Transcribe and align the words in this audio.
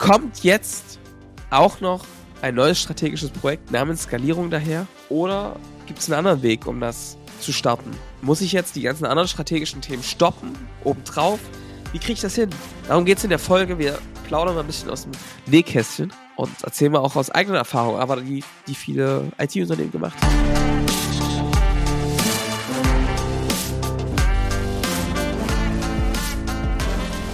Kommt 0.00 0.42
jetzt 0.44 0.98
auch 1.50 1.82
noch 1.82 2.06
ein 2.40 2.54
neues 2.54 2.80
strategisches 2.80 3.28
Projekt 3.28 3.70
namens 3.70 4.04
Skalierung 4.04 4.48
daher? 4.48 4.86
Oder 5.10 5.56
gibt 5.86 5.98
es 5.98 6.08
einen 6.08 6.20
anderen 6.20 6.40
Weg, 6.40 6.66
um 6.66 6.80
das 6.80 7.18
zu 7.38 7.52
starten? 7.52 7.90
Muss 8.22 8.40
ich 8.40 8.52
jetzt 8.52 8.76
die 8.76 8.80
ganzen 8.80 9.04
anderen 9.04 9.28
strategischen 9.28 9.82
Themen 9.82 10.02
stoppen, 10.02 10.52
obendrauf? 10.84 11.38
Wie 11.92 11.98
kriege 11.98 12.14
ich 12.14 12.20
das 12.22 12.34
hin? 12.34 12.48
Darum 12.88 13.04
geht 13.04 13.18
es 13.18 13.24
in 13.24 13.30
der 13.30 13.38
Folge. 13.38 13.78
Wir 13.78 13.98
plaudern 14.26 14.54
mal 14.54 14.62
ein 14.62 14.66
bisschen 14.66 14.88
aus 14.88 15.02
dem 15.02 15.12
Nähkästchen 15.44 16.10
und 16.36 16.50
erzählen 16.62 16.92
mal 16.92 17.00
auch 17.00 17.14
aus 17.14 17.28
eigener 17.28 17.58
Erfahrung, 17.58 17.98
aber 17.98 18.16
die, 18.22 18.42
die 18.66 18.74
viele 18.74 19.30
IT-Unternehmen 19.38 19.92
gemacht 19.92 20.16
haben. 20.22 20.34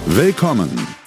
Willkommen 0.07 0.95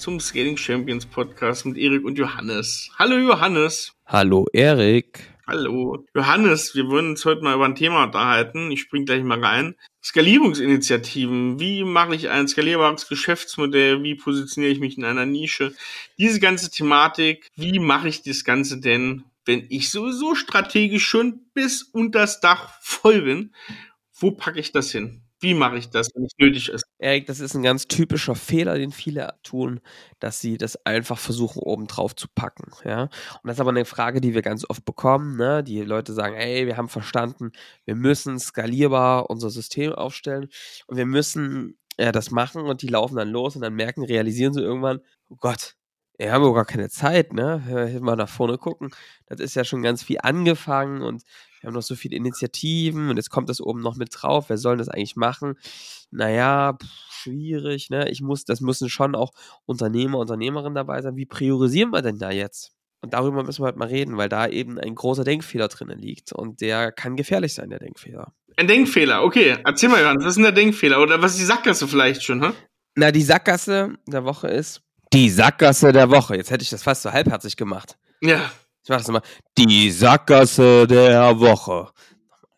zum 0.00 0.18
Scaling 0.18 0.56
Champions 0.56 1.04
Podcast 1.04 1.66
mit 1.66 1.76
Erik 1.76 2.06
und 2.06 2.16
Johannes. 2.16 2.90
Hallo 2.98 3.18
Johannes. 3.18 3.92
Hallo 4.06 4.46
Erik. 4.54 5.28
Hallo. 5.46 6.06
Johannes, 6.14 6.74
wir 6.74 6.88
wollen 6.88 7.10
uns 7.10 7.26
heute 7.26 7.42
mal 7.42 7.54
über 7.54 7.66
ein 7.66 7.74
Thema 7.74 8.04
unterhalten. 8.04 8.70
Ich 8.70 8.80
spring 8.80 9.04
gleich 9.04 9.22
mal 9.22 9.44
rein. 9.44 9.74
Skalierungsinitiativen. 10.02 11.60
Wie 11.60 11.84
mache 11.84 12.14
ich 12.14 12.30
ein 12.30 12.48
skalierbares 12.48 13.08
Geschäftsmodell? 13.08 14.02
Wie 14.02 14.14
positioniere 14.14 14.72
ich 14.72 14.80
mich 14.80 14.96
in 14.96 15.04
einer 15.04 15.26
Nische? 15.26 15.74
Diese 16.16 16.40
ganze 16.40 16.70
Thematik. 16.70 17.50
Wie 17.54 17.78
mache 17.78 18.08
ich 18.08 18.22
das 18.22 18.44
Ganze 18.44 18.80
denn, 18.80 19.24
wenn 19.44 19.66
ich 19.68 19.90
sowieso 19.90 20.34
strategisch 20.34 21.06
schon 21.06 21.40
bis 21.52 21.82
unter 21.82 22.20
das 22.20 22.40
Dach 22.40 22.72
voll 22.80 23.20
bin? 23.20 23.54
Wo 24.14 24.30
packe 24.30 24.60
ich 24.60 24.72
das 24.72 24.92
hin? 24.92 25.20
Wie 25.40 25.54
mache 25.54 25.78
ich 25.78 25.88
das, 25.88 26.10
wenn 26.14 26.24
es 26.24 26.32
nötig 26.38 26.68
ist? 26.68 26.84
Erik, 26.98 27.26
das 27.26 27.40
ist 27.40 27.54
ein 27.54 27.62
ganz 27.62 27.88
typischer 27.88 28.34
Fehler, 28.34 28.76
den 28.76 28.92
viele 28.92 29.34
tun, 29.42 29.80
dass 30.18 30.40
sie 30.40 30.58
das 30.58 30.84
einfach 30.84 31.18
versuchen, 31.18 31.60
oben 31.62 31.86
drauf 31.86 32.14
zu 32.14 32.28
packen. 32.34 32.70
Ja? 32.84 33.04
Und 33.04 33.10
das 33.44 33.54
ist 33.54 33.60
aber 33.60 33.70
eine 33.70 33.86
Frage, 33.86 34.20
die 34.20 34.34
wir 34.34 34.42
ganz 34.42 34.68
oft 34.68 34.84
bekommen. 34.84 35.36
Ne? 35.36 35.64
Die 35.64 35.80
Leute 35.82 36.12
sagen, 36.12 36.34
ey, 36.34 36.66
wir 36.66 36.76
haben 36.76 36.88
verstanden, 36.88 37.52
wir 37.86 37.94
müssen 37.94 38.38
skalierbar 38.38 39.30
unser 39.30 39.50
System 39.50 39.92
aufstellen 39.92 40.48
und 40.86 40.96
wir 40.98 41.06
müssen 41.06 41.78
ja, 41.98 42.12
das 42.12 42.30
machen 42.30 42.62
und 42.62 42.82
die 42.82 42.88
laufen 42.88 43.16
dann 43.16 43.28
los 43.28 43.56
und 43.56 43.62
dann 43.62 43.74
merken, 43.74 44.04
realisieren 44.04 44.52
sie 44.52 44.62
irgendwann, 44.62 45.00
oh 45.28 45.36
Gott, 45.36 45.76
wir 46.18 46.32
haben 46.32 46.52
gar 46.52 46.66
keine 46.66 46.90
Zeit, 46.90 47.32
ne? 47.32 47.98
Mal 48.00 48.16
nach 48.16 48.28
vorne 48.28 48.58
gucken. 48.58 48.90
Das 49.26 49.40
ist 49.40 49.54
ja 49.54 49.64
schon 49.64 49.82
ganz 49.82 50.02
viel 50.02 50.18
angefangen 50.22 51.00
und 51.00 51.22
wir 51.60 51.68
haben 51.68 51.74
noch 51.74 51.82
so 51.82 51.94
viele 51.94 52.16
Initiativen 52.16 53.10
und 53.10 53.16
jetzt 53.16 53.30
kommt 53.30 53.48
das 53.48 53.60
oben 53.60 53.80
noch 53.80 53.96
mit 53.96 54.10
drauf. 54.12 54.46
Wer 54.48 54.58
soll 54.58 54.78
das 54.78 54.88
eigentlich 54.88 55.16
machen? 55.16 55.54
Naja, 56.10 56.76
pff, 56.80 57.12
schwierig, 57.12 57.90
ne? 57.90 58.10
Ich 58.10 58.22
muss, 58.22 58.44
das 58.44 58.60
müssen 58.60 58.88
schon 58.88 59.14
auch 59.14 59.32
Unternehmer, 59.66 60.18
Unternehmerinnen 60.18 60.74
dabei 60.74 61.02
sein. 61.02 61.16
Wie 61.16 61.26
priorisieren 61.26 61.90
wir 61.90 62.02
denn 62.02 62.18
da 62.18 62.30
jetzt? 62.30 62.72
Und 63.02 63.14
darüber 63.14 63.42
müssen 63.42 63.62
wir 63.62 63.66
halt 63.66 63.76
mal 63.76 63.88
reden, 63.88 64.16
weil 64.16 64.28
da 64.28 64.46
eben 64.46 64.78
ein 64.78 64.94
großer 64.94 65.24
Denkfehler 65.24 65.68
drinnen 65.68 65.98
liegt 65.98 66.32
und 66.32 66.60
der 66.60 66.92
kann 66.92 67.16
gefährlich 67.16 67.54
sein, 67.54 67.70
der 67.70 67.78
Denkfehler. 67.78 68.32
Ein 68.56 68.66
Denkfehler, 68.66 69.22
okay. 69.22 69.56
Erzähl 69.64 69.88
mal, 69.88 70.02
Johannes, 70.02 70.24
was 70.24 70.30
ist 70.30 70.36
denn 70.36 70.44
der 70.44 70.52
Denkfehler? 70.52 71.00
Oder 71.00 71.22
was 71.22 71.32
ist 71.32 71.40
die 71.40 71.46
Sackgasse 71.46 71.88
vielleicht 71.88 72.22
schon, 72.22 72.42
hä? 72.42 72.50
Na, 72.96 73.10
die 73.10 73.22
Sackgasse 73.22 73.94
der 74.06 74.24
Woche 74.24 74.48
ist 74.48 74.82
die 75.12 75.30
Sackgasse 75.30 75.92
der 75.92 76.10
Woche. 76.10 76.36
Jetzt 76.36 76.50
hätte 76.50 76.62
ich 76.62 76.70
das 76.70 76.82
fast 76.82 77.02
so 77.02 77.12
halbherzig 77.12 77.56
gemacht. 77.56 77.98
Ja. 78.20 78.50
Ich 78.90 78.92
mach 78.92 78.98
das 78.98 79.08
immer. 79.08 79.22
Die 79.56 79.88
Sackgasse 79.92 80.84
der 80.88 81.38
Woche. 81.38 81.90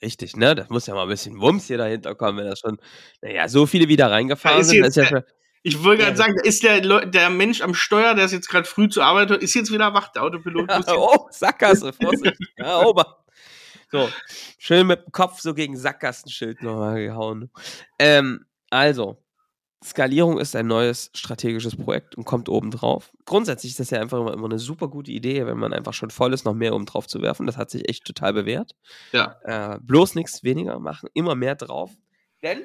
Richtig, 0.00 0.34
ne? 0.34 0.54
Das 0.54 0.70
muss 0.70 0.86
ja 0.86 0.94
mal 0.94 1.02
ein 1.02 1.08
bisschen 1.10 1.38
Wumms 1.42 1.66
hier 1.66 1.76
dahinter 1.76 2.14
kommen, 2.14 2.38
wenn 2.38 2.46
das 2.46 2.58
schon, 2.60 2.78
naja, 3.20 3.48
so 3.48 3.66
viele 3.66 3.86
wieder 3.86 4.10
reingefahren 4.10 4.62
ist 4.62 4.68
sind. 4.70 4.82
jetzt, 4.82 4.96
ja 4.96 5.04
schon, 5.04 5.22
ich 5.62 5.84
wollte 5.84 6.04
gerade 6.04 6.16
sagen, 6.16 6.34
ist 6.42 6.62
der, 6.62 6.80
der 7.04 7.28
Mensch 7.28 7.60
am 7.60 7.74
Steuer, 7.74 8.14
der 8.14 8.24
ist 8.24 8.32
jetzt 8.32 8.48
gerade 8.48 8.66
früh 8.66 8.88
zur 8.88 9.04
Arbeit, 9.04 9.30
ist 9.30 9.52
jetzt 9.52 9.70
wieder 9.70 9.92
wach, 9.92 10.08
der 10.08 10.22
Autopilot. 10.22 10.70
jetzt- 10.70 10.88
oh, 10.96 11.28
Sackgasse, 11.30 11.92
Vorsicht. 11.92 12.34
Ja, 12.58 12.80
Ober. 12.80 13.18
So, 13.90 14.08
schön 14.56 14.86
mit 14.86 15.04
dem 15.04 15.12
Kopf 15.12 15.38
so 15.40 15.52
gegen 15.52 15.76
Sackgassenschild 15.76 16.62
nochmal 16.62 16.98
gehauen. 17.04 17.50
Ähm, 17.98 18.46
also, 18.70 19.22
Skalierung 19.84 20.38
ist 20.38 20.54
ein 20.54 20.66
neues 20.66 21.10
strategisches 21.14 21.76
Projekt 21.76 22.14
und 22.14 22.24
kommt 22.24 22.48
oben 22.48 22.70
drauf. 22.70 23.12
Grundsätzlich 23.24 23.72
ist 23.72 23.80
das 23.80 23.90
ja 23.90 24.00
einfach 24.00 24.20
immer, 24.20 24.32
immer 24.32 24.46
eine 24.46 24.58
super 24.58 24.88
gute 24.88 25.10
Idee, 25.10 25.46
wenn 25.46 25.58
man 25.58 25.72
einfach 25.72 25.92
schon 25.92 26.10
voll 26.10 26.32
ist, 26.32 26.44
noch 26.44 26.54
mehr 26.54 26.74
oben 26.74 26.86
drauf 26.86 27.06
zu 27.06 27.20
werfen. 27.20 27.46
Das 27.46 27.56
hat 27.56 27.70
sich 27.70 27.88
echt 27.88 28.04
total 28.04 28.32
bewährt. 28.32 28.76
Ja. 29.12 29.36
Äh, 29.42 29.78
bloß 29.82 30.14
nichts 30.14 30.44
weniger 30.44 30.78
machen, 30.78 31.08
immer 31.14 31.34
mehr 31.34 31.56
drauf. 31.56 31.90
Denn 32.42 32.62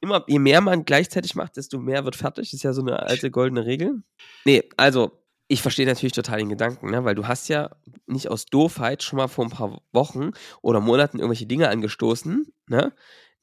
immer, 0.00 0.24
je 0.26 0.38
mehr 0.38 0.60
man 0.60 0.84
gleichzeitig 0.84 1.34
macht, 1.34 1.56
desto 1.56 1.78
mehr 1.78 2.04
wird 2.04 2.16
fertig. 2.16 2.50
Das 2.50 2.54
ist 2.54 2.62
ja 2.62 2.72
so 2.72 2.82
eine 2.82 3.00
alte 3.00 3.30
goldene 3.30 3.66
Regel. 3.66 4.02
Nee, 4.44 4.68
also 4.76 5.20
ich 5.48 5.62
verstehe 5.62 5.86
natürlich 5.86 6.12
total 6.12 6.38
den 6.38 6.48
Gedanken, 6.48 6.90
ne? 6.90 7.04
weil 7.04 7.16
du 7.16 7.26
hast 7.26 7.48
ja 7.48 7.70
nicht 8.06 8.28
aus 8.28 8.46
Doofheit 8.46 9.02
schon 9.02 9.16
mal 9.16 9.26
vor 9.26 9.44
ein 9.44 9.50
paar 9.50 9.82
Wochen 9.92 10.30
oder 10.62 10.80
Monaten 10.80 11.18
irgendwelche 11.18 11.46
Dinge 11.46 11.68
angestoßen, 11.68 12.46
ne? 12.68 12.92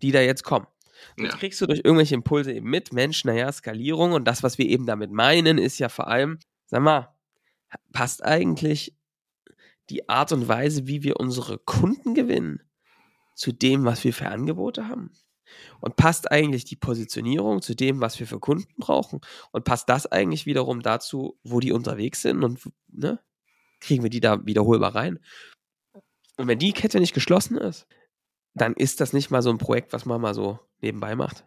die 0.01 0.11
da 0.11 0.22
jetzt 0.22 0.44
kommen. 0.44 0.67
Und 1.17 1.25
Ja. 1.25 1.31
Das 1.31 1.39
kriegst 1.39 1.59
du 1.61 1.67
durch 1.67 1.81
irgendwelche 1.83 2.15
Impulse 2.15 2.53
eben 2.53 2.69
mit. 2.69 2.93
Mensch, 2.93 3.25
naja, 3.25 3.51
Skalierung 3.51 4.13
und 4.13 4.25
das, 4.25 4.43
was 4.43 4.57
wir 4.57 4.67
eben 4.67 4.85
damit 4.85 5.11
meinen, 5.11 5.57
ist 5.57 5.79
ja 5.79 5.89
vor 5.89 6.07
allem, 6.07 6.39
sag 6.65 6.81
mal, 6.81 7.15
passt 7.91 8.23
eigentlich 8.23 8.95
die 9.89 10.09
Art 10.09 10.31
und 10.31 10.47
Weise, 10.47 10.87
wie 10.87 11.03
wir 11.03 11.19
unsere 11.19 11.59
Kunden 11.59 12.13
gewinnen, 12.13 12.61
zu 13.35 13.51
dem, 13.51 13.85
was 13.85 14.03
wir 14.03 14.13
für 14.13 14.27
Angebote 14.27 14.87
haben? 14.87 15.11
Und 15.79 15.95
passt 15.95 16.29
eigentlich 16.31 16.65
die 16.65 16.75
Positionierung 16.75 17.61
zu 17.61 17.75
dem, 17.75 18.01
was 18.01 18.19
wir 18.19 18.27
für 18.27 18.39
Kunden 18.39 18.73
brauchen? 18.77 19.21
Und 19.51 19.63
passt 19.63 19.87
das 19.89 20.05
eigentlich 20.07 20.45
wiederum 20.45 20.81
dazu, 20.81 21.39
wo 21.43 21.59
die 21.59 21.71
unterwegs 21.71 22.21
sind? 22.21 22.43
Und 22.43 22.59
ne, 22.87 23.19
kriegen 23.79 24.03
wir 24.03 24.09
die 24.09 24.19
da 24.19 24.45
wiederholbar 24.45 24.95
rein? 24.95 25.19
Und 26.37 26.47
wenn 26.47 26.59
die 26.59 26.73
Kette 26.73 26.99
nicht 26.99 27.13
geschlossen 27.13 27.57
ist, 27.57 27.87
dann 28.53 28.73
ist 28.73 28.99
das 28.99 29.13
nicht 29.13 29.31
mal 29.31 29.41
so 29.41 29.49
ein 29.49 29.57
Projekt, 29.57 29.93
was 29.93 30.05
man 30.05 30.19
mal 30.19 30.33
so 30.33 30.59
nebenbei 30.81 31.15
macht. 31.15 31.43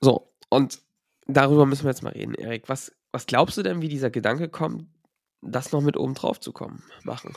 So, 0.00 0.32
und 0.48 0.80
darüber 1.26 1.66
müssen 1.66 1.84
wir 1.84 1.90
jetzt 1.90 2.02
mal 2.02 2.12
reden, 2.12 2.34
Erik. 2.34 2.68
Was, 2.68 2.92
was 3.12 3.26
glaubst 3.26 3.56
du 3.56 3.62
denn, 3.62 3.82
wie 3.82 3.88
dieser 3.88 4.10
Gedanke 4.10 4.48
kommt, 4.48 4.86
das 5.42 5.72
noch 5.72 5.80
mit 5.80 5.96
oben 5.96 6.14
drauf 6.14 6.40
zu 6.40 6.52
kommen, 6.52 6.82
machen? 7.04 7.34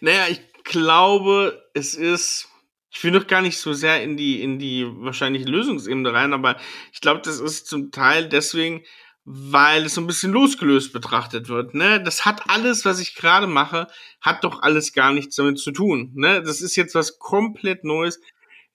Naja, 0.00 0.26
ich 0.28 0.40
glaube, 0.64 1.70
es 1.74 1.94
ist. 1.94 2.48
Ich 2.90 3.04
will 3.04 3.10
noch 3.10 3.26
gar 3.26 3.42
nicht 3.42 3.58
so 3.58 3.74
sehr 3.74 4.02
in 4.02 4.16
die, 4.16 4.42
in 4.42 4.58
die 4.58 4.86
wahrscheinlich 4.86 5.46
Lösungsebene 5.46 6.10
rein, 6.10 6.32
aber 6.32 6.56
ich 6.90 7.02
glaube, 7.02 7.20
das 7.22 7.38
ist 7.38 7.66
zum 7.66 7.90
Teil 7.90 8.30
deswegen, 8.30 8.82
weil 9.26 9.84
es 9.84 9.94
so 9.94 10.00
ein 10.00 10.06
bisschen 10.06 10.32
losgelöst 10.32 10.94
betrachtet 10.94 11.50
wird. 11.50 11.74
Ne? 11.74 12.02
Das 12.02 12.24
hat 12.24 12.48
alles, 12.48 12.86
was 12.86 12.98
ich 12.98 13.14
gerade 13.14 13.46
mache, 13.46 13.88
hat 14.22 14.42
doch 14.42 14.62
alles 14.62 14.94
gar 14.94 15.12
nichts 15.12 15.36
damit 15.36 15.58
zu 15.58 15.70
tun. 15.70 16.12
Ne? 16.14 16.42
Das 16.42 16.62
ist 16.62 16.76
jetzt 16.76 16.94
was 16.94 17.18
komplett 17.18 17.84
Neues. 17.84 18.20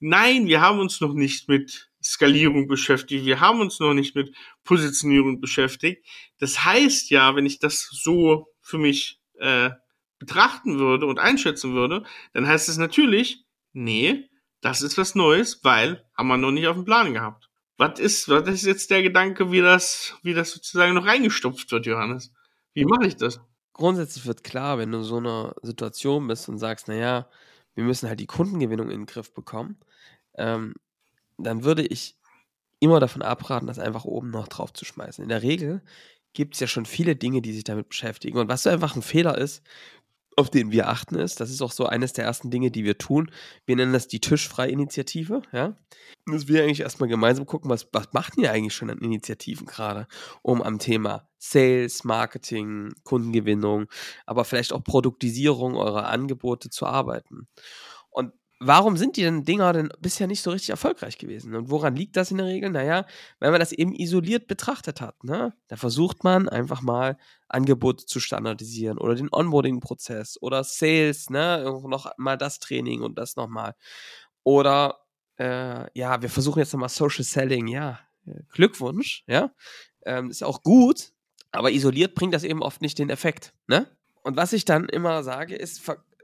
Nein, 0.06 0.48
wir 0.48 0.60
haben 0.60 0.80
uns 0.80 1.00
noch 1.00 1.14
nicht 1.14 1.48
mit 1.48 1.90
Skalierung 2.04 2.68
beschäftigt. 2.68 3.24
Wir 3.26 3.40
haben 3.40 3.62
uns 3.62 3.80
noch 3.80 3.94
nicht 3.94 4.16
mit 4.16 4.36
Positionierung 4.66 5.40
beschäftigt. 5.40 6.06
Das 6.40 6.66
heißt 6.66 7.10
ja, 7.10 7.38
wenn 7.38 7.46
ich 7.46 7.60
das 7.60 7.88
so 7.90 8.50
für 8.62 8.78
mich 8.78 9.22
äh, 9.40 9.70
betrachten 10.20 10.78
würde 10.78 11.06
und 11.06 11.20
einschätzen 11.20 11.74
würde, 11.74 12.04
dann 12.34 12.46
heißt 12.46 12.68
es 12.68 12.78
natürlich, 12.78 13.46
nee, 13.72 14.30
das 14.60 14.82
ist 14.82 14.98
was 14.98 15.16
Neues, 15.16 15.64
weil 15.64 16.06
haben 16.18 16.28
wir 16.28 16.36
noch 16.36 16.52
nicht 16.52 16.68
auf 16.68 16.76
dem 16.76 16.84
Plan 16.84 17.14
gehabt. 17.14 17.50
Was 17.78 17.98
ist, 17.98 18.28
was 18.28 18.50
ist 18.50 18.66
jetzt 18.66 18.92
der 18.92 19.04
Gedanke, 19.04 19.54
wie 19.54 19.62
das, 19.62 20.16
wie 20.22 20.34
das 20.34 20.52
sozusagen 20.52 20.96
noch 20.96 21.06
reingestopft 21.06 21.72
wird, 21.72 21.86
Johannes? 21.86 22.34
Wie 22.74 22.84
mache 22.84 23.08
ich 23.08 23.16
das? 23.16 23.40
Grundsätzlich 23.72 24.26
wird 24.26 24.44
klar, 24.44 24.78
wenn 24.80 24.92
du 24.92 24.98
in 24.98 25.04
so 25.06 25.16
einer 25.16 25.56
Situation 25.62 26.28
bist 26.28 26.50
und 26.50 26.58
sagst, 26.58 26.90
naja, 26.90 27.30
wir 27.76 27.84
müssen 27.84 28.10
halt 28.10 28.20
die 28.20 28.28
Kundengewinnung 28.28 28.90
in 28.90 29.02
den 29.02 29.06
Griff 29.06 29.34
bekommen, 29.34 29.78
ähm, 30.36 30.76
dann 31.38 31.64
würde 31.64 31.86
ich 31.86 32.18
immer 32.80 33.00
davon 33.00 33.22
abraten, 33.22 33.68
das 33.68 33.80
einfach 33.80 34.06
oben 34.06 34.30
noch 34.30 34.48
drauf 34.48 34.74
zu 34.74 34.86
schmeißen. 34.86 35.24
In 35.24 35.30
der 35.30 35.42
Regel 35.42 35.82
gibt 36.34 36.56
es 36.56 36.60
ja 36.60 36.68
schon 36.68 36.86
viele 36.86 37.16
Dinge, 37.16 37.42
die 37.42 37.54
sich 37.54 37.64
damit 37.64 37.90
beschäftigen. 37.90 38.38
Und 38.38 38.50
was 38.50 38.64
so 38.64 38.70
einfach 38.70 38.96
ein 38.96 39.02
Fehler 39.02 39.38
ist, 39.38 39.64
auf 40.38 40.50
den 40.50 40.72
wir 40.72 40.90
achten, 40.90 41.16
ist, 41.16 41.40
das 41.40 41.50
ist 41.50 41.62
auch 41.62 41.72
so 41.72 41.86
eines 41.86 42.14
der 42.14 42.26
ersten 42.26 42.52
Dinge, 42.52 42.72
die 42.72 42.84
wir 42.84 42.98
tun. 42.98 43.32
Wir 43.66 43.76
nennen 43.76 43.94
das 43.94 44.08
die 44.08 44.20
Tischfrei-Initiative, 44.20 45.42
ja. 45.52 45.76
Dass 46.26 46.48
wir 46.48 46.64
eigentlich 46.64 46.82
erstmal 46.82 47.10
gemeinsam 47.10 47.46
gucken, 47.46 47.70
was, 47.70 47.88
was 47.92 48.14
macht 48.14 48.38
ihr 48.38 48.52
eigentlich 48.52 48.74
schon 48.74 48.90
an 48.90 49.00
Initiativen 49.00 49.66
gerade, 49.66 50.08
um 50.42 50.62
am 50.62 50.80
Thema 50.80 51.28
Sales, 51.38 52.04
Marketing, 52.04 52.94
Kundengewinnung, 53.04 53.88
aber 54.26 54.46
vielleicht 54.46 54.72
auch 54.74 54.84
Produktisierung 54.84 55.76
eurer 55.76 56.08
Angebote 56.08 56.70
zu 56.70 56.86
arbeiten. 56.86 57.48
Und 58.10 58.32
warum 58.68 58.98
sind 58.98 59.18
die 59.18 59.22
denn 59.22 59.44
Dinger 59.44 59.74
denn 59.74 59.90
bisher 60.00 60.28
nicht 60.28 60.42
so 60.42 60.52
richtig 60.52 60.70
erfolgreich 60.70 61.18
gewesen? 61.18 61.56
Und 61.56 61.70
woran 61.70 61.96
liegt 61.96 62.16
das 62.16 62.32
in 62.32 62.38
der 62.38 62.48
Regel? 62.48 62.70
Naja, 62.70 63.06
wenn 63.40 63.52
man 63.52 63.60
das 63.60 63.72
eben 63.72 63.94
isoliert 63.94 64.48
betrachtet 64.48 65.02
hat, 65.02 65.24
ne? 65.24 65.54
Da 65.68 65.76
versucht 65.76 66.24
man 66.24 66.50
einfach 66.50 66.82
mal 66.82 67.18
Angebote 67.48 68.06
zu 68.06 68.20
standardisieren 68.20 68.98
oder 68.98 69.16
den 69.16 69.30
Onboarding-Prozess 69.32 70.42
oder 70.42 70.64
Sales, 70.64 71.30
ne? 71.30 71.64
Noch 71.86 72.12
mal 72.18 72.38
das 72.38 72.60
Training 72.60 73.02
und 73.02 73.18
das 73.18 73.36
nochmal. 73.36 73.76
Oder 74.44 75.00
äh, 75.38 75.86
ja, 75.98 76.22
wir 76.22 76.30
versuchen 76.30 76.60
jetzt 76.60 76.74
nochmal 76.74 76.90
Social 76.90 77.24
Selling, 77.24 77.68
ja. 77.68 78.00
Glückwunsch, 78.52 79.24
ja. 79.28 79.52
Ähm, 80.06 80.30
ist 80.30 80.44
auch 80.44 80.64
gut, 80.64 81.12
aber 81.52 81.72
isoliert 81.72 82.16
bringt 82.16 82.34
das 82.34 82.44
eben 82.44 82.62
oft 82.62 82.82
nicht 82.82 83.00
den 83.00 83.10
Effekt, 83.10 83.54
ne? 83.68 83.88
Und 84.24 84.38
was 84.38 84.54
ich 84.54 84.64
dann 84.66 84.88
immer 84.88 85.24
sage, 85.24 85.56
ist, 85.56 85.82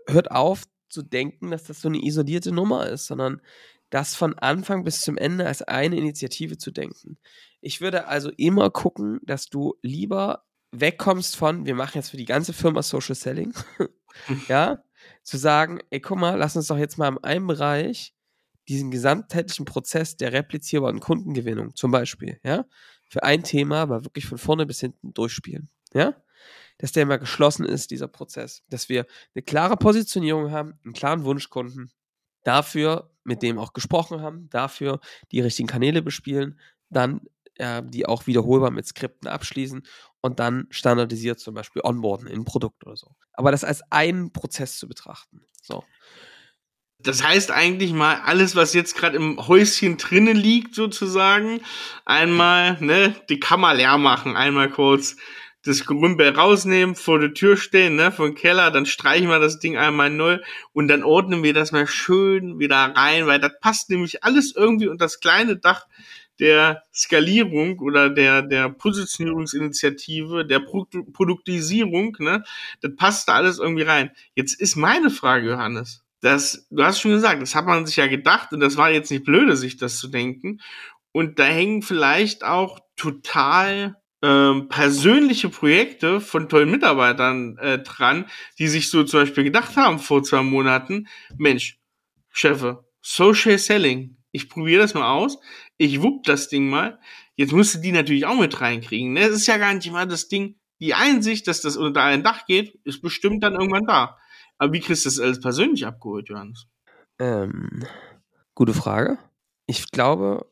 hört 0.07 0.31
auf, 0.31 0.63
zu 0.89 1.01
denken, 1.01 1.51
dass 1.51 1.63
das 1.63 1.81
so 1.81 1.87
eine 1.87 2.03
isolierte 2.03 2.51
Nummer 2.51 2.87
ist, 2.87 3.07
sondern 3.07 3.41
das 3.89 4.15
von 4.15 4.37
Anfang 4.37 4.83
bis 4.83 5.01
zum 5.01 5.17
Ende 5.17 5.47
als 5.47 5.61
eine 5.61 5.97
Initiative 5.97 6.57
zu 6.57 6.71
denken. 6.71 7.17
Ich 7.61 7.81
würde 7.81 8.07
also 8.07 8.29
immer 8.37 8.69
gucken, 8.69 9.19
dass 9.23 9.47
du 9.47 9.75
lieber 9.81 10.45
wegkommst 10.71 11.35
von, 11.35 11.65
wir 11.65 11.75
machen 11.75 11.97
jetzt 11.97 12.11
für 12.11 12.17
die 12.17 12.25
ganze 12.25 12.53
Firma 12.53 12.83
Social 12.83 13.15
Selling, 13.15 13.53
ja, 14.47 14.83
zu 15.23 15.37
sagen, 15.37 15.79
ey, 15.89 15.99
guck 15.99 16.19
mal, 16.19 16.37
lass 16.37 16.55
uns 16.55 16.67
doch 16.67 16.77
jetzt 16.77 16.97
mal 16.97 17.09
in 17.09 17.23
einem 17.23 17.47
Bereich 17.47 18.13
diesen 18.67 18.91
gesamtheitlichen 18.91 19.65
Prozess 19.65 20.15
der 20.17 20.31
replizierbaren 20.31 20.99
Kundengewinnung 20.99 21.75
zum 21.75 21.89
Beispiel, 21.89 22.39
ja, 22.43 22.65
für 23.09 23.23
ein 23.23 23.43
Thema 23.43 23.81
aber 23.81 24.05
wirklich 24.05 24.27
von 24.27 24.37
vorne 24.37 24.67
bis 24.67 24.79
hinten 24.79 25.13
durchspielen, 25.13 25.69
ja 25.93 26.15
dass 26.77 26.91
der 26.91 27.03
immer 27.03 27.17
geschlossen 27.17 27.65
ist, 27.65 27.91
dieser 27.91 28.07
Prozess. 28.07 28.63
Dass 28.69 28.89
wir 28.89 29.05
eine 29.35 29.43
klare 29.43 29.77
Positionierung 29.77 30.51
haben, 30.51 30.79
einen 30.83 30.93
klaren 30.93 31.23
Wunschkunden, 31.23 31.91
dafür 32.43 33.11
mit 33.23 33.43
dem 33.43 33.59
auch 33.59 33.73
gesprochen 33.73 34.21
haben, 34.21 34.49
dafür 34.49 34.99
die 35.31 35.41
richtigen 35.41 35.67
Kanäle 35.67 36.01
bespielen, 36.01 36.59
dann 36.89 37.21
äh, 37.55 37.83
die 37.85 38.05
auch 38.05 38.27
wiederholbar 38.27 38.71
mit 38.71 38.87
Skripten 38.87 39.27
abschließen 39.27 39.83
und 40.21 40.39
dann 40.39 40.67
standardisiert 40.69 41.39
zum 41.39 41.53
Beispiel 41.53 41.81
onboarden 41.83 42.27
in 42.27 42.41
ein 42.41 42.45
Produkt 42.45 42.85
oder 42.85 42.95
so. 42.95 43.15
Aber 43.33 43.51
das 43.51 43.63
als 43.63 43.83
einen 43.91 44.31
Prozess 44.31 44.77
zu 44.77 44.87
betrachten. 44.87 45.41
So. 45.61 45.83
Das 47.01 47.23
heißt 47.23 47.51
eigentlich 47.51 47.93
mal 47.93 48.21
alles, 48.25 48.55
was 48.55 48.73
jetzt 48.73 48.95
gerade 48.95 49.15
im 49.15 49.47
Häuschen 49.47 49.97
drinnen 49.97 50.35
liegt, 50.35 50.75
sozusagen, 50.75 51.61
einmal 52.03 52.77
ne, 52.81 53.15
die 53.29 53.39
Kammer 53.39 53.73
leer 53.73 53.97
machen, 53.97 54.35
einmal 54.35 54.69
kurz 54.69 55.15
das 55.63 55.85
Gerümpel 55.85 56.29
rausnehmen, 56.29 56.95
vor 56.95 57.19
der 57.19 57.33
Tür 57.33 57.57
stehen, 57.57 57.95
ne, 57.95 58.11
vom 58.11 58.33
Keller, 58.35 58.71
dann 58.71 58.85
streichen 58.85 59.27
wir 59.27 59.39
das 59.39 59.59
Ding 59.59 59.77
einmal 59.77 60.09
neu 60.09 60.39
und 60.71 60.87
dann 60.87 61.03
ordnen 61.03 61.43
wir 61.43 61.53
das 61.53 61.71
mal 61.71 61.87
schön 61.87 62.59
wieder 62.59 62.77
rein, 62.77 63.27
weil 63.27 63.39
das 63.39 63.51
passt 63.59 63.89
nämlich 63.89 64.23
alles 64.23 64.55
irgendwie 64.55 64.87
unter 64.87 65.05
das 65.05 65.19
kleine 65.19 65.57
Dach 65.57 65.85
der 66.39 66.83
Skalierung 66.93 67.79
oder 67.79 68.09
der, 68.09 68.41
der 68.41 68.69
Positionierungsinitiative, 68.69 70.45
der 70.45 70.59
Pro 70.61 70.85
Produktisierung, 71.13 72.15
ne, 72.19 72.43
das 72.81 72.95
passt 72.95 73.27
da 73.27 73.33
alles 73.33 73.59
irgendwie 73.59 73.83
rein. 73.83 74.11
Jetzt 74.35 74.59
ist 74.59 74.77
meine 74.77 75.09
Frage, 75.09 75.49
Johannes, 75.49 76.05
das, 76.21 76.67
du 76.69 76.83
hast 76.83 77.01
schon 77.01 77.11
gesagt, 77.11 77.41
das 77.41 77.55
hat 77.55 77.65
man 77.65 77.85
sich 77.85 77.97
ja 77.97 78.07
gedacht 78.07 78.53
und 78.53 78.61
das 78.61 78.77
war 78.77 78.89
jetzt 78.91 79.11
nicht 79.11 79.25
blöde, 79.25 79.55
sich 79.55 79.77
das 79.77 79.99
zu 79.99 80.07
denken. 80.07 80.61
Und 81.11 81.39
da 81.39 81.45
hängen 81.45 81.81
vielleicht 81.81 82.43
auch 82.43 82.79
total 82.95 83.98
ähm, 84.21 84.67
persönliche 84.67 85.49
Projekte 85.49 86.19
von 86.19 86.49
tollen 86.49 86.71
Mitarbeitern 86.71 87.57
äh, 87.57 87.79
dran, 87.79 88.25
die 88.57 88.67
sich 88.67 88.89
so 88.89 89.03
zum 89.03 89.21
Beispiel 89.21 89.45
gedacht 89.45 89.75
haben 89.77 89.99
vor 89.99 90.23
zwei 90.23 90.43
Monaten, 90.43 91.07
Mensch, 91.37 91.79
Chefe, 92.29 92.85
Social 93.01 93.57
Selling, 93.57 94.17
ich 94.31 94.49
probiere 94.49 94.81
das 94.81 94.93
mal 94.93 95.11
aus, 95.11 95.39
ich 95.77 96.01
wupp 96.01 96.23
das 96.25 96.49
Ding 96.49 96.69
mal, 96.69 96.99
jetzt 97.35 97.53
musst 97.53 97.75
du 97.75 97.79
die 97.79 97.91
natürlich 97.91 98.25
auch 98.25 98.37
mit 98.37 98.59
reinkriegen. 98.59 99.13
Ne? 99.13 99.21
Es 99.21 99.35
ist 99.35 99.47
ja 99.47 99.57
gar 99.57 99.73
nicht 99.73 99.91
mal 99.91 100.07
das 100.07 100.27
Ding, 100.27 100.55
die 100.79 100.93
Einsicht, 100.93 101.47
dass 101.47 101.61
das 101.61 101.77
unter 101.77 102.03
ein 102.03 102.23
Dach 102.23 102.45
geht, 102.45 102.75
ist 102.83 103.01
bestimmt 103.01 103.43
dann 103.43 103.53
irgendwann 103.53 103.85
da. 103.85 104.17
Aber 104.57 104.73
wie 104.73 104.79
kriegst 104.79 105.05
du 105.05 105.09
das 105.09 105.19
alles 105.19 105.39
persönlich 105.39 105.85
abgeholt, 105.85 106.29
Johannes? 106.29 106.67
Ähm, 107.19 107.85
gute 108.55 108.73
Frage. 108.73 109.17
Ich 109.65 109.91
glaube, 109.91 110.45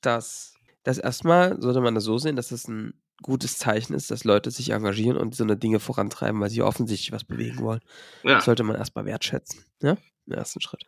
dass 0.00 0.54
das 0.82 0.98
erstmal 0.98 1.60
sollte 1.60 1.80
man 1.80 1.94
das 1.94 2.04
so 2.04 2.18
sehen, 2.18 2.36
dass 2.36 2.48
das 2.48 2.66
ein 2.66 2.94
gutes 3.22 3.58
Zeichen 3.58 3.94
ist, 3.94 4.10
dass 4.10 4.24
Leute 4.24 4.50
sich 4.50 4.70
engagieren 4.70 5.16
und 5.16 5.34
so 5.34 5.44
eine 5.44 5.56
Dinge 5.56 5.80
vorantreiben, 5.80 6.40
weil 6.40 6.50
sie 6.50 6.62
offensichtlich 6.62 7.12
was 7.12 7.24
bewegen 7.24 7.60
wollen. 7.60 7.80
Ja. 8.22 8.36
Das 8.36 8.44
sollte 8.44 8.62
man 8.62 8.76
erstmal 8.76 9.04
wertschätzen. 9.04 9.64
Ja? 9.82 9.96
Im 10.26 10.34
ersten 10.34 10.60
Schritt. 10.60 10.84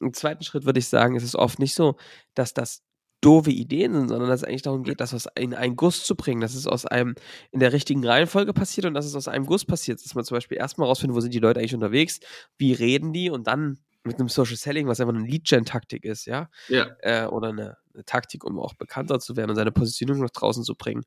Im 0.00 0.12
zweiten 0.12 0.42
Schritt 0.44 0.64
würde 0.64 0.78
ich 0.78 0.88
sagen, 0.88 1.16
ist 1.16 1.22
es 1.22 1.36
oft 1.36 1.58
nicht 1.58 1.74
so, 1.74 1.96
dass 2.34 2.52
das 2.52 2.82
doofe 3.20 3.50
Ideen 3.50 3.94
sind, 3.94 4.08
sondern 4.08 4.28
dass 4.28 4.42
es 4.42 4.48
eigentlich 4.48 4.62
darum 4.62 4.84
geht, 4.84 5.00
das 5.00 5.14
aus 5.14 5.26
in 5.36 5.54
einen 5.54 5.76
Guss 5.76 6.04
zu 6.04 6.14
bringen, 6.14 6.40
dass 6.40 6.54
es 6.54 6.66
aus 6.66 6.84
einem 6.86 7.14
in 7.50 7.60
der 7.60 7.72
richtigen 7.72 8.06
Reihenfolge 8.06 8.52
passiert 8.52 8.86
und 8.86 8.94
dass 8.94 9.06
es 9.06 9.14
aus 9.14 9.28
einem 9.28 9.46
Guss 9.46 9.64
passiert, 9.64 10.04
dass 10.04 10.14
man 10.14 10.24
zum 10.24 10.36
Beispiel 10.36 10.58
erstmal 10.58 10.86
rausfindet, 10.86 11.16
wo 11.16 11.20
sind 11.20 11.32
die 11.32 11.38
Leute 11.38 11.60
eigentlich 11.60 11.74
unterwegs, 11.74 12.20
wie 12.58 12.72
reden 12.72 13.12
die 13.12 13.30
und 13.30 13.46
dann 13.46 13.78
mit 14.06 14.18
einem 14.18 14.28
Social 14.28 14.56
Selling, 14.56 14.86
was 14.86 15.00
einfach 15.00 15.14
eine 15.14 15.26
Lead-Gen-Taktik 15.26 16.04
ist, 16.04 16.26
ja, 16.26 16.48
ja. 16.68 16.86
Äh, 17.00 17.26
oder 17.26 17.48
eine, 17.48 17.76
eine, 17.94 18.04
Taktik, 18.04 18.44
um 18.44 18.58
auch 18.58 18.74
bekannter 18.74 19.20
zu 19.20 19.36
werden 19.36 19.50
und 19.50 19.56
seine 19.56 19.72
Positionierung 19.72 20.22
nach 20.22 20.30
draußen 20.30 20.64
zu 20.64 20.74
bringen, 20.74 21.04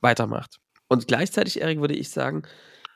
weitermacht. 0.00 0.58
Und 0.88 1.08
gleichzeitig, 1.08 1.60
Erik, 1.60 1.80
würde 1.80 1.94
ich 1.94 2.10
sagen, 2.10 2.42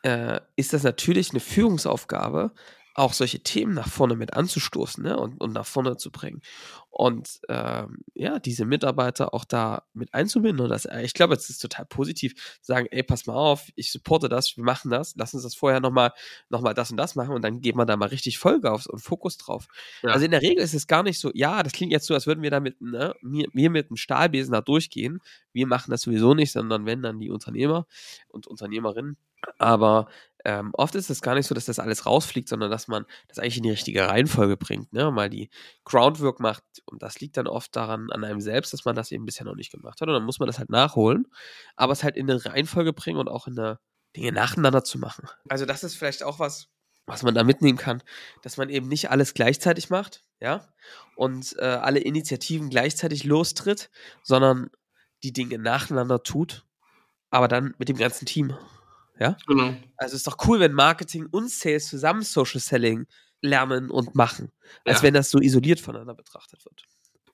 äh, 0.02 0.40
ist 0.56 0.72
das 0.72 0.82
natürlich 0.82 1.30
eine 1.30 1.40
Führungsaufgabe, 1.40 2.52
auch 2.96 3.12
solche 3.12 3.40
Themen 3.40 3.74
nach 3.74 3.88
vorne 3.88 4.16
mit 4.16 4.32
anzustoßen 4.32 5.04
ne? 5.04 5.18
und, 5.18 5.38
und 5.38 5.52
nach 5.52 5.66
vorne 5.66 5.98
zu 5.98 6.10
bringen. 6.10 6.40
Und 6.88 7.40
ähm, 7.50 7.98
ja, 8.14 8.38
diese 8.38 8.64
Mitarbeiter 8.64 9.34
auch 9.34 9.44
da 9.44 9.82
mit 9.92 10.14
einzubinden. 10.14 10.64
Und 10.64 10.70
das, 10.70 10.88
ich 11.02 11.12
glaube, 11.12 11.34
es 11.34 11.50
ist 11.50 11.58
total 11.58 11.84
positiv, 11.84 12.34
zu 12.34 12.72
sagen, 12.72 12.86
ey, 12.90 13.02
pass 13.02 13.26
mal 13.26 13.34
auf, 13.34 13.68
ich 13.74 13.92
supporte 13.92 14.30
das, 14.30 14.56
wir 14.56 14.64
machen 14.64 14.90
das, 14.90 15.14
lass 15.14 15.34
uns 15.34 15.42
das 15.42 15.54
vorher 15.54 15.80
nochmal 15.80 16.12
noch 16.48 16.62
mal 16.62 16.72
das 16.72 16.90
und 16.90 16.96
das 16.96 17.16
machen 17.16 17.34
und 17.34 17.42
dann 17.42 17.60
geht 17.60 17.76
man 17.76 17.86
da 17.86 17.98
mal 17.98 18.08
richtig 18.08 18.38
Vollgas 18.38 18.86
und 18.86 19.00
Fokus 19.00 19.36
drauf. 19.36 19.68
Ja. 20.02 20.12
Also 20.12 20.24
in 20.24 20.30
der 20.30 20.40
Regel 20.40 20.64
ist 20.64 20.72
es 20.72 20.86
gar 20.86 21.02
nicht 21.02 21.20
so, 21.20 21.30
ja, 21.34 21.62
das 21.62 21.74
klingt 21.74 21.92
jetzt 21.92 22.06
so, 22.06 22.14
als 22.14 22.26
würden 22.26 22.42
wir 22.42 22.50
da 22.50 22.60
mit, 22.60 22.80
ne, 22.80 23.14
wir, 23.20 23.46
wir 23.52 23.68
mit 23.68 23.90
einem 23.90 23.98
Stahlbesen 23.98 24.52
da 24.52 24.62
durchgehen. 24.62 25.20
Wir 25.52 25.66
machen 25.66 25.90
das 25.90 26.00
sowieso 26.00 26.32
nicht, 26.32 26.52
sondern 26.52 26.86
wenn 26.86 27.02
dann 27.02 27.20
die 27.20 27.30
Unternehmer 27.30 27.86
und 28.28 28.46
Unternehmerinnen. 28.46 29.18
Aber 29.58 30.08
ähm, 30.46 30.70
oft 30.74 30.94
ist 30.94 31.10
es 31.10 31.22
gar 31.22 31.34
nicht 31.34 31.48
so, 31.48 31.56
dass 31.56 31.64
das 31.64 31.80
alles 31.80 32.06
rausfliegt, 32.06 32.48
sondern 32.48 32.70
dass 32.70 32.86
man 32.86 33.04
das 33.26 33.40
eigentlich 33.40 33.56
in 33.56 33.64
die 33.64 33.70
richtige 33.70 34.06
Reihenfolge 34.06 34.56
bringt, 34.56 34.92
ne? 34.92 35.10
Mal 35.10 35.28
die 35.28 35.50
Groundwork 35.84 36.38
macht 36.38 36.62
und 36.84 37.02
das 37.02 37.18
liegt 37.18 37.36
dann 37.36 37.48
oft 37.48 37.74
daran 37.74 38.12
an 38.12 38.22
einem 38.22 38.40
selbst, 38.40 38.72
dass 38.72 38.84
man 38.84 38.94
das 38.94 39.10
eben 39.10 39.24
bisher 39.24 39.44
noch 39.44 39.56
nicht 39.56 39.72
gemacht 39.72 40.00
hat 40.00 40.06
und 40.06 40.14
dann 40.14 40.22
muss 40.22 40.38
man 40.38 40.46
das 40.46 40.60
halt 40.60 40.70
nachholen, 40.70 41.26
aber 41.74 41.92
es 41.92 42.04
halt 42.04 42.16
in 42.16 42.30
eine 42.30 42.44
Reihenfolge 42.46 42.92
bringen 42.92 43.18
und 43.18 43.28
auch 43.28 43.48
in 43.48 43.58
eine 43.58 43.80
Dinge 44.16 44.30
nacheinander 44.30 44.84
zu 44.84 45.00
machen. 45.00 45.28
Also 45.48 45.66
das 45.66 45.82
ist 45.82 45.96
vielleicht 45.96 46.22
auch 46.22 46.38
was, 46.38 46.68
was 47.06 47.24
man 47.24 47.34
da 47.34 47.42
mitnehmen 47.42 47.76
kann, 47.76 48.00
dass 48.42 48.56
man 48.56 48.68
eben 48.68 48.86
nicht 48.86 49.10
alles 49.10 49.34
gleichzeitig 49.34 49.90
macht, 49.90 50.22
ja, 50.38 50.68
und 51.16 51.56
äh, 51.58 51.64
alle 51.64 51.98
Initiativen 51.98 52.70
gleichzeitig 52.70 53.24
lostritt, 53.24 53.90
sondern 54.22 54.70
die 55.24 55.32
Dinge 55.32 55.58
nacheinander 55.58 56.22
tut, 56.22 56.64
aber 57.30 57.48
dann 57.48 57.74
mit 57.78 57.88
dem 57.88 57.96
ganzen 57.96 58.26
Team. 58.26 58.56
Ja? 59.18 59.36
Genau. 59.46 59.74
Also 59.96 60.16
ist 60.16 60.26
doch 60.26 60.36
cool, 60.46 60.60
wenn 60.60 60.72
Marketing 60.72 61.26
und 61.30 61.50
Sales 61.50 61.88
zusammen 61.88 62.22
Social 62.22 62.60
Selling 62.60 63.06
lernen 63.42 63.90
und 63.90 64.14
machen, 64.14 64.50
als 64.84 64.98
Ja. 64.98 65.02
wenn 65.04 65.14
das 65.14 65.30
so 65.30 65.38
isoliert 65.38 65.80
voneinander 65.80 66.14
betrachtet 66.14 66.64
wird. 66.64 66.82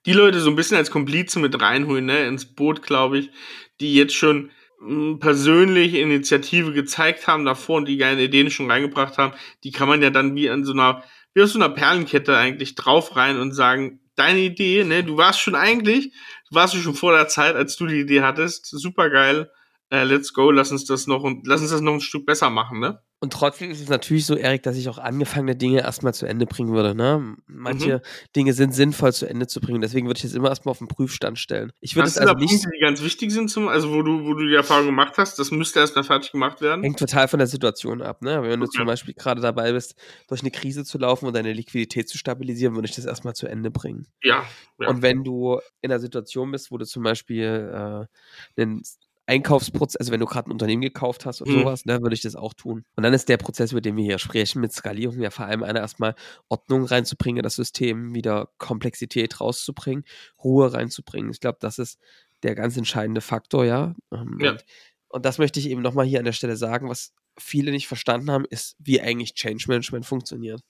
die 0.05 0.11
Leute 0.13 0.41
so 0.41 0.49
ein 0.49 0.57
bisschen 0.57 0.75
als 0.75 0.91
Komplize 0.91 1.39
mit 1.39 1.59
reinholen, 1.61 2.05
ne, 2.05 2.27
ins 2.27 2.45
Boot, 2.45 2.81
glaube 2.81 3.19
ich, 3.19 3.31
die 3.79 3.95
jetzt 3.95 4.13
schon 4.13 4.51
mh, 4.81 5.17
persönliche 5.19 5.99
Initiative 5.99 6.73
gezeigt 6.73 7.25
haben 7.27 7.45
davor 7.45 7.77
und 7.77 7.87
die 7.87 7.95
geile 7.95 8.21
Ideen 8.23 8.51
schon 8.51 8.69
reingebracht 8.69 9.17
haben, 9.17 9.33
die 9.63 9.71
kann 9.71 9.87
man 9.87 10.01
ja 10.01 10.09
dann 10.09 10.35
wie 10.35 10.49
an 10.49 10.65
so 10.65 10.73
einer, 10.73 11.03
wie 11.33 11.41
aus 11.41 11.53
so 11.53 11.59
einer 11.59 11.69
Perlenkette 11.69 12.35
eigentlich 12.37 12.75
drauf 12.75 13.15
rein 13.15 13.39
und 13.39 13.53
sagen, 13.53 14.01
deine 14.15 14.39
Idee, 14.39 14.83
ne, 14.83 15.05
du 15.05 15.15
warst 15.15 15.39
schon 15.39 15.55
eigentlich, 15.55 16.11
du 16.49 16.55
warst 16.55 16.75
schon 16.75 16.95
vor 16.95 17.13
der 17.15 17.29
Zeit, 17.29 17.55
als 17.55 17.77
du 17.77 17.87
die 17.87 18.01
Idee 18.01 18.21
hattest, 18.23 18.65
super 18.67 19.09
geil, 19.09 19.49
äh, 19.93 20.03
let's 20.05 20.33
go, 20.33 20.49
lass 20.49 20.71
uns 20.71 20.85
das 20.85 21.05
noch 21.05 21.23
und 21.23 21.45
lass 21.45 21.61
uns 21.61 21.69
das 21.69 21.81
noch 21.81 21.93
ein 21.93 22.01
Stück 22.01 22.25
besser 22.25 22.49
machen, 22.49 22.79
ne? 22.79 22.99
Und 23.19 23.31
trotzdem 23.31 23.71
ist 23.71 23.79
es 23.79 23.87
natürlich 23.87 24.25
so, 24.25 24.35
Erik, 24.35 24.63
dass 24.63 24.75
ich 24.75 24.89
auch 24.89 24.97
angefangene 24.97 25.55
Dinge 25.55 25.79
erstmal 25.79 26.13
zu 26.13 26.25
Ende 26.25 26.45
bringen 26.45 26.73
würde. 26.73 26.93
Ne? 26.93 27.37
Manche 27.47 27.99
mhm. 27.99 28.01
Dinge 28.35 28.51
sind 28.51 28.73
sinnvoll 28.73 29.13
zu 29.13 29.29
Ende 29.29 29.47
zu 29.47 29.61
bringen. 29.61 29.79
Deswegen 29.79 30.07
würde 30.07 30.17
ich 30.17 30.25
es 30.25 30.33
immer 30.33 30.49
erstmal 30.49 30.71
auf 30.71 30.79
den 30.79 30.89
Prüfstand 30.89 31.39
stellen. 31.39 31.71
Ich 31.79 31.95
würde 31.95 32.09
es 32.09 32.17
also 32.17 32.33
nicht. 32.33 32.49
Punkte, 32.49 32.69
die 32.75 32.81
ganz 32.81 33.01
wichtig 33.01 33.31
sind, 33.31 33.49
zum, 33.49 33.69
also 33.69 33.93
wo 33.93 34.01
du, 34.01 34.25
wo 34.25 34.33
du 34.33 34.45
die 34.45 34.53
Erfahrung 34.53 34.87
gemacht 34.87 35.13
hast, 35.17 35.39
das 35.39 35.51
müsste 35.51 35.79
erstmal 35.79 36.03
fertig 36.03 36.33
gemacht 36.33 36.59
werden. 36.59 36.83
Hängt 36.83 36.99
total 36.99 37.29
von 37.29 37.39
der 37.39 37.47
Situation 37.47 38.01
ab. 38.01 38.21
Ne? 38.21 38.43
Wenn 38.43 38.59
du 38.59 38.65
okay. 38.65 38.79
zum 38.79 38.87
Beispiel 38.87 39.13
gerade 39.13 39.39
dabei 39.39 39.71
bist, 39.71 39.95
durch 40.27 40.41
eine 40.41 40.51
Krise 40.51 40.83
zu 40.83 40.97
laufen 40.97 41.25
und 41.25 41.33
deine 41.33 41.53
Liquidität 41.53 42.09
zu 42.09 42.17
stabilisieren, 42.17 42.75
würde 42.75 42.89
ich 42.89 42.95
das 42.95 43.05
erstmal 43.05 43.35
zu 43.35 43.47
Ende 43.47 43.71
bringen. 43.71 44.05
Ja. 44.21 44.43
ja. 44.79 44.89
Und 44.89 45.01
wenn 45.01 45.23
du 45.23 45.61
in 45.79 45.91
einer 45.91 46.01
Situation 46.01 46.51
bist, 46.51 46.71
wo 46.71 46.77
du 46.77 46.85
zum 46.85 47.03
Beispiel 47.03 47.71
äh, 48.57 48.61
einen 48.61 48.81
Einkaufsprozess, 49.25 49.97
also 49.97 50.11
wenn 50.11 50.19
du 50.19 50.25
gerade 50.25 50.49
ein 50.49 50.51
Unternehmen 50.51 50.81
gekauft 50.81 51.25
hast 51.25 51.41
oder 51.41 51.51
mhm. 51.51 51.59
sowas, 51.59 51.85
ne, 51.85 52.01
würde 52.01 52.13
ich 52.13 52.21
das 52.21 52.35
auch 52.35 52.53
tun. 52.53 52.83
Und 52.95 53.03
dann 53.03 53.13
ist 53.13 53.29
der 53.29 53.37
Prozess, 53.37 53.71
über 53.71 53.81
den 53.81 53.95
wir 53.95 54.03
hier 54.03 54.19
sprechen, 54.19 54.59
mit 54.59 54.73
Skalierung 54.73 55.21
ja 55.21 55.29
vor 55.29 55.45
allem 55.45 55.63
einer 55.63 55.79
erstmal 55.79 56.15
Ordnung 56.49 56.83
reinzubringen, 56.83 57.41
das 57.41 57.55
System 57.55 58.13
wieder 58.13 58.49
Komplexität 58.57 59.39
rauszubringen, 59.39 60.03
Ruhe 60.43 60.73
reinzubringen. 60.73 61.31
Ich 61.31 61.39
glaube, 61.39 61.57
das 61.61 61.79
ist 61.79 61.99
der 62.43 62.55
ganz 62.55 62.75
entscheidende 62.75 63.21
Faktor, 63.21 63.65
ja. 63.65 63.95
Ähm, 64.11 64.37
ja. 64.41 64.51
Und, 64.51 64.65
und 65.07 65.25
das 65.25 65.37
möchte 65.37 65.59
ich 65.59 65.69
eben 65.69 65.81
nochmal 65.81 66.05
hier 66.05 66.19
an 66.19 66.25
der 66.25 66.33
Stelle 66.33 66.57
sagen, 66.57 66.89
was 66.89 67.13
viele 67.37 67.71
nicht 67.71 67.87
verstanden 67.87 68.31
haben, 68.31 68.45
ist, 68.45 68.75
wie 68.79 69.01
eigentlich 69.01 69.33
Change 69.33 69.65
Management 69.67 70.05
funktioniert. 70.05 70.61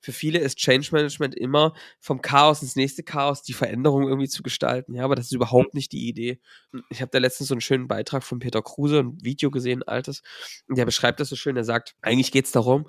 Für 0.00 0.12
viele 0.12 0.38
ist 0.38 0.58
Change 0.58 0.88
Management 0.92 1.34
immer 1.34 1.74
vom 2.00 2.20
Chaos 2.20 2.62
ins 2.62 2.76
nächste 2.76 3.02
Chaos 3.02 3.42
die 3.42 3.52
Veränderung 3.52 4.08
irgendwie 4.08 4.28
zu 4.28 4.42
gestalten. 4.42 4.94
Ja, 4.94 5.04
aber 5.04 5.14
das 5.14 5.26
ist 5.26 5.32
überhaupt 5.32 5.74
nicht 5.74 5.92
die 5.92 6.08
Idee. 6.08 6.40
Ich 6.90 7.00
habe 7.00 7.10
da 7.10 7.18
letztens 7.18 7.48
so 7.48 7.54
einen 7.54 7.60
schönen 7.60 7.88
Beitrag 7.88 8.22
von 8.22 8.38
Peter 8.38 8.62
Kruse, 8.62 9.00
ein 9.00 9.18
Video 9.22 9.50
gesehen, 9.50 9.82
ein 9.82 9.88
altes, 9.88 10.22
und 10.68 10.76
der 10.76 10.84
beschreibt 10.84 11.20
das 11.20 11.28
so 11.28 11.36
schön. 11.36 11.56
Er 11.56 11.64
sagt, 11.64 11.94
eigentlich 12.02 12.32
geht 12.32 12.46
es 12.46 12.52
darum, 12.52 12.86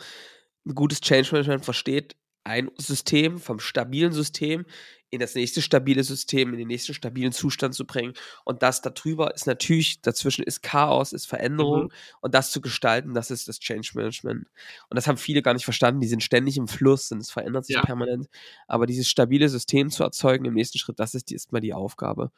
ein 0.65 0.75
gutes 0.75 1.01
Change 1.01 1.29
Management 1.31 1.65
versteht 1.65 2.15
ein 2.43 2.69
System 2.77 3.39
vom 3.39 3.59
stabilen 3.59 4.13
System 4.13 4.65
in 5.11 5.19
das 5.19 5.35
nächste 5.35 5.61
stabile 5.61 6.03
System, 6.03 6.53
in 6.53 6.57
den 6.57 6.69
nächsten 6.69 6.93
stabilen 6.93 7.33
Zustand 7.33 7.75
zu 7.75 7.85
bringen. 7.85 8.13
Und 8.45 8.63
das 8.63 8.81
darüber 8.81 9.35
ist 9.35 9.45
natürlich, 9.45 10.01
dazwischen 10.01 10.43
ist 10.43 10.63
Chaos, 10.63 11.11
ist 11.11 11.25
Veränderung. 11.27 11.83
Mhm. 11.83 11.89
Und 12.21 12.33
das 12.33 12.51
zu 12.51 12.61
gestalten, 12.61 13.13
das 13.13 13.29
ist 13.29 13.47
das 13.49 13.59
Change 13.59 13.91
Management. 13.95 14.47
Und 14.89 14.95
das 14.95 15.07
haben 15.07 15.17
viele 15.17 15.41
gar 15.41 15.53
nicht 15.53 15.65
verstanden. 15.65 15.99
Die 15.99 16.07
sind 16.07 16.23
ständig 16.23 16.55
im 16.57 16.69
Fluss 16.69 17.11
und 17.11 17.19
es 17.19 17.29
verändert 17.29 17.65
sich 17.65 17.75
ja. 17.75 17.81
permanent. 17.81 18.27
Aber 18.67 18.85
dieses 18.85 19.09
stabile 19.09 19.49
System 19.49 19.89
zu 19.89 20.03
erzeugen 20.03 20.45
im 20.45 20.53
nächsten 20.53 20.77
Schritt, 20.77 20.99
das 20.99 21.13
ist 21.13 21.29
erstmal 21.31 21.61
die 21.61 21.73
Aufgabe. 21.73 22.31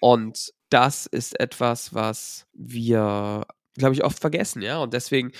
Und 0.00 0.52
das 0.68 1.06
ist 1.06 1.38
etwas, 1.38 1.94
was 1.94 2.46
wir, 2.52 3.46
glaube 3.76 3.94
ich, 3.94 4.04
oft 4.04 4.18
vergessen, 4.18 4.62
ja. 4.62 4.78
Und 4.78 4.92
deswegen 4.94 5.30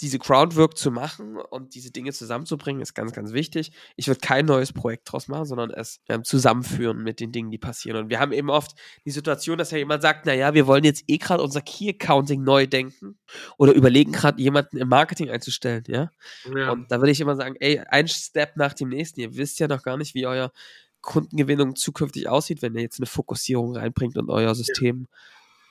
diese 0.00 0.18
Groundwork 0.18 0.76
zu 0.76 0.90
machen 0.90 1.36
und 1.36 1.74
diese 1.74 1.90
Dinge 1.90 2.12
zusammenzubringen, 2.12 2.82
ist 2.82 2.94
ganz, 2.94 3.12
ganz 3.12 3.32
wichtig. 3.32 3.72
Ich 3.96 4.08
würde 4.08 4.20
kein 4.20 4.46
neues 4.46 4.72
Projekt 4.72 5.10
draus 5.10 5.28
machen, 5.28 5.44
sondern 5.46 5.70
es 5.70 6.00
ähm, 6.08 6.24
zusammenführen 6.24 7.02
mit 7.02 7.20
den 7.20 7.32
Dingen, 7.32 7.50
die 7.50 7.58
passieren. 7.58 8.04
Und 8.04 8.10
wir 8.10 8.20
haben 8.20 8.32
eben 8.32 8.50
oft 8.50 8.72
die 9.04 9.10
Situation, 9.10 9.58
dass 9.58 9.70
ja 9.70 9.78
jemand 9.78 10.02
sagt, 10.02 10.26
naja, 10.26 10.54
wir 10.54 10.66
wollen 10.66 10.84
jetzt 10.84 11.04
eh 11.08 11.18
gerade 11.18 11.42
unser 11.42 11.60
Key 11.60 11.90
Accounting 11.90 12.42
neu 12.42 12.66
denken 12.66 13.18
oder 13.58 13.72
überlegen 13.72 14.12
gerade 14.12 14.40
jemanden 14.40 14.76
im 14.76 14.88
Marketing 14.88 15.30
einzustellen, 15.30 15.84
ja? 15.86 16.10
ja. 16.54 16.72
Und 16.72 16.90
da 16.90 16.98
würde 16.98 17.12
ich 17.12 17.20
immer 17.20 17.36
sagen, 17.36 17.56
ey, 17.60 17.80
ein 17.80 18.08
Step 18.08 18.56
nach 18.56 18.74
dem 18.74 18.88
nächsten. 18.88 19.20
Ihr 19.20 19.36
wisst 19.36 19.58
ja 19.60 19.68
noch 19.68 19.82
gar 19.82 19.96
nicht, 19.96 20.14
wie 20.14 20.26
euer 20.26 20.52
Kundengewinnung 21.00 21.76
zukünftig 21.76 22.28
aussieht, 22.28 22.62
wenn 22.62 22.74
ihr 22.74 22.82
jetzt 22.82 22.98
eine 22.98 23.06
Fokussierung 23.06 23.76
reinbringt 23.76 24.16
und 24.16 24.28
euer 24.28 24.54
System 24.54 25.06
ja 25.10 25.18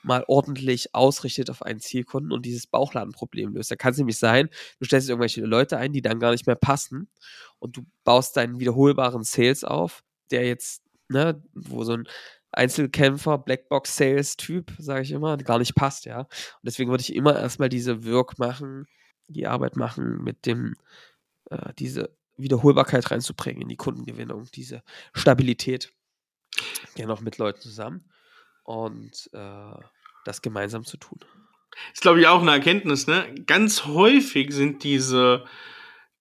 mal 0.06 0.24
ordentlich 0.28 0.94
ausrichtet 0.94 1.50
auf 1.50 1.62
einen 1.64 1.80
Zielkunden 1.80 2.32
und 2.32 2.46
dieses 2.46 2.68
Bauchladenproblem 2.68 3.54
löst. 3.54 3.72
Da 3.72 3.76
kann 3.76 3.92
es 3.92 3.98
nämlich 3.98 4.18
sein, 4.18 4.50
du 4.80 4.86
stellst 4.86 5.10
irgendwelche 5.10 5.42
Leute 5.42 5.78
ein, 5.78 5.94
die 5.94 6.02
dann 6.02 6.20
gar 6.20 6.32
nicht 6.32 6.48
mehr 6.48 6.56
passen 6.56 7.10
und 7.60 7.78
du 7.78 7.86
baust 8.04 8.38
deinen 8.38 8.60
wiederholbaren 8.60 9.24
Sales 9.24 9.64
auf, 9.64 10.04
der 10.32 10.46
jetzt, 10.46 10.84
ne, 11.10 11.42
wo 11.54 11.84
so 11.84 11.94
ein 11.94 12.08
Einzelkämpfer, 12.52 13.38
Blackbox-Sales-Typ, 13.38 14.74
sage 14.78 15.02
ich 15.02 15.12
immer, 15.12 15.36
gar 15.38 15.60
nicht 15.60 15.76
passt, 15.76 16.06
ja. 16.06 16.22
Und 16.22 16.30
deswegen 16.64 16.90
würde 16.90 17.02
ich 17.02 17.14
immer 17.14 17.38
erstmal 17.38 17.70
diese 17.70 18.06
Work 18.06 18.40
machen, 18.40 18.88
die 19.28 19.48
Arbeit 19.48 19.76
machen, 19.76 20.24
mit 20.24 20.46
dem, 20.46 20.76
äh, 21.50 21.74
diese 21.78 22.16
Wiederholbarkeit 22.38 23.12
reinzubringen 23.12 23.64
in 23.64 23.70
die 23.70 23.76
Kundengewinnung, 23.76 24.46
diese 24.54 24.84
Stabilität. 25.14 25.92
Ja, 26.96 27.08
noch 27.08 27.20
mit 27.20 27.38
Leuten 27.38 27.60
zusammen 27.60 28.10
und 28.66 29.30
äh, 29.34 29.80
das 30.26 30.42
gemeinsam 30.42 30.84
zu 30.84 30.98
tun. 30.98 31.20
Ist, 31.94 32.02
glaube 32.02 32.20
ich, 32.20 32.28
auch 32.28 32.42
eine 32.42 32.52
Erkenntnis, 32.52 33.08
ne? 33.08 33.34
Ganz 33.46 33.86
häufig 33.86 34.52
sind 34.52 34.84
diese, 34.84 35.46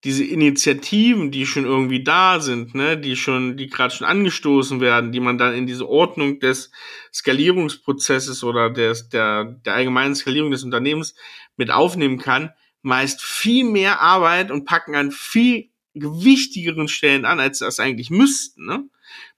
diese 0.04 0.24
Initiativen, 0.24 1.30
die 1.30 1.46
schon 1.46 1.64
irgendwie 1.64 2.04
da 2.04 2.40
sind, 2.40 2.74
ne, 2.74 2.98
die 2.98 3.16
schon, 3.16 3.56
die 3.56 3.68
gerade 3.68 3.94
schon 3.94 4.06
angestoßen 4.06 4.80
werden, 4.80 5.12
die 5.12 5.20
man 5.20 5.38
dann 5.38 5.54
in 5.54 5.66
diese 5.66 5.88
Ordnung 5.88 6.40
des 6.40 6.70
Skalierungsprozesses 7.12 8.44
oder 8.44 8.70
des, 8.70 9.08
der, 9.08 9.44
der 9.64 9.74
allgemeinen 9.74 10.14
Skalierung 10.14 10.50
des 10.50 10.62
Unternehmens 10.62 11.14
mit 11.56 11.70
aufnehmen 11.70 12.18
kann, 12.18 12.52
meist 12.82 13.22
viel 13.22 13.64
mehr 13.64 14.00
Arbeit 14.00 14.50
und 14.50 14.66
packen 14.66 14.94
an 14.94 15.10
viel 15.10 15.70
gewichtigeren 15.94 16.88
Stellen 16.88 17.24
an, 17.24 17.40
als 17.40 17.60
das 17.60 17.80
eigentlich 17.80 18.10
müssten, 18.10 18.66
ne? 18.66 18.84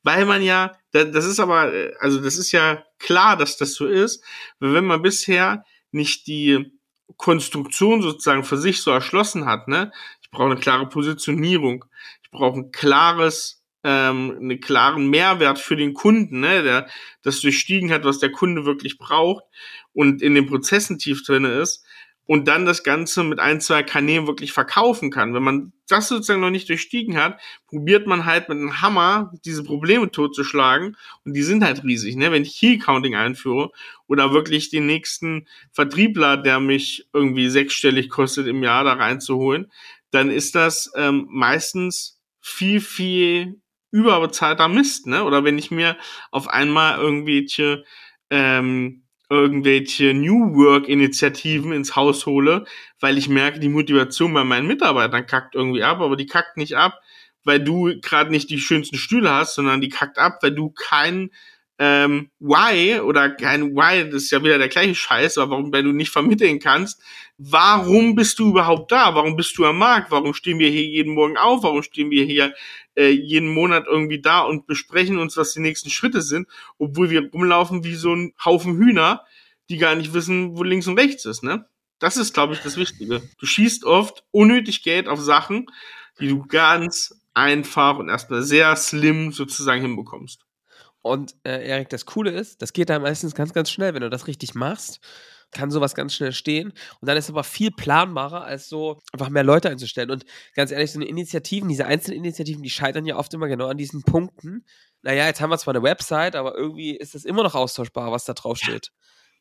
Weil 0.02 0.24
man 0.24 0.42
ja, 0.42 0.76
das 1.04 1.26
ist 1.26 1.40
aber, 1.40 1.72
äh, 1.72 1.92
also 2.00 2.20
das 2.20 2.38
ist 2.38 2.52
ja 2.52 2.84
klar, 2.98 3.36
dass 3.36 3.56
das 3.56 3.74
so 3.74 3.86
ist, 3.86 4.24
wenn 4.58 4.84
man 4.84 5.02
bisher 5.02 5.64
nicht 5.90 6.26
die 6.26 6.72
Konstruktion 7.16 8.02
sozusagen 8.02 8.44
für 8.44 8.56
sich 8.56 8.82
so 8.82 8.90
erschlossen 8.90 9.46
hat, 9.46 9.68
ne? 9.68 9.92
Ich 10.22 10.30
brauche 10.30 10.50
eine 10.50 10.60
klare 10.60 10.88
Positionierung, 10.88 11.84
ich 12.22 12.30
brauche 12.30 12.58
ein 12.58 12.72
klares, 12.72 13.62
ähm, 13.84 14.36
einen 14.40 14.60
klaren 14.60 15.08
Mehrwert 15.08 15.58
für 15.58 15.76
den 15.76 15.94
Kunden, 15.94 16.40
ne? 16.40 16.62
Der 16.62 16.88
das 17.22 17.40
durchstiegen 17.40 17.92
hat, 17.92 18.04
was 18.04 18.18
der 18.18 18.32
Kunde 18.32 18.64
wirklich 18.66 18.98
braucht 18.98 19.44
und 19.92 20.20
in 20.20 20.34
den 20.34 20.46
Prozessen 20.46 20.98
tief 20.98 21.24
drinne 21.24 21.52
ist, 21.52 21.84
und 22.26 22.48
dann 22.48 22.66
das 22.66 22.82
Ganze 22.82 23.22
mit 23.22 23.38
ein, 23.38 23.60
zwei 23.60 23.82
Kanälen 23.82 24.26
wirklich 24.26 24.52
verkaufen 24.52 25.10
kann. 25.10 25.32
Wenn 25.32 25.42
man 25.42 25.72
das 25.88 26.08
sozusagen 26.08 26.40
noch 26.40 26.50
nicht 26.50 26.68
durchstiegen 26.68 27.16
hat, 27.16 27.40
probiert 27.68 28.06
man 28.06 28.24
halt 28.24 28.48
mit 28.48 28.58
einem 28.58 28.82
Hammer 28.82 29.32
diese 29.44 29.62
Probleme 29.62 30.10
totzuschlagen 30.10 30.96
und 31.24 31.34
die 31.34 31.42
sind 31.42 31.62
halt 31.62 31.84
riesig. 31.84 32.16
Ne? 32.16 32.32
Wenn 32.32 32.42
ich 32.42 32.58
Key 32.58 32.78
Counting 32.78 33.14
einführe 33.14 33.70
oder 34.08 34.32
wirklich 34.32 34.70
den 34.70 34.86
nächsten 34.86 35.46
Vertriebler, 35.70 36.36
der 36.36 36.58
mich 36.58 37.08
irgendwie 37.12 37.48
sechsstellig 37.48 38.10
kostet 38.10 38.48
im 38.48 38.62
Jahr 38.62 38.82
da 38.82 38.94
reinzuholen, 38.94 39.70
dann 40.10 40.30
ist 40.30 40.54
das 40.54 40.92
ähm, 40.96 41.26
meistens 41.30 42.20
viel, 42.40 42.80
viel 42.80 43.60
überbezahlter 43.92 44.68
Mist. 44.68 45.06
Ne? 45.06 45.22
Oder 45.24 45.44
wenn 45.44 45.58
ich 45.58 45.70
mir 45.70 45.96
auf 46.32 46.48
einmal 46.48 46.98
irgendwelche 46.98 47.84
ähm, 48.30 49.05
irgendwelche 49.28 50.14
New 50.14 50.54
Work-Initiativen 50.54 51.72
ins 51.72 51.96
Haus 51.96 52.26
hole, 52.26 52.64
weil 53.00 53.18
ich 53.18 53.28
merke, 53.28 53.60
die 53.60 53.68
Motivation 53.68 54.32
bei 54.32 54.44
meinen 54.44 54.66
Mitarbeitern 54.66 55.26
kackt 55.26 55.54
irgendwie 55.54 55.82
ab, 55.82 56.00
aber 56.00 56.16
die 56.16 56.26
kackt 56.26 56.56
nicht 56.56 56.76
ab, 56.76 57.00
weil 57.44 57.60
du 57.60 57.92
gerade 58.00 58.30
nicht 58.30 58.50
die 58.50 58.58
schönsten 58.58 58.96
Stühle 58.96 59.30
hast, 59.30 59.54
sondern 59.54 59.80
die 59.80 59.88
kackt 59.88 60.18
ab, 60.18 60.38
weil 60.42 60.54
du 60.54 60.70
kein 60.70 61.30
ähm, 61.78 62.30
Why 62.38 63.00
oder 63.00 63.30
kein 63.30 63.74
Why, 63.74 64.04
das 64.04 64.24
ist 64.24 64.30
ja 64.30 64.42
wieder 64.42 64.58
der 64.58 64.68
gleiche 64.68 64.94
Scheiß, 64.94 65.38
aber 65.38 65.50
warum, 65.50 65.72
weil 65.72 65.82
du 65.82 65.92
nicht 65.92 66.10
vermitteln 66.10 66.58
kannst, 66.58 67.02
warum 67.36 68.14
bist 68.14 68.38
du 68.38 68.50
überhaupt 68.50 68.92
da? 68.92 69.14
Warum 69.14 69.36
bist 69.36 69.58
du 69.58 69.64
am 69.66 69.78
Markt? 69.78 70.10
Warum 70.10 70.32
stehen 70.32 70.58
wir 70.58 70.70
hier 70.70 70.84
jeden 70.84 71.14
Morgen 71.14 71.36
auf? 71.36 71.62
Warum 71.62 71.82
stehen 71.82 72.10
wir 72.10 72.24
hier 72.24 72.54
äh, 72.96 73.10
jeden 73.10 73.48
Monat 73.48 73.86
irgendwie 73.86 74.20
da 74.20 74.40
und 74.40 74.66
besprechen 74.66 75.18
uns, 75.18 75.36
was 75.36 75.52
die 75.52 75.60
nächsten 75.60 75.90
Schritte 75.90 76.22
sind, 76.22 76.48
obwohl 76.78 77.10
wir 77.10 77.30
rumlaufen 77.30 77.84
wie 77.84 77.94
so 77.94 78.14
ein 78.14 78.32
Haufen 78.44 78.76
Hühner, 78.76 79.24
die 79.68 79.78
gar 79.78 79.94
nicht 79.94 80.14
wissen, 80.14 80.56
wo 80.56 80.62
links 80.62 80.86
und 80.86 80.98
rechts 80.98 81.24
ist, 81.24 81.42
ne? 81.42 81.66
Das 81.98 82.16
ist, 82.16 82.34
glaube 82.34 82.52
ich, 82.52 82.60
das 82.60 82.76
Wichtige. 82.76 83.22
Du 83.38 83.46
schießt 83.46 83.84
oft 83.84 84.24
unnötig 84.30 84.82
Geld 84.82 85.08
auf 85.08 85.18
Sachen, 85.20 85.66
die 86.20 86.28
du 86.28 86.44
ganz 86.46 87.18
einfach 87.32 87.98
und 87.98 88.10
erstmal 88.10 88.42
sehr 88.42 88.76
slim 88.76 89.32
sozusagen 89.32 89.80
hinbekommst. 89.80 90.44
Und 91.00 91.36
äh, 91.44 91.66
Erik, 91.66 91.88
das 91.88 92.04
Coole 92.04 92.32
ist, 92.32 92.60
das 92.60 92.72
geht 92.72 92.90
da 92.90 92.98
meistens 92.98 93.34
ganz, 93.34 93.52
ganz 93.54 93.70
schnell, 93.70 93.94
wenn 93.94 94.02
du 94.02 94.10
das 94.10 94.26
richtig 94.26 94.54
machst 94.54 95.00
kann 95.56 95.70
sowas 95.70 95.94
ganz 95.94 96.14
schnell 96.14 96.32
stehen. 96.32 96.72
Und 97.00 97.08
dann 97.08 97.16
ist 97.16 97.24
es 97.24 97.30
aber 97.30 97.44
viel 97.44 97.70
planbarer, 97.70 98.44
als 98.44 98.68
so 98.68 99.00
einfach 99.12 99.30
mehr 99.30 99.42
Leute 99.42 99.70
einzustellen. 99.70 100.10
Und 100.10 100.24
ganz 100.54 100.70
ehrlich, 100.70 100.92
so 100.92 100.98
eine 100.98 101.08
Initiativen, 101.08 101.68
diese 101.68 101.86
einzelnen 101.86 102.18
Initiativen, 102.18 102.62
die 102.62 102.70
scheitern 102.70 103.06
ja 103.06 103.16
oft 103.16 103.32
immer 103.34 103.48
genau 103.48 103.66
an 103.66 103.78
diesen 103.78 104.02
Punkten. 104.02 104.64
Naja, 105.02 105.26
jetzt 105.26 105.40
haben 105.40 105.50
wir 105.50 105.58
zwar 105.58 105.74
eine 105.74 105.82
Website, 105.82 106.36
aber 106.36 106.56
irgendwie 106.56 106.96
ist 106.96 107.14
das 107.14 107.24
immer 107.24 107.42
noch 107.42 107.54
austauschbar, 107.54 108.12
was 108.12 108.24
da 108.24 108.34
drauf 108.34 108.58
steht. 108.58 108.92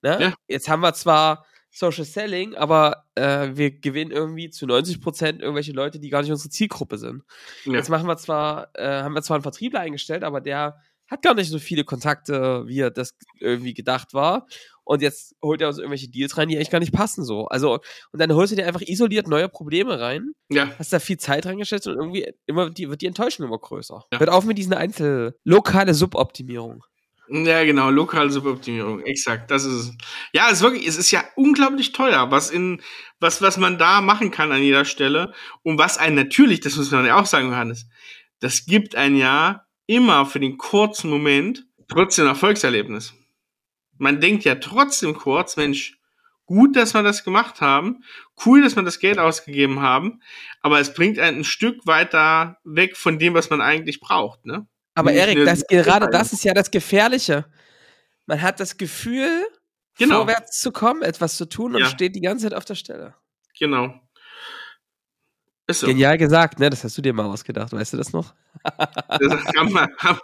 Ne? 0.01 0.17
Ja. 0.21 0.33
Jetzt 0.47 0.69
haben 0.69 0.81
wir 0.81 0.93
zwar 0.93 1.45
Social 1.71 2.05
Selling, 2.05 2.55
aber 2.55 3.05
äh, 3.15 3.49
wir 3.53 3.71
gewinnen 3.71 4.11
irgendwie 4.11 4.49
zu 4.49 4.65
90 4.65 5.01
Prozent 5.01 5.41
irgendwelche 5.41 5.73
Leute, 5.73 5.99
die 5.99 6.09
gar 6.09 6.21
nicht 6.21 6.31
unsere 6.31 6.49
Zielgruppe 6.49 6.97
sind. 6.97 7.23
Ja. 7.65 7.73
Jetzt 7.73 7.89
machen 7.89 8.07
wir 8.07 8.15
zwar, 8.15 8.69
äh, 8.75 9.01
haben 9.01 9.13
wir 9.13 9.21
zwar 9.21 9.35
einen 9.35 9.43
Vertriebler 9.43 9.81
eingestellt, 9.81 10.23
aber 10.23 10.39
der 10.39 10.79
hat 11.07 11.21
gar 11.21 11.33
nicht 11.33 11.49
so 11.49 11.59
viele 11.59 11.83
Kontakte, 11.83 12.63
wie 12.67 12.79
er 12.79 12.91
das 12.91 13.15
irgendwie 13.39 13.73
gedacht 13.73 14.13
war. 14.13 14.47
Und 14.83 15.01
jetzt 15.01 15.35
holt 15.41 15.61
er 15.61 15.67
uns 15.67 15.79
irgendwelche 15.79 16.09
Deals 16.09 16.37
rein, 16.37 16.47
die 16.47 16.55
eigentlich 16.55 16.69
gar 16.69 16.79
nicht 16.79 16.93
passen 16.93 17.25
so. 17.25 17.47
Also, 17.47 17.79
und 18.11 18.19
dann 18.19 18.31
holst 18.33 18.51
du 18.51 18.55
dir 18.55 18.67
einfach 18.67 18.81
isoliert 18.81 19.27
neue 19.27 19.49
Probleme 19.49 19.99
rein. 19.99 20.33
Ja. 20.49 20.71
Hast 20.77 20.93
da 20.93 20.99
viel 20.99 21.17
Zeit 21.17 21.47
reingeschätzt 21.47 21.87
und 21.87 21.95
irgendwie 21.95 22.31
immer 22.45 22.69
die, 22.69 22.89
wird 22.89 23.01
die 23.01 23.07
Enttäuschung 23.07 23.47
immer 23.47 23.57
größer. 23.57 24.03
Ja. 24.11 24.19
Hört 24.19 24.29
auf 24.29 24.45
mit 24.45 24.59
diesen 24.59 24.73
Einzel 24.73 25.35
lokale 25.43 25.95
Suboptimierung. 25.95 26.83
Ja, 27.27 27.63
genau, 27.63 27.89
lokale 27.89 28.29
Suboptimierung, 28.29 29.01
exakt, 29.01 29.49
das 29.49 29.65
ist 29.65 29.73
es. 29.73 29.91
Ja, 30.31 30.45
es 30.47 30.57
ist 30.57 30.61
wirklich, 30.61 30.85
es 30.85 30.95
ist 30.95 31.09
ja 31.09 31.23
unglaublich 31.35 31.91
teuer, 31.91 32.29
was 32.29 32.51
in, 32.51 32.83
was, 33.19 33.41
was 33.41 33.57
man 33.57 33.79
da 33.79 34.01
machen 34.01 34.29
kann 34.29 34.51
an 34.51 34.61
jeder 34.61 34.85
Stelle 34.85 35.33
und 35.63 35.79
was 35.79 35.97
einen 35.97 36.15
natürlich, 36.15 36.59
das 36.59 36.75
muss 36.75 36.91
man 36.91 37.03
ja 37.03 37.19
auch 37.19 37.25
sagen, 37.25 37.49
Johannes, 37.49 37.87
das 38.41 38.67
gibt 38.67 38.95
ein 38.95 39.15
ja 39.15 39.64
immer 39.87 40.25
für 40.25 40.39
den 40.39 40.57
kurzen 40.57 41.09
Moment 41.09 41.65
trotzdem 41.87 42.25
ein 42.25 42.29
Erfolgserlebnis. 42.29 43.13
Man 43.97 44.19
denkt 44.19 44.43
ja 44.43 44.55
trotzdem 44.55 45.13
kurz, 45.15 45.55
Mensch, 45.57 45.97
gut, 46.45 46.75
dass 46.75 46.93
wir 46.93 47.03
das 47.03 47.23
gemacht 47.23 47.61
haben, 47.61 48.03
cool, 48.45 48.61
dass 48.61 48.75
wir 48.75 48.83
das 48.83 48.99
Geld 48.99 49.19
ausgegeben 49.19 49.81
haben, 49.81 50.21
aber 50.61 50.79
es 50.79 50.93
bringt 50.93 51.17
einen 51.19 51.39
ein 51.39 51.43
Stück 51.43 51.85
weiter 51.87 52.57
weg 52.63 52.97
von 52.97 53.19
dem, 53.19 53.33
was 53.33 53.49
man 53.49 53.61
eigentlich 53.61 53.99
braucht, 53.99 54.45
ne? 54.45 54.67
Aber 54.95 55.11
Nicht 55.11 55.19
Erik, 55.19 55.45
das, 55.45 55.63
gerade 55.67 56.09
das 56.09 56.31
ist 56.33 56.43
ja 56.45 56.53
das 56.53 56.71
Gefährliche. 56.71 57.45
Man 58.25 58.41
hat 58.41 58.59
das 58.59 58.77
Gefühl, 58.77 59.45
Genau. 59.97 60.17
vorwärts 60.17 60.59
zu 60.59 60.71
kommen, 60.71 61.01
etwas 61.01 61.37
zu 61.37 61.47
tun 61.47 61.75
und 61.75 61.81
Ja. 61.81 61.87
steht 61.87 62.15
die 62.15 62.21
ganze 62.21 62.45
Zeit 62.45 62.53
auf 62.53 62.65
der 62.65 62.75
Stelle. 62.75 63.15
Genau. 63.57 63.99
Ist 65.67 65.79
so. 65.79 65.87
Genial 65.87 66.17
gesagt, 66.17 66.59
ne? 66.59 66.69
Das 66.69 66.83
hast 66.83 66.97
du 66.97 67.01
dir 67.01 67.13
mal 67.13 67.25
ausgedacht, 67.25 67.71
weißt 67.73 67.93
du 67.93 67.97
das 67.97 68.13
noch? 68.13 68.33
Das 68.63 69.45
haben 69.57 69.73
wir, 69.73 69.87
haben, 69.97 70.19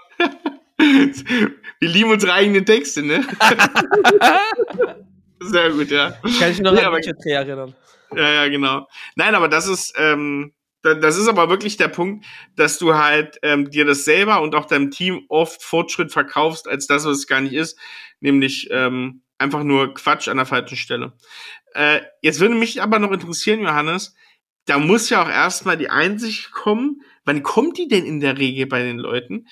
wir 0.77 1.89
lieben 1.89 2.11
unsere 2.11 2.33
eigenen 2.33 2.65
Texte, 2.65 3.01
ne? 3.03 3.25
Sehr 5.39 5.71
gut, 5.71 5.89
ja. 5.89 6.11
Kann 6.11 6.51
ich 6.51 6.57
mich 6.57 6.61
noch 6.61 6.73
Nee, 6.73 6.81
an 6.81 6.91
Budgetdreh 6.91 7.31
erinnern. 7.31 7.73
Ja, 8.15 8.29
ja, 8.31 8.47
genau. 8.49 8.87
Nein, 9.15 9.33
aber 9.33 9.47
das 9.47 9.67
ist, 9.67 9.93
ähm, 9.97 10.53
da- 10.83 10.93
das 10.93 11.17
ist 11.17 11.27
aber 11.27 11.49
wirklich 11.49 11.77
der 11.77 11.87
Punkt, 11.87 12.25
dass 12.55 12.77
du 12.77 12.93
halt 12.93 13.37
ähm, 13.41 13.69
dir 13.71 13.85
das 13.85 14.05
selber 14.05 14.41
und 14.41 14.53
auch 14.53 14.65
deinem 14.65 14.91
Team 14.91 15.23
oft 15.29 15.63
Fortschritt 15.63 16.11
verkaufst, 16.11 16.67
als 16.67 16.85
das, 16.87 17.05
was 17.05 17.17
es 17.19 17.27
gar 17.27 17.41
nicht 17.41 17.53
ist, 17.53 17.79
nämlich 18.19 18.67
ähm, 18.71 19.21
einfach 19.39 19.63
nur 19.63 19.93
Quatsch 19.95 20.27
an 20.27 20.37
der 20.37 20.45
falschen 20.45 20.77
Stelle. 20.77 21.13
Äh, 21.73 22.01
jetzt 22.21 22.39
würde 22.39 22.53
mich 22.55 22.81
aber 22.81 22.99
noch 22.99 23.11
interessieren, 23.11 23.61
Johannes, 23.61 24.13
da 24.65 24.77
muss 24.77 25.09
ja 25.09 25.23
auch 25.23 25.29
erstmal 25.29 25.77
die 25.77 25.89
Einsicht 25.89 26.51
kommen, 26.51 27.01
wann 27.25 27.43
kommt 27.43 27.77
die 27.77 27.87
denn 27.87 28.05
in 28.05 28.19
der 28.19 28.37
Regel 28.37 28.67
bei 28.67 28.83
den 28.83 28.97
Leuten, 28.97 29.47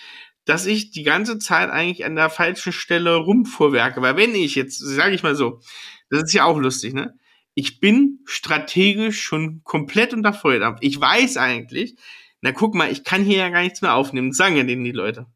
dass 0.45 0.65
ich 0.65 0.91
die 0.91 1.03
ganze 1.03 1.37
Zeit 1.37 1.69
eigentlich 1.69 2.05
an 2.05 2.15
der 2.15 2.29
falschen 2.29 2.73
Stelle 2.73 3.15
rumfuhrwerke. 3.15 4.01
Weil 4.01 4.17
wenn 4.17 4.33
ich 4.33 4.55
jetzt, 4.55 4.79
sage 4.79 5.13
ich 5.13 5.23
mal 5.23 5.35
so, 5.35 5.61
das 6.09 6.23
ist 6.23 6.33
ja 6.33 6.45
auch 6.45 6.57
lustig, 6.57 6.93
ne? 6.93 7.17
Ich 7.53 7.79
bin 7.79 8.19
strategisch 8.25 9.21
schon 9.21 9.61
komplett 9.63 10.13
unter 10.13 10.33
Volldampf. 10.33 10.79
Ich 10.81 10.99
weiß 10.99 11.37
eigentlich, 11.37 11.95
na 12.41 12.51
guck 12.51 12.73
mal, 12.73 12.91
ich 12.91 13.03
kann 13.03 13.23
hier 13.23 13.37
ja 13.37 13.49
gar 13.49 13.61
nichts 13.61 13.81
mehr 13.81 13.95
aufnehmen. 13.95 14.31
Sagen 14.31 14.55
ja 14.55 14.63
denen 14.63 14.83
die 14.83 14.91
Leute. 14.91 15.27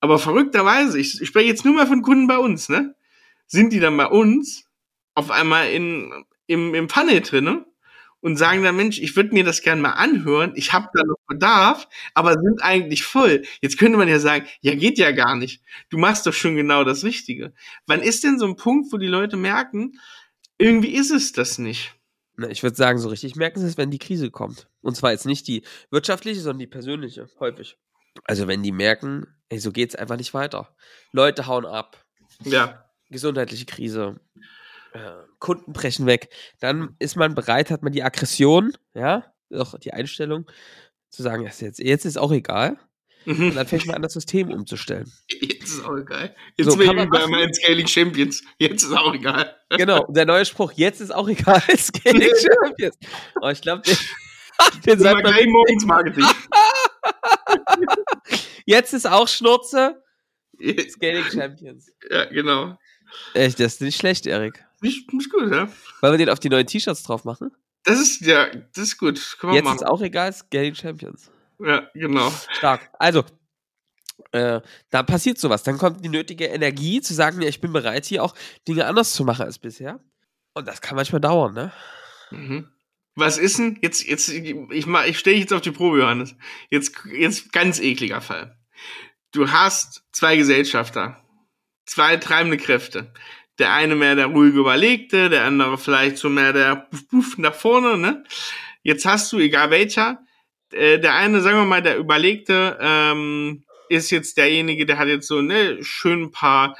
Aber 0.00 0.18
verrückterweise, 0.18 0.98
ich, 0.98 1.20
ich 1.20 1.28
spreche 1.28 1.48
jetzt 1.48 1.64
nur 1.64 1.74
mal 1.74 1.86
von 1.86 2.02
Kunden 2.02 2.26
bei 2.26 2.38
uns, 2.38 2.68
ne? 2.68 2.94
Sind 3.46 3.72
die 3.72 3.80
dann 3.80 3.96
bei 3.96 4.06
uns 4.06 4.64
auf 5.14 5.30
einmal 5.30 5.70
in, 5.70 6.24
im, 6.46 6.74
im 6.74 6.88
Funnel 6.88 7.20
drinne 7.20 7.66
und 8.26 8.36
sagen 8.36 8.64
dann, 8.64 8.74
Mensch, 8.74 8.98
ich 8.98 9.14
würde 9.14 9.32
mir 9.32 9.44
das 9.44 9.62
gerne 9.62 9.80
mal 9.80 9.92
anhören, 9.92 10.50
ich 10.56 10.72
habe 10.72 10.88
da 10.92 11.04
noch 11.04 11.16
Bedarf, 11.28 11.86
aber 12.12 12.32
sind 12.32 12.60
eigentlich 12.60 13.04
voll. 13.04 13.44
Jetzt 13.60 13.78
könnte 13.78 13.96
man 13.98 14.08
ja 14.08 14.18
sagen, 14.18 14.46
ja, 14.62 14.74
geht 14.74 14.98
ja 14.98 15.12
gar 15.12 15.36
nicht. 15.36 15.62
Du 15.90 15.96
machst 15.96 16.26
doch 16.26 16.32
schon 16.32 16.56
genau 16.56 16.82
das 16.82 17.04
Richtige. 17.04 17.54
Wann 17.86 18.02
ist 18.02 18.24
denn 18.24 18.40
so 18.40 18.46
ein 18.46 18.56
Punkt, 18.56 18.92
wo 18.92 18.96
die 18.96 19.06
Leute 19.06 19.36
merken, 19.36 20.00
irgendwie 20.58 20.96
ist 20.96 21.12
es 21.12 21.30
das 21.30 21.58
nicht? 21.58 21.94
Na, 22.36 22.48
ich 22.50 22.64
würde 22.64 22.74
sagen, 22.74 22.98
so 22.98 23.08
richtig 23.10 23.36
merken 23.36 23.60
sie 23.60 23.66
es, 23.68 23.76
wenn 23.78 23.92
die 23.92 24.00
Krise 24.00 24.32
kommt. 24.32 24.66
Und 24.80 24.96
zwar 24.96 25.12
jetzt 25.12 25.26
nicht 25.26 25.46
die 25.46 25.62
wirtschaftliche, 25.92 26.40
sondern 26.40 26.58
die 26.58 26.66
persönliche, 26.66 27.28
häufig. 27.38 27.78
Also 28.24 28.48
wenn 28.48 28.64
die 28.64 28.72
merken, 28.72 29.28
ey, 29.50 29.60
so 29.60 29.70
geht's 29.70 29.94
einfach 29.94 30.16
nicht 30.16 30.34
weiter. 30.34 30.74
Leute 31.12 31.46
hauen 31.46 31.64
ab, 31.64 32.04
Ja. 32.42 32.90
gesundheitliche 33.08 33.66
Krise, 33.66 34.18
Kunden 35.38 35.72
brechen 35.72 36.06
weg, 36.06 36.28
dann 36.60 36.96
ist 36.98 37.16
man 37.16 37.34
bereit, 37.34 37.70
hat 37.70 37.82
man 37.82 37.92
die 37.92 38.02
Aggression, 38.02 38.72
ja, 38.94 39.24
auch 39.54 39.78
die 39.78 39.92
Einstellung, 39.92 40.50
zu 41.10 41.22
sagen, 41.22 41.44
jetzt, 41.44 41.60
jetzt, 41.78 42.04
ist 42.04 42.16
auch 42.18 42.32
egal. 42.32 42.78
Und 43.24 43.38
Mhm. 43.38 43.54
dann 43.56 43.66
fängt 43.66 43.86
man 43.86 43.96
an, 43.96 44.02
das 44.02 44.12
System 44.12 44.52
umzustellen. 44.52 45.10
Jetzt 45.40 45.64
ist 45.70 45.84
auch 45.84 45.96
egal. 45.96 46.34
Jetzt 46.56 46.70
So, 46.70 46.76
bin 46.76 46.96
ich 46.96 47.08
bei 47.10 47.26
meinen 47.26 47.52
Scaling 47.52 47.86
Champions. 47.88 48.44
Jetzt 48.58 48.84
ist 48.84 48.92
auch 48.92 49.12
egal. 49.14 49.56
Genau, 49.70 50.04
und 50.04 50.16
der 50.16 50.26
neue 50.26 50.44
Spruch, 50.44 50.70
jetzt 50.76 51.00
ist 51.00 51.12
auch 51.12 51.28
egal, 51.28 51.60
Scaling 51.76 52.30
Champions. 52.62 52.96
Oh, 53.40 53.48
ich 53.48 53.60
glaube, 53.60 53.82
den, 54.86 54.98
sagt 55.00 55.22
man, 55.22 55.32
gleich 55.32 55.46
morgens 55.46 55.84
Marketing. 55.86 56.24
jetzt 58.64 58.92
ist 58.94 59.06
auch 59.06 59.28
Schnurze, 59.28 60.02
Scaling 60.88 61.24
Champions. 61.24 61.92
ja, 62.10 62.24
genau. 62.26 62.78
Echt, 63.34 63.60
das 63.60 63.74
ist 63.74 63.80
nicht 63.82 63.98
schlecht, 63.98 64.26
Erik. 64.26 64.64
Nicht, 64.80 65.12
nicht 65.12 65.30
gut, 65.30 65.50
ja? 65.50 65.68
Wollen 66.00 66.12
wir 66.12 66.18
den 66.18 66.30
auf 66.30 66.38
die 66.40 66.48
neuen 66.48 66.66
T-Shirts 66.66 67.02
drauf 67.02 67.24
machen? 67.24 67.50
Das 67.84 67.98
ist, 68.00 68.20
ja, 68.22 68.46
das 68.74 68.84
ist 68.84 68.98
gut. 68.98 69.36
Können 69.38 69.52
wir 69.52 69.56
Jetzt 69.58 69.64
machen. 69.64 69.76
ist 69.76 69.86
auch 69.86 70.00
egal, 70.02 70.32
Scaling 70.32 70.74
Champions. 70.74 71.30
Ja, 71.58 71.88
genau. 71.94 72.30
Stark. 72.52 72.90
Also, 72.98 73.24
äh, 74.32 74.60
da 74.90 75.02
passiert 75.02 75.38
sowas. 75.38 75.62
Dann 75.62 75.78
kommt 75.78 76.04
die 76.04 76.08
nötige 76.08 76.46
Energie 76.46 77.00
zu 77.00 77.14
sagen, 77.14 77.40
ja, 77.40 77.48
ich 77.48 77.60
bin 77.60 77.72
bereit, 77.72 78.04
hier 78.06 78.22
auch 78.22 78.34
Dinge 78.66 78.86
anders 78.86 79.14
zu 79.14 79.24
machen 79.24 79.46
als 79.46 79.58
bisher. 79.58 80.00
Und 80.54 80.66
das 80.68 80.80
kann 80.80 80.96
manchmal 80.96 81.20
dauern, 81.20 81.54
ne? 81.54 81.72
Mhm. 82.30 82.68
Was 83.14 83.38
ist 83.38 83.58
denn, 83.58 83.78
jetzt, 83.80 84.04
jetzt, 84.06 84.28
ich, 84.28 84.86
mach- 84.86 85.06
ich 85.06 85.18
stehe 85.18 85.38
jetzt 85.38 85.52
auf 85.52 85.62
die 85.62 85.70
Probe, 85.70 86.00
Johannes. 86.00 86.34
Jetzt, 86.70 86.92
jetzt 87.12 87.52
ganz 87.52 87.78
ekliger 87.80 88.20
Fall. 88.20 88.58
Du 89.32 89.50
hast 89.50 90.02
zwei 90.12 90.36
Gesellschafter. 90.36 91.22
Zwei 91.86 92.16
treibende 92.16 92.56
Kräfte. 92.56 93.12
Der 93.58 93.72
eine 93.72 93.94
mehr 93.94 94.16
der 94.16 94.26
ruhige 94.26 94.58
Überlegte, 94.58 95.30
der 95.30 95.44
andere 95.44 95.78
vielleicht 95.78 96.18
so 96.18 96.28
mehr 96.28 96.52
der 96.52 96.88
Puff, 97.08 97.38
nach 97.38 97.54
vorne, 97.54 97.96
ne? 97.96 98.24
Jetzt 98.82 99.06
hast 99.06 99.32
du, 99.32 99.38
egal 99.38 99.70
welcher, 99.70 100.18
äh, 100.72 100.98
der 100.98 101.14
eine, 101.14 101.40
sagen 101.40 101.58
wir 101.58 101.64
mal, 101.64 101.82
der 101.82 101.98
Überlegte, 101.98 102.76
ähm, 102.80 103.64
ist 103.88 104.10
jetzt 104.10 104.36
derjenige, 104.36 104.84
der 104.84 104.98
hat 104.98 105.08
jetzt 105.08 105.28
so, 105.28 105.40
ne, 105.40 105.82
schön 105.82 106.24
ein 106.24 106.30
paar 106.32 106.76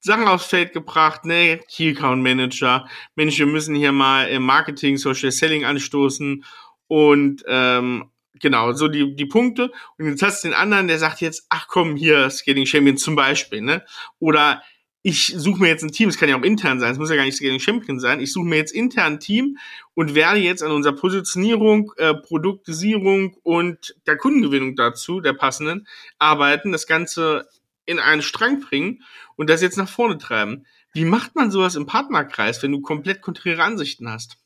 Sachen 0.00 0.28
aufs 0.28 0.46
Feld 0.46 0.72
gebracht, 0.72 1.24
ne, 1.24 1.60
Key 1.68 1.90
Account 1.90 2.22
Manager, 2.22 2.88
Mensch, 3.14 3.38
wir 3.38 3.46
müssen 3.46 3.74
hier 3.74 3.92
mal 3.92 4.28
im 4.28 4.42
Marketing, 4.42 4.96
Social 4.96 5.30
Selling 5.30 5.64
anstoßen 5.64 6.44
und 6.86 7.44
ähm, 7.46 8.10
genau, 8.40 8.72
so 8.72 8.88
die, 8.88 9.14
die 9.14 9.26
Punkte. 9.26 9.70
Und 9.98 10.06
jetzt 10.06 10.22
hast 10.22 10.42
du 10.42 10.48
den 10.48 10.54
anderen, 10.54 10.88
der 10.88 10.98
sagt 10.98 11.20
jetzt, 11.20 11.46
ach 11.48 11.68
komm, 11.68 11.96
hier, 11.96 12.28
Scaling 12.30 12.66
Champion 12.66 12.96
zum 12.96 13.16
Beispiel, 13.16 13.60
ne? 13.60 13.84
Oder 14.18 14.62
ich 15.02 15.32
suche 15.36 15.60
mir 15.60 15.68
jetzt 15.68 15.82
ein 15.82 15.92
Team, 15.92 16.10
es 16.10 16.18
kann 16.18 16.28
ja 16.28 16.38
auch 16.38 16.42
intern 16.42 16.78
sein, 16.78 16.92
es 16.92 16.98
muss 16.98 17.08
ja 17.08 17.16
gar 17.16 17.24
nicht 17.24 17.36
Scaling 17.36 17.60
Champion 17.60 17.98
sein, 17.98 18.20
ich 18.20 18.32
suche 18.32 18.46
mir 18.46 18.56
jetzt 18.56 18.72
intern 18.72 19.14
ein 19.14 19.20
Team 19.20 19.56
und 19.94 20.14
werde 20.14 20.40
jetzt 20.40 20.62
an 20.62 20.72
unserer 20.72 20.94
Positionierung, 20.94 21.92
äh, 21.96 22.14
Produktisierung 22.14 23.34
und 23.42 23.94
der 24.06 24.18
Kundengewinnung 24.18 24.76
dazu, 24.76 25.20
der 25.20 25.32
passenden, 25.32 25.86
arbeiten, 26.18 26.72
das 26.72 26.86
Ganze 26.86 27.48
in 27.86 27.98
einen 27.98 28.22
Strang 28.22 28.60
bringen 28.60 29.02
und 29.36 29.48
das 29.48 29.62
jetzt 29.62 29.78
nach 29.78 29.88
vorne 29.88 30.18
treiben. 30.18 30.66
Wie 30.92 31.04
macht 31.04 31.34
man 31.34 31.50
sowas 31.50 31.76
im 31.76 31.86
Partnerkreis, 31.86 32.62
wenn 32.62 32.72
du 32.72 32.80
komplett 32.80 33.22
konträre 33.22 33.62
Ansichten 33.62 34.10
hast? 34.10 34.36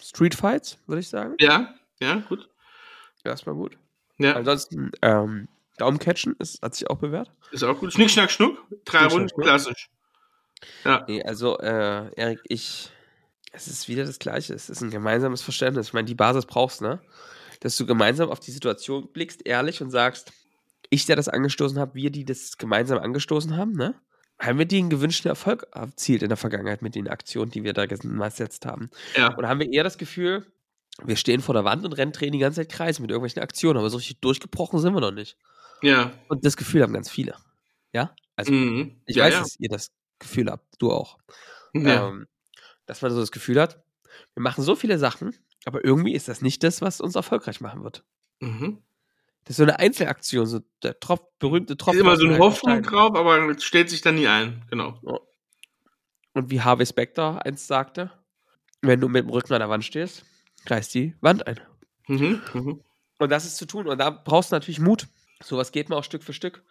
Street 0.00 0.34
Fights, 0.34 0.78
würde 0.86 1.00
ich 1.00 1.08
sagen. 1.08 1.34
Ja, 1.38 1.74
ja, 2.00 2.16
gut. 2.28 2.48
Erstmal 3.24 3.54
gut. 3.54 3.78
Ja, 4.18 4.34
Ansonsten, 4.34 4.90
ähm, 5.02 5.48
Daumencatchen 5.78 6.34
ist, 6.38 6.60
hat 6.62 6.74
sich 6.74 6.88
auch 6.90 6.98
bewährt. 6.98 7.30
ist 7.52 7.62
auch 7.62 7.78
gut. 7.78 7.92
Schnick, 7.92 8.10
schnack, 8.10 8.30
schnuck. 8.30 8.58
Drei 8.84 9.00
Schnick, 9.00 9.12
Runden, 9.12 9.28
schnack, 9.28 9.44
klassisch. 9.44 9.90
Ja, 10.84 11.04
Nee, 11.08 11.22
also, 11.22 11.58
äh, 11.58 12.12
Erik, 12.16 12.40
ich. 12.44 12.90
Es 13.52 13.66
ist 13.66 13.88
wieder 13.88 14.04
das 14.04 14.18
Gleiche. 14.18 14.54
Es 14.54 14.68
ist 14.68 14.82
ein 14.82 14.90
gemeinsames 14.90 15.40
Verständnis. 15.40 15.88
Ich 15.88 15.92
meine, 15.94 16.04
die 16.04 16.14
Basis 16.14 16.46
brauchst, 16.46 16.82
ne? 16.82 17.00
Dass 17.60 17.76
du 17.76 17.86
gemeinsam 17.86 18.28
auf 18.28 18.40
die 18.40 18.50
Situation 18.50 19.08
blickst, 19.12 19.46
ehrlich 19.46 19.80
und 19.82 19.90
sagst, 19.90 20.32
ich, 20.90 21.06
der 21.06 21.16
das 21.16 21.28
angestoßen 21.28 21.78
habe, 21.78 21.94
wir, 21.94 22.10
die 22.10 22.24
das 22.24 22.58
gemeinsam 22.58 22.98
angestoßen 22.98 23.56
haben, 23.56 23.72
ne? 23.72 23.94
Haben 24.38 24.58
wir 24.58 24.66
den 24.66 24.90
gewünschten 24.90 25.28
Erfolg 25.28 25.66
erzielt 25.72 26.22
in 26.22 26.28
der 26.28 26.36
Vergangenheit 26.36 26.82
mit 26.82 26.94
den 26.94 27.08
Aktionen, 27.08 27.50
die 27.50 27.64
wir 27.64 27.72
da 27.72 27.86
gesetzt 27.86 28.66
haben? 28.66 28.90
ja, 29.16 29.36
Oder 29.36 29.48
haben 29.48 29.58
wir 29.60 29.72
eher 29.72 29.82
das 29.82 29.98
Gefühl, 29.98 30.46
wir 31.04 31.16
stehen 31.16 31.40
vor 31.40 31.54
der 31.54 31.64
Wand 31.64 31.84
und 31.84 31.92
rennen 31.92 32.12
drehen 32.12 32.32
die 32.32 32.38
ganze 32.38 32.60
Zeit 32.60 32.70
Kreis 32.70 32.98
mit 33.00 33.10
irgendwelchen 33.10 33.42
Aktionen, 33.42 33.78
aber 33.78 33.90
so 33.90 33.96
richtig 33.98 34.20
durchgebrochen 34.20 34.78
sind 34.80 34.94
wir 34.94 35.00
noch 35.00 35.12
nicht. 35.12 35.36
ja. 35.82 36.12
Und 36.28 36.44
das 36.44 36.56
Gefühl 36.56 36.82
haben 36.82 36.92
ganz 36.92 37.08
viele. 37.10 37.34
Ja? 37.92 38.14
Also, 38.36 38.52
Mhm. 38.52 39.00
ich 39.06 39.16
ja, 39.16 39.24
weiß, 39.24 39.34
ja. 39.34 39.40
dass 39.40 39.56
ihr 39.60 39.68
das 39.68 39.90
Gefühl 40.18 40.50
habt. 40.50 40.66
Du 40.78 40.90
auch. 40.92 41.18
ja. 41.74 42.08
Ähm, 42.08 42.26
dass 42.86 43.02
man 43.02 43.10
so 43.12 43.20
das 43.20 43.30
Gefühl 43.32 43.60
hat, 43.60 43.82
wir 44.34 44.42
machen 44.42 44.64
so 44.64 44.74
viele 44.74 44.98
Sachen, 44.98 45.34
aber 45.66 45.84
irgendwie 45.84 46.14
ist 46.14 46.26
das 46.28 46.40
nicht 46.42 46.62
das, 46.64 46.80
was 46.80 47.00
uns 47.00 47.14
erfolgreich 47.16 47.60
machen 47.60 47.84
wird. 47.84 48.02
Mhm. 48.40 48.82
Das 49.44 49.50
ist 49.50 49.56
so 49.58 49.62
eine 49.62 49.78
Einzelaktion, 49.78 50.46
so 50.46 50.60
der 50.82 50.98
Tropf, 50.98 51.22
berühmte 51.38 51.74
Ist 51.74 51.80
Tropfen. 51.80 52.00
immer 52.00 52.12
auf 52.12 52.18
so 52.18 52.26
eine 52.26 52.38
Hoffnung 52.38 52.82
drauf, 52.82 53.14
aber 53.14 53.38
es 53.50 53.62
stellt 53.64 53.88
sich 53.90 54.00
dann 54.00 54.16
nie 54.16 54.26
ein. 54.26 54.64
Genau. 54.70 54.98
Und 56.34 56.50
wie 56.50 56.60
Harvey 56.60 56.86
Specter 56.86 57.44
einst 57.44 57.66
sagte, 57.66 58.10
wenn 58.82 59.00
du 59.00 59.08
mit 59.08 59.24
dem 59.24 59.30
Rücken 59.30 59.52
an 59.54 59.60
der 59.60 59.68
Wand 59.70 59.84
stehst, 59.84 60.24
reißt 60.66 60.94
die 60.94 61.14
Wand 61.20 61.46
ein. 61.46 61.60
Mhm. 62.06 62.42
Mhm. 62.52 62.80
Und 63.18 63.30
das 63.30 63.44
ist 63.44 63.56
zu 63.56 63.66
tun. 63.66 63.86
Und 63.86 63.98
da 63.98 64.10
brauchst 64.10 64.52
du 64.52 64.56
natürlich 64.56 64.80
Mut. 64.80 65.06
Sowas 65.42 65.72
geht 65.72 65.88
man 65.88 65.98
auch 65.98 66.04
Stück 66.04 66.22
für 66.22 66.32
Stück. 66.32 66.62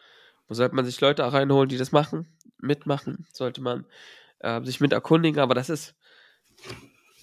Da 0.47 0.55
sollte 0.55 0.75
man 0.75 0.85
sich 0.85 0.99
Leute 1.01 1.31
reinholen, 1.31 1.69
die 1.69 1.77
das 1.77 1.91
machen, 1.91 2.27
mitmachen. 2.59 3.27
Sollte 3.31 3.61
man 3.61 3.85
äh, 4.39 4.61
sich 4.63 4.79
mit 4.79 4.93
erkundigen. 4.93 5.41
Aber 5.41 5.55
das 5.55 5.69
ist, 5.69 5.95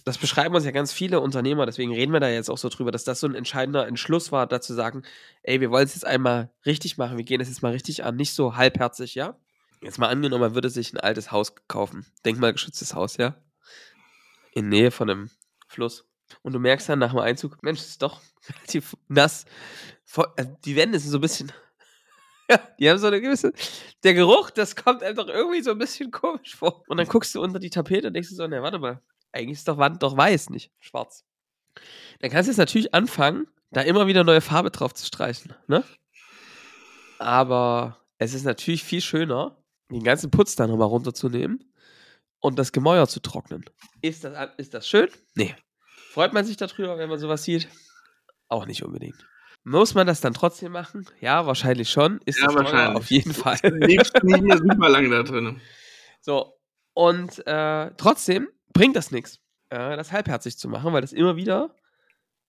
das 0.05 0.19
beschreiben 0.19 0.55
uns 0.55 0.65
ja 0.65 0.71
ganz 0.71 0.93
viele 0.93 1.21
Unternehmer. 1.21 1.67
Deswegen 1.67 1.93
reden 1.93 2.13
wir 2.13 2.21
da 2.21 2.29
jetzt 2.29 2.51
auch 2.51 2.59
so 2.59 2.69
drüber, 2.69 2.93
dass 2.93 3.05
das 3.05 3.21
so 3.21 3.27
ein 3.27 3.35
entscheidender 3.35 3.87
Entschluss 3.87 4.33
war, 4.33 4.47
dazu 4.47 4.69
zu 4.69 4.75
sagen, 4.75 5.03
ey, 5.43 5.61
wir 5.61 5.71
wollen 5.71 5.87
es 5.87 5.95
jetzt 5.95 6.07
einmal 6.07 6.51
richtig 6.67 6.99
machen. 6.99 7.17
Wir 7.17 7.25
gehen 7.25 7.41
es 7.41 7.49
jetzt 7.49 7.63
mal 7.63 7.73
richtig 7.73 8.05
an. 8.05 8.17
Nicht 8.17 8.35
so 8.35 8.57
halbherzig, 8.57 9.15
ja? 9.15 9.39
Jetzt 9.81 9.99
mal 9.99 10.09
angenommen, 10.09 10.41
man 10.41 10.55
würde 10.55 10.71
sich 10.71 10.93
ein 10.93 11.01
altes 11.01 11.31
Haus 11.31 11.55
kaufen. 11.69 12.07
Denkmalgeschütztes 12.25 12.95
Haus, 12.95 13.17
ja? 13.17 13.35
In 14.53 14.69
Nähe 14.69 14.91
von 14.91 15.11
einem 15.11 15.31
Fluss. 15.67 16.07
Und 16.43 16.53
du 16.53 16.59
merkst 16.59 16.89
dann 16.89 16.99
nach 16.99 17.11
dem 17.11 17.21
Einzug, 17.21 17.63
Mensch, 17.63 17.81
ist 17.81 18.03
doch 18.03 18.21
relativ 18.49 18.97
nass. 19.09 19.45
Also 20.37 20.57
die 20.65 20.77
Wände 20.77 20.99
sind 20.99 21.11
so 21.11 21.19
ein 21.19 21.23
bisschen. 21.23 21.53
Ja, 22.47 22.59
die 22.79 22.91
haben 22.91 22.99
so 22.99 23.07
eine 23.07 23.23
gewisse. 23.23 23.55
Der 24.03 24.13
Geruch, 24.13 24.51
das 24.51 24.77
kommt 24.77 25.03
einem 25.03 25.17
doch 25.17 25.29
irgendwie 25.29 25.63
so 25.63 25.71
ein 25.71 25.79
bisschen 25.79 26.11
komisch 26.11 26.55
vor. 26.55 26.83
Und 26.89 26.99
dann 26.99 27.09
guckst 27.09 27.35
du 27.35 27.43
unter 27.43 27.59
die 27.59 27.71
Tapete 27.71 28.09
und 28.09 28.13
denkst 28.13 28.29
du 28.29 28.35
so, 28.35 28.47
ne, 28.47 28.63
warte 28.63 28.79
mal. 28.79 29.01
Eigentlich 29.33 29.57
ist 29.57 29.67
doch 29.67 29.79
Wand 29.79 30.03
doch 30.03 30.15
weiß, 30.15 30.51
nicht 30.51 30.71
schwarz. 30.79 31.25
Dann 32.21 32.31
kannst 32.31 32.49
du 32.49 32.51
jetzt 32.51 32.59
natürlich 32.59 32.93
anfangen, 32.93 33.47
da 33.71 33.81
immer 33.81 34.07
wieder 34.07 34.25
neue 34.25 34.43
Farbe 34.43 34.71
drauf 34.71 34.93
zu 34.93 35.07
streichen, 35.07 35.55
ne? 35.69 35.85
Aber 37.19 37.99
es 38.19 38.35
ist 38.35 38.45
natürlich 38.45 38.85
viel 38.85 39.01
schöner, 39.01 39.57
den 39.91 40.05
ganzen 40.05 40.31
Putz 40.31 40.55
da 40.57 40.67
nochmal 40.67 40.89
runterzunehmen 40.89 41.65
und 42.41 42.59
das 42.59 42.73
Gemäuer 42.73 43.09
zu 43.09 43.21
trocknen. 43.21 43.65
Ist 44.03 44.25
das, 44.25 44.51
ist 44.59 44.75
das 44.75 44.87
schön? 44.89 45.09
Nee. 45.35 45.55
Freut 46.15 46.33
man 46.33 46.45
sich 46.45 46.57
darüber, 46.57 46.97
wenn 46.97 47.09
man 47.09 47.19
sowas 47.19 47.43
sieht? 47.43 47.67
Auch 48.49 48.67
nicht 48.67 48.85
unbedingt. 48.85 49.27
Muss 49.65 49.95
man 49.95 50.07
das 50.07 50.21
dann 50.21 50.33
trotzdem 50.33 50.71
machen? 50.71 51.07
Ja, 51.21 51.45
wahrscheinlich 51.45 51.91
schon. 51.91 52.21
Ist 52.25 52.39
Ja, 52.39 52.55
wahrscheinlich. 52.55 52.97
Auf 52.97 53.11
jeden 53.11 53.35
Fall. 53.35 53.59
Lebst 53.65 54.23
nicht 54.23 54.45
mehr 54.45 54.59
super 54.59 54.89
lange 54.91 55.11
da 55.11 55.25
drin. 55.25 55.61
So. 56.21 56.57
Und 56.93 57.45
äh, 57.49 57.91
trotzdem 57.97 58.47
bringt 58.73 58.95
das 58.95 59.11
nichts, 59.11 59.41
äh, 59.71 59.97
das 59.97 60.13
halbherzig 60.13 60.57
zu 60.57 60.69
machen, 60.69 60.93
weil 60.93 61.01
das 61.01 61.13
immer 61.13 61.35
wieder 61.35 61.75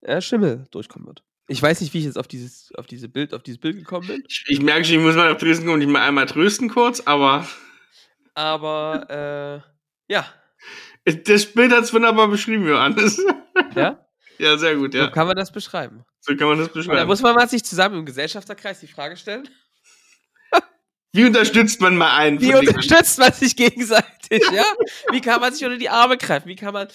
äh, 0.01 0.21
Schimmel 0.21 0.67
durchkommen 0.69 1.07
wird. 1.07 1.23
Ich 1.47 1.59
weiß 1.59 1.81
nicht, 1.81 1.91
wie 1.95 1.97
ich 1.97 2.05
jetzt 2.05 2.19
auf 2.19 2.27
dieses, 2.27 2.71
auf 2.75 2.85
diese 2.85 3.09
Bild, 3.09 3.33
auf 3.33 3.41
dieses 3.41 3.59
Bild 3.59 3.77
gekommen 3.77 4.05
bin, 4.05 4.23
Ich, 4.27 4.43
ich 4.47 4.61
merke 4.61 4.85
schon, 4.85 4.97
ich 4.97 5.01
muss 5.01 5.15
mal 5.15 5.31
nach 5.31 5.39
Dresden 5.39 5.63
kommen 5.63 5.75
und 5.75 5.79
dich 5.79 5.89
mal 5.89 6.07
einmal 6.07 6.27
trösten 6.27 6.69
kurz, 6.69 6.99
aber 6.99 7.47
aber 8.35 9.63
äh, 10.07 10.13
ja, 10.13 10.31
das 11.05 11.47
Bild 11.47 11.71
hat 11.71 11.85
es 11.85 11.93
wunderbar 11.95 12.27
beschrieben, 12.27 12.67
Johannes. 12.67 13.19
Ja, 13.75 14.05
Ja, 14.37 14.57
sehr 14.57 14.75
gut, 14.75 14.91
so 14.93 14.99
ja. 14.99 15.07
kann 15.09 15.27
man 15.27 15.35
das 15.37 15.51
beschreiben. 15.51 16.03
So 16.19 16.35
kann 16.35 16.47
man 16.49 16.57
das 16.57 16.67
Und 16.67 16.75
da 16.75 16.79
beschreiben. 16.81 17.07
muss 17.07 17.21
man 17.21 17.35
mal 17.35 17.47
sich 17.47 17.63
zusammen 17.63 17.99
im 17.99 18.05
Gesellschafterkreis 18.05 18.79
die 18.81 18.87
Frage 18.87 19.15
stellen, 19.15 19.47
Wie 21.13 21.23
unterstützt 21.25 21.79
man 21.79 21.95
mal 21.95 22.17
einen? 22.17 22.41
wie 22.41 22.53
unterstützt 22.53 23.17
man 23.19 23.31
sich 23.31 23.55
gegenseitig, 23.55 24.43
ja? 24.53 24.65
Wie 25.11 25.21
kann 25.21 25.39
man 25.39 25.53
sich 25.53 25.63
unter 25.63 25.77
die 25.77 25.87
Arme 25.89 26.17
greifen? 26.17 26.47
Wie 26.49 26.57
kann 26.57 26.73
man 26.73 26.89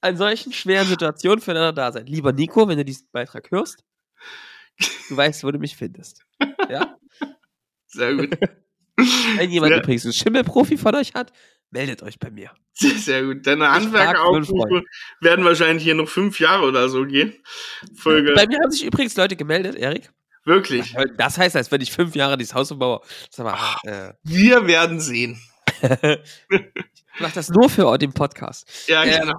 an 0.00 0.16
solchen 0.16 0.52
schweren 0.54 0.86
Situationen 0.86 1.40
füreinander 1.42 1.72
da 1.72 1.92
sein? 1.92 2.06
Lieber 2.06 2.32
Nico, 2.32 2.66
wenn 2.68 2.78
du 2.78 2.84
diesen 2.86 3.08
Beitrag 3.12 3.50
hörst, 3.50 3.84
du 5.10 5.16
weißt, 5.16 5.44
wo 5.44 5.50
du 5.50 5.58
mich 5.58 5.76
findest. 5.76 6.24
Ja? 6.70 6.96
Sehr 7.88 8.14
gut. 8.14 8.38
Wenn 8.96 9.50
jemand 9.50 9.72
Ja. 9.72 9.78
übrigens 9.78 10.04
einen 10.04 10.12
Schimmelprofi 10.12 10.76
von 10.76 10.94
euch 10.94 11.14
hat, 11.14 11.32
meldet 11.70 12.02
euch 12.02 12.18
bei 12.18 12.30
mir. 12.30 12.50
Sehr, 12.74 12.90
sehr 12.98 13.22
gut. 13.24 13.46
Deine 13.46 13.70
Handwerkeraufrufe 13.70 14.82
werden 15.20 15.44
wahrscheinlich 15.44 15.82
hier 15.84 15.94
noch 15.94 16.08
fünf 16.08 16.38
Jahre 16.40 16.64
oder 16.66 16.88
so 16.88 17.04
gehen. 17.06 17.34
Folge. 17.96 18.32
Bei 18.34 18.46
mir 18.46 18.58
haben 18.60 18.70
sich 18.70 18.84
übrigens 18.84 19.16
Leute 19.16 19.36
gemeldet, 19.36 19.74
Erik. 19.76 20.10
Wirklich. 20.44 20.94
Das 21.16 21.38
heißt, 21.38 21.56
als 21.56 21.72
wenn 21.72 21.80
ich 21.80 21.90
fünf 21.92 22.14
Jahre 22.14 22.36
dieses 22.36 22.54
Haus 22.54 22.76
baue. 22.78 23.00
Sag 23.30 23.46
mal, 23.46 23.76
äh, 23.84 24.12
Wir 24.22 24.66
werden 24.66 25.00
sehen. 25.00 25.40
ich 25.80 27.20
mach 27.20 27.32
das 27.32 27.48
nur 27.48 27.68
für 27.70 27.96
den 27.98 28.12
Podcast. 28.12 28.68
Ja, 28.86 29.04
Ähm, 29.04 29.20
genau. 29.20 29.34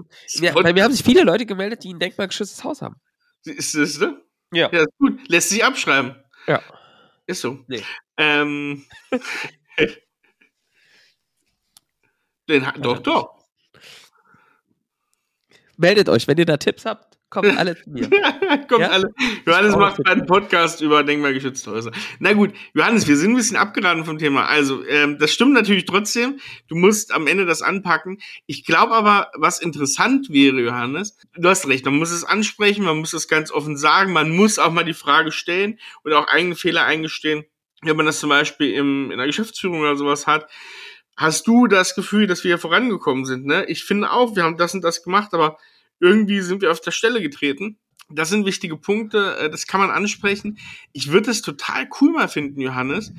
Ja, 0.47 0.53
bei 0.53 0.73
mir 0.73 0.83
haben 0.83 0.91
sich 0.93 1.03
viele 1.03 1.23
Leute 1.23 1.45
gemeldet, 1.45 1.83
die 1.83 1.93
ein 1.93 1.99
denkmalgeschütztes 1.99 2.63
Haus 2.63 2.81
haben. 2.81 2.95
Ist 3.43 3.75
das, 3.75 3.99
ne? 3.99 4.19
Ja. 4.51 4.69
Ja, 4.71 4.81
ist 4.81 4.97
gut. 4.97 5.27
Lässt 5.27 5.49
sich 5.49 5.63
abschreiben. 5.63 6.15
Ja. 6.47 6.61
Ist 7.27 7.41
so. 7.41 7.63
Nee. 7.67 7.83
Ähm. 8.17 8.85
Den, 12.47 12.63
doch, 12.79 12.99
doch. 12.99 13.43
Meldet 15.77 16.09
euch, 16.09 16.27
wenn 16.27 16.37
ihr 16.37 16.45
da 16.45 16.57
Tipps 16.57 16.85
habt, 16.85 17.14
kommt 17.35 17.57
alle 17.57 17.75
zu 17.75 17.89
mir. 17.89 18.09
Kommt 18.67 18.81
Ja? 18.81 18.89
alle. 18.89 19.13
Johannes 19.45 19.75
macht 19.75 20.07
einen 20.07 20.25
Podcast 20.25 20.81
über 20.81 21.03
denkmalgeschützte 21.03 21.71
Häuser. 21.71 21.91
Na 22.19 22.33
gut, 22.33 22.53
Johannes, 22.73 23.07
wir 23.07 23.17
sind 23.17 23.31
ein 23.31 23.35
bisschen 23.35 23.57
abgeraten 23.57 24.05
vom 24.05 24.17
Thema. 24.17 24.45
Also, 24.47 24.85
ähm, 24.87 25.17
das 25.19 25.33
stimmt 25.33 25.53
natürlich 25.53 25.85
trotzdem. 25.85 26.39
Du 26.67 26.75
musst 26.75 27.13
am 27.13 27.27
Ende 27.27 27.45
das 27.45 27.61
anpacken. 27.61 28.19
Ich 28.47 28.65
glaube 28.65 28.93
aber, 28.93 29.29
was 29.35 29.59
interessant 29.59 30.29
wäre, 30.29 30.59
Johannes, 30.61 31.17
du 31.35 31.47
hast 31.47 31.67
recht, 31.67 31.85
man 31.85 31.97
muss 31.97 32.11
es 32.11 32.23
ansprechen, 32.23 32.85
man 32.85 32.97
muss 32.97 33.13
es 33.13 33.27
ganz 33.27 33.51
offen 33.51 33.77
sagen, 33.77 34.13
man 34.13 34.29
muss 34.31 34.57
auch 34.57 34.71
mal 34.71 34.85
die 34.85 34.93
Frage 34.93 35.31
stellen 35.31 35.79
und 36.03 36.13
auch 36.13 36.27
eigene 36.27 36.55
Fehler 36.55 36.85
eingestehen. 36.85 37.45
Wenn 37.81 37.97
man 37.97 38.05
das 38.05 38.19
zum 38.19 38.29
Beispiel 38.29 38.73
im, 38.73 39.11
in 39.11 39.17
der 39.17 39.27
Geschäftsführung 39.27 39.81
oder 39.81 39.95
sowas 39.95 40.25
hat, 40.25 40.49
hast 41.17 41.47
du 41.47 41.67
das 41.67 41.95
Gefühl, 41.95 42.27
dass 42.27 42.43
wir 42.43 42.49
hier 42.49 42.57
vorangekommen 42.59 43.25
sind. 43.25 43.45
Ne? 43.45 43.65
Ich 43.67 43.83
finde 43.83 44.11
auch, 44.11 44.35
wir 44.35 44.43
haben 44.43 44.57
das 44.57 44.73
und 44.73 44.83
das 44.83 45.03
gemacht, 45.03 45.33
aber 45.33 45.57
irgendwie 45.99 46.41
sind 46.41 46.61
wir 46.61 46.71
auf 46.71 46.81
der 46.81 46.91
Stelle 46.91 47.21
getreten. 47.21 47.77
Das 48.09 48.29
sind 48.29 48.45
wichtige 48.45 48.77
Punkte, 48.77 49.37
äh, 49.37 49.49
das 49.49 49.67
kann 49.67 49.79
man 49.81 49.89
ansprechen. 49.91 50.59
Ich 50.93 51.11
würde 51.11 51.31
es 51.31 51.41
total 51.41 51.87
cool 51.99 52.11
mal 52.11 52.27
finden, 52.27 52.61
Johannes, 52.61 53.13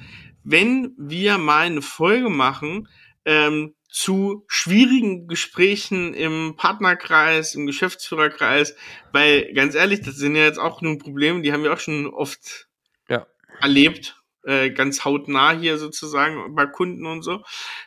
wenn 0.44 0.94
wir 0.96 1.38
mal 1.38 1.66
eine 1.66 1.82
Folge 1.82 2.30
machen 2.30 2.88
ähm, 3.24 3.74
zu 3.88 4.44
schwierigen 4.46 5.26
Gesprächen 5.26 6.14
im 6.14 6.54
Partnerkreis, 6.56 7.54
im 7.54 7.66
Geschäftsführerkreis, 7.66 8.76
weil 9.12 9.52
ganz 9.54 9.74
ehrlich, 9.74 10.02
das 10.02 10.16
sind 10.16 10.36
ja 10.36 10.44
jetzt 10.44 10.58
auch 10.58 10.82
nur 10.82 10.98
Probleme, 10.98 11.42
die 11.42 11.52
haben 11.52 11.62
wir 11.64 11.72
auch 11.72 11.80
schon 11.80 12.06
oft 12.06 12.68
Ja. 13.08 13.26
erlebt, 13.60 14.22
äh, 14.44 14.70
ganz 14.70 15.04
hautnah 15.04 15.52
hier 15.52 15.78
sozusagen 15.78 16.54
bei 16.54 16.66
Kunden 16.66 17.06
und 17.06 17.22
so. 17.22 17.42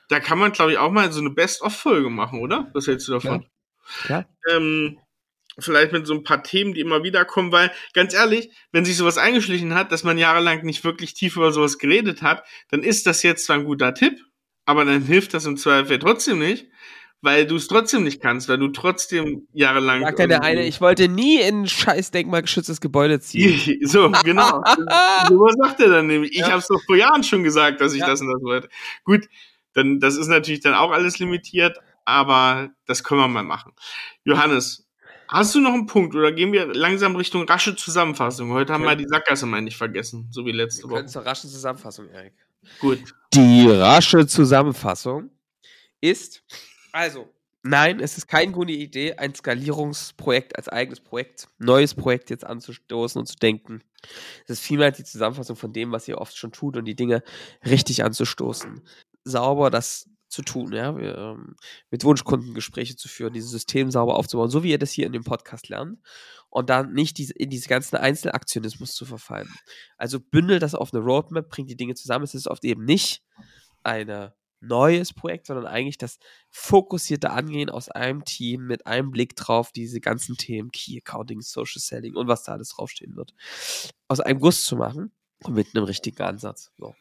Da 0.09 0.19
kann 0.19 0.39
man, 0.39 0.51
glaube 0.51 0.71
ich, 0.73 0.77
auch 0.77 0.91
mal 0.91 1.11
so 1.11 1.21
eine 1.21 1.29
Best-of-Folge 1.29 2.09
machen, 2.09 2.39
oder? 2.39 2.69
Was 2.73 2.87
hältst 2.87 3.07
du 3.07 3.13
davon? 3.13 3.41
Ja. 3.43 3.47
Ähm, 4.51 4.99
vielleicht 5.57 5.91
mit 5.91 6.07
so 6.07 6.13
ein 6.13 6.23
paar 6.23 6.43
Themen, 6.43 6.73
die 6.73 6.81
immer 6.81 7.03
wieder 7.03 7.25
kommen, 7.25 7.51
weil 7.51 7.71
ganz 7.93 8.13
ehrlich, 8.13 8.49
wenn 8.71 8.85
sich 8.85 8.97
sowas 8.97 9.17
eingeschlichen 9.17 9.75
hat, 9.75 9.91
dass 9.91 10.03
man 10.03 10.17
jahrelang 10.17 10.63
nicht 10.63 10.83
wirklich 10.83 11.13
tief 11.13 11.35
über 11.35 11.51
sowas 11.51 11.77
geredet 11.77 12.21
hat, 12.21 12.43
dann 12.69 12.83
ist 12.83 13.05
das 13.07 13.23
jetzt 13.23 13.45
zwar 13.45 13.57
ein 13.57 13.65
guter 13.65 13.93
Tipp, 13.93 14.19
aber 14.65 14.85
dann 14.85 15.01
hilft 15.03 15.33
das 15.33 15.45
im 15.45 15.57
Zweifel 15.57 15.99
trotzdem 15.99 16.39
nicht, 16.39 16.67
weil 17.21 17.45
du 17.45 17.57
es 17.57 17.67
trotzdem 17.67 18.03
nicht 18.03 18.21
kannst, 18.21 18.47
weil 18.47 18.57
du 18.59 18.69
trotzdem 18.69 19.47
jahrelang 19.51 20.01
Sagt 20.01 20.19
ja 20.19 20.27
der 20.27 20.43
eine, 20.43 20.65
ich 20.65 20.79
wollte 20.79 21.09
nie 21.09 21.41
in 21.41 21.63
ein 21.63 21.67
scheiß 21.67 22.11
denkmalgeschütztes 22.11 22.79
Gebäude 22.79 23.19
ziehen. 23.19 23.59
so, 23.85 24.09
genau. 24.23 24.63
so 25.27 25.39
was 25.39 25.55
sagt 25.61 25.81
er 25.81 25.89
dann 25.89 26.07
nämlich. 26.07 26.31
Ich 26.31 26.37
Ja. 26.39 26.49
habe 26.51 26.59
es 26.59 26.67
doch 26.67 26.81
vor 26.85 26.95
Jahren 26.95 27.23
schon 27.23 27.43
gesagt, 27.43 27.81
dass 27.81 27.93
ich 27.93 27.99
Ja. 27.99 28.07
das 28.07 28.21
und 28.21 28.31
das 28.31 28.41
wollte. 28.41 28.69
Gut, 29.03 29.27
dann 29.73 29.99
das 29.99 30.15
ist 30.15 30.27
natürlich 30.27 30.61
dann 30.61 30.73
auch 30.73 30.91
alles 30.91 31.19
limitiert, 31.19 31.77
aber 32.05 32.69
das 32.85 33.03
können 33.03 33.21
wir 33.21 33.27
mal 33.27 33.43
machen. 33.43 33.73
Johannes, 34.23 34.87
hast 35.27 35.55
du 35.55 35.59
noch 35.59 35.73
einen 35.73 35.85
Punkt 35.85 36.15
oder 36.15 36.31
gehen 36.31 36.51
wir 36.51 36.65
langsam 36.73 37.15
Richtung 37.15 37.43
rasche 37.47 37.75
Zusammenfassung? 37.75 38.51
Heute 38.51 38.73
haben 38.73 38.83
wir 38.83 38.95
die 38.95 39.07
Sackgasse 39.07 39.45
mal 39.45 39.61
nicht 39.61 39.77
vergessen, 39.77 40.27
so 40.31 40.45
wie 40.45 40.51
letzte 40.51 40.83
Wir 40.83 40.89
können 40.89 41.03
Woche. 41.05 41.11
zur 41.11 41.25
raschen 41.25 41.49
Zusammenfassung, 41.49 42.09
Erik. 42.09 42.33
Gut. 42.79 43.13
Die 43.33 43.67
rasche 43.69 44.27
Zusammenfassung 44.27 45.29
ist, 46.01 46.43
also, 46.91 47.29
nein, 47.63 47.99
es 47.99 48.17
ist 48.17 48.27
keine 48.27 48.51
gute 48.51 48.73
Idee, 48.73 49.13
ein 49.15 49.35
Skalierungsprojekt 49.35 50.55
als 50.57 50.67
eigenes 50.69 50.99
Projekt, 50.99 51.47
neues 51.57 51.93
Projekt 51.93 52.29
jetzt 52.29 52.45
anzustoßen 52.45 53.19
und 53.19 53.27
zu 53.27 53.35
denken. 53.37 53.81
Es 54.45 54.51
ist 54.51 54.61
vielmehr 54.61 54.91
die 54.91 55.03
Zusammenfassung 55.03 55.55
von 55.55 55.73
dem, 55.73 55.91
was 55.91 56.07
ihr 56.07 56.17
oft 56.17 56.37
schon 56.37 56.51
tut 56.51 56.77
und 56.77 56.85
die 56.85 56.95
Dinge 56.95 57.23
richtig 57.65 58.03
anzustoßen. 58.03 58.81
Sauber 59.23 59.69
das 59.69 60.09
zu 60.29 60.41
tun, 60.43 60.71
ja, 60.71 60.95
wir, 60.97 61.17
ähm, 61.17 61.55
mit 61.89 62.03
Wunschkunden 62.03 62.53
Gespräche 62.53 62.95
zu 62.95 63.07
führen, 63.07 63.33
dieses 63.33 63.51
System 63.51 63.91
sauber 63.91 64.15
aufzubauen, 64.15 64.49
so 64.49 64.63
wie 64.63 64.71
ihr 64.71 64.79
das 64.79 64.91
hier 64.91 65.07
in 65.07 65.13
dem 65.13 65.23
Podcast 65.23 65.69
lernt 65.69 65.99
und 66.49 66.69
dann 66.69 66.93
nicht 66.93 67.17
diese, 67.17 67.33
in 67.33 67.49
diese 67.49 67.67
ganzen 67.67 67.97
Einzelaktionismus 67.97 68.93
zu 68.93 69.05
verfallen. 69.05 69.49
Also 69.97 70.19
bündelt 70.19 70.61
das 70.61 70.75
auf 70.75 70.93
eine 70.93 71.03
Roadmap, 71.03 71.49
bringt 71.49 71.69
die 71.69 71.77
Dinge 71.77 71.95
zusammen. 71.95 72.23
Es 72.23 72.35
ist 72.35 72.47
oft 72.47 72.63
eben 72.63 72.85
nicht 72.85 73.23
eine 73.83 74.35
neues 74.61 75.13
Projekt, 75.13 75.47
sondern 75.47 75.65
eigentlich 75.65 75.97
das 75.97 76.19
fokussierte 76.49 77.29
Angehen 77.31 77.69
aus 77.69 77.89
einem 77.89 78.25
Team 78.25 78.65
mit 78.65 78.87
einem 78.87 79.11
Blick 79.11 79.35
drauf, 79.35 79.71
diese 79.71 80.01
ganzen 80.01 80.35
Themen, 80.35 80.71
Key 80.71 80.97
Accounting, 80.97 81.41
Social 81.41 81.79
Selling 81.79 82.15
und 82.15 82.27
was 82.27 82.43
da 82.43 82.53
alles 82.53 82.69
draufstehen 82.69 83.15
wird, 83.15 83.33
aus 84.07 84.19
einem 84.19 84.39
Guss 84.39 84.65
zu 84.65 84.75
machen 84.75 85.11
und 85.43 85.53
mit 85.53 85.75
einem 85.75 85.85
richtigen 85.85 86.21
Ansatz. 86.21 86.71
So. 86.77 86.93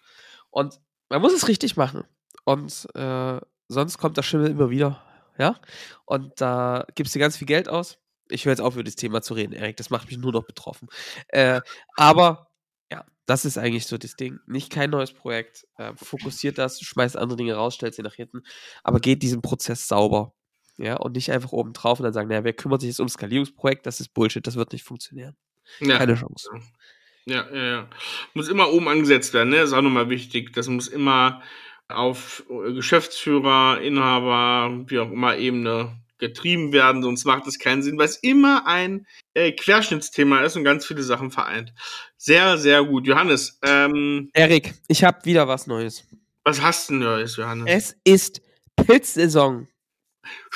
Und 0.50 0.80
man 1.08 1.20
muss 1.20 1.32
es 1.32 1.48
richtig 1.48 1.76
machen. 1.76 2.04
Und 2.48 2.88
äh, 2.94 3.40
sonst 3.68 3.98
kommt 3.98 4.16
das 4.16 4.24
Schimmel 4.24 4.50
immer 4.50 4.70
wieder. 4.70 5.02
Ja. 5.36 5.60
Und 6.06 6.40
da 6.40 6.86
gibst 6.94 7.14
du 7.14 7.18
ganz 7.18 7.36
viel 7.36 7.46
Geld 7.46 7.68
aus. 7.68 7.98
Ich 8.30 8.46
höre 8.46 8.52
jetzt 8.52 8.62
auf, 8.62 8.72
über 8.72 8.84
das 8.84 8.96
Thema 8.96 9.20
zu 9.20 9.34
reden, 9.34 9.52
Erik. 9.52 9.76
Das 9.76 9.90
macht 9.90 10.08
mich 10.08 10.16
nur 10.16 10.32
noch 10.32 10.46
betroffen. 10.46 10.88
Äh, 11.28 11.60
aber 11.94 12.48
ja, 12.90 13.04
das 13.26 13.44
ist 13.44 13.58
eigentlich 13.58 13.86
so 13.86 13.98
das 13.98 14.16
Ding. 14.16 14.40
Nicht 14.46 14.72
kein 14.72 14.88
neues 14.88 15.12
Projekt. 15.12 15.66
Äh, 15.76 15.92
fokussiert 15.96 16.56
das, 16.56 16.80
schmeißt 16.80 17.18
andere 17.18 17.36
Dinge 17.36 17.52
raus, 17.52 17.74
stellt 17.74 17.94
sie 17.94 18.00
nach 18.02 18.14
hinten. 18.14 18.40
Aber 18.82 18.98
geht 18.98 19.22
diesen 19.22 19.42
Prozess 19.42 19.86
sauber. 19.86 20.32
Ja, 20.78 20.96
und 20.96 21.16
nicht 21.16 21.30
einfach 21.30 21.52
oben 21.52 21.74
drauf 21.74 22.00
und 22.00 22.04
dann 22.04 22.14
sagen, 22.14 22.30
naja, 22.30 22.44
wer 22.44 22.54
kümmert 22.54 22.80
sich 22.80 22.88
jetzt 22.88 23.00
um 23.00 23.10
Skalierungsprojekt? 23.10 23.84
Das 23.84 24.00
ist 24.00 24.14
Bullshit, 24.14 24.46
das 24.46 24.56
wird 24.56 24.72
nicht 24.72 24.84
funktionieren. 24.84 25.36
Ja. 25.80 25.98
Keine 25.98 26.14
Chance. 26.14 26.48
Ja, 27.26 27.46
ja, 27.52 27.64
ja. 27.64 27.90
Muss 28.32 28.48
immer 28.48 28.72
oben 28.72 28.88
angesetzt 28.88 29.34
werden, 29.34 29.50
ne? 29.50 29.56
Ist 29.58 29.74
auch 29.74 29.82
nochmal 29.82 30.08
wichtig. 30.08 30.54
Das 30.54 30.66
muss 30.68 30.88
immer 30.88 31.42
auf 31.88 32.44
äh, 32.50 32.72
Geschäftsführer, 32.74 33.80
Inhaber, 33.80 34.84
wie 34.88 34.98
auch 34.98 35.10
immer 35.10 35.36
Ebene 35.36 35.96
getrieben 36.18 36.72
werden, 36.72 37.02
sonst 37.02 37.24
macht 37.24 37.46
es 37.46 37.58
keinen 37.58 37.82
Sinn, 37.82 37.96
weil 37.96 38.06
es 38.06 38.16
immer 38.16 38.66
ein 38.66 39.06
äh, 39.34 39.52
Querschnittsthema 39.52 40.40
ist 40.40 40.56
und 40.56 40.64
ganz 40.64 40.84
viele 40.84 41.02
Sachen 41.02 41.30
vereint. 41.30 41.72
Sehr, 42.16 42.58
sehr 42.58 42.84
gut. 42.84 43.06
Johannes, 43.06 43.58
ähm, 43.62 44.28
Erik, 44.32 44.74
ich 44.88 45.04
habe 45.04 45.24
wieder 45.24 45.46
was 45.46 45.66
Neues. 45.66 46.04
was 46.44 46.60
hast 46.60 46.90
du 46.90 46.94
Neues, 46.94 47.36
Johannes? 47.36 47.66
Es 47.68 47.96
ist 48.04 48.42
Pilzsaison. 48.76 49.68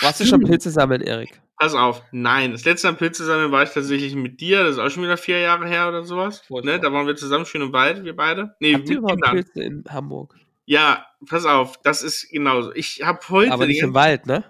Warst 0.01 0.21
du 0.21 0.27
schon. 0.27 0.43
Pilze 0.43 0.71
sammeln, 0.71 1.01
Erik? 1.01 1.41
Pass 1.59 1.75
auf, 1.75 2.03
nein, 2.11 2.51
das 2.51 2.65
letzte 2.65 2.89
Mal 2.89 2.97
Pilze 2.97 3.25
sammeln 3.25 3.53
war 3.53 3.63
ich 3.63 3.71
tatsächlich 3.71 4.17
mit 4.17 4.41
dir, 4.41 4.65
das 4.65 4.73
ist 4.73 4.79
auch 4.81 4.91
schon 4.91 5.05
wieder 5.05 5.17
vier 5.17 5.39
Jahre 5.39 5.69
her 5.69 5.89
oder 5.89 6.03
sowas. 6.03 6.43
Ne? 6.51 6.81
Da 6.81 6.93
waren 6.93 7.07
wir 7.07 7.15
zusammen 7.15 7.47
schön 7.47 7.63
im 7.63 7.73
Wald, 7.73 8.03
wir 8.05 8.17
beide. 8.17 8.57
Nee, 8.59 8.75
Habt 8.75 8.89
ihr 8.89 8.97
mit 8.97 8.99
überhaupt 8.99 9.23
Kindern. 9.23 9.45
Pilze 9.45 9.63
in 9.63 9.85
Hamburg? 9.89 10.35
Ja, 10.65 11.07
pass 11.27 11.45
auf, 11.45 11.81
das 11.83 12.03
ist 12.03 12.31
genauso. 12.31 12.73
Ich 12.75 13.03
habe 13.03 13.21
heute 13.29 13.53
Aber 13.53 13.67
nicht 13.67 13.83
im 13.83 13.95
Wald, 13.95 14.27
ne? 14.27 14.45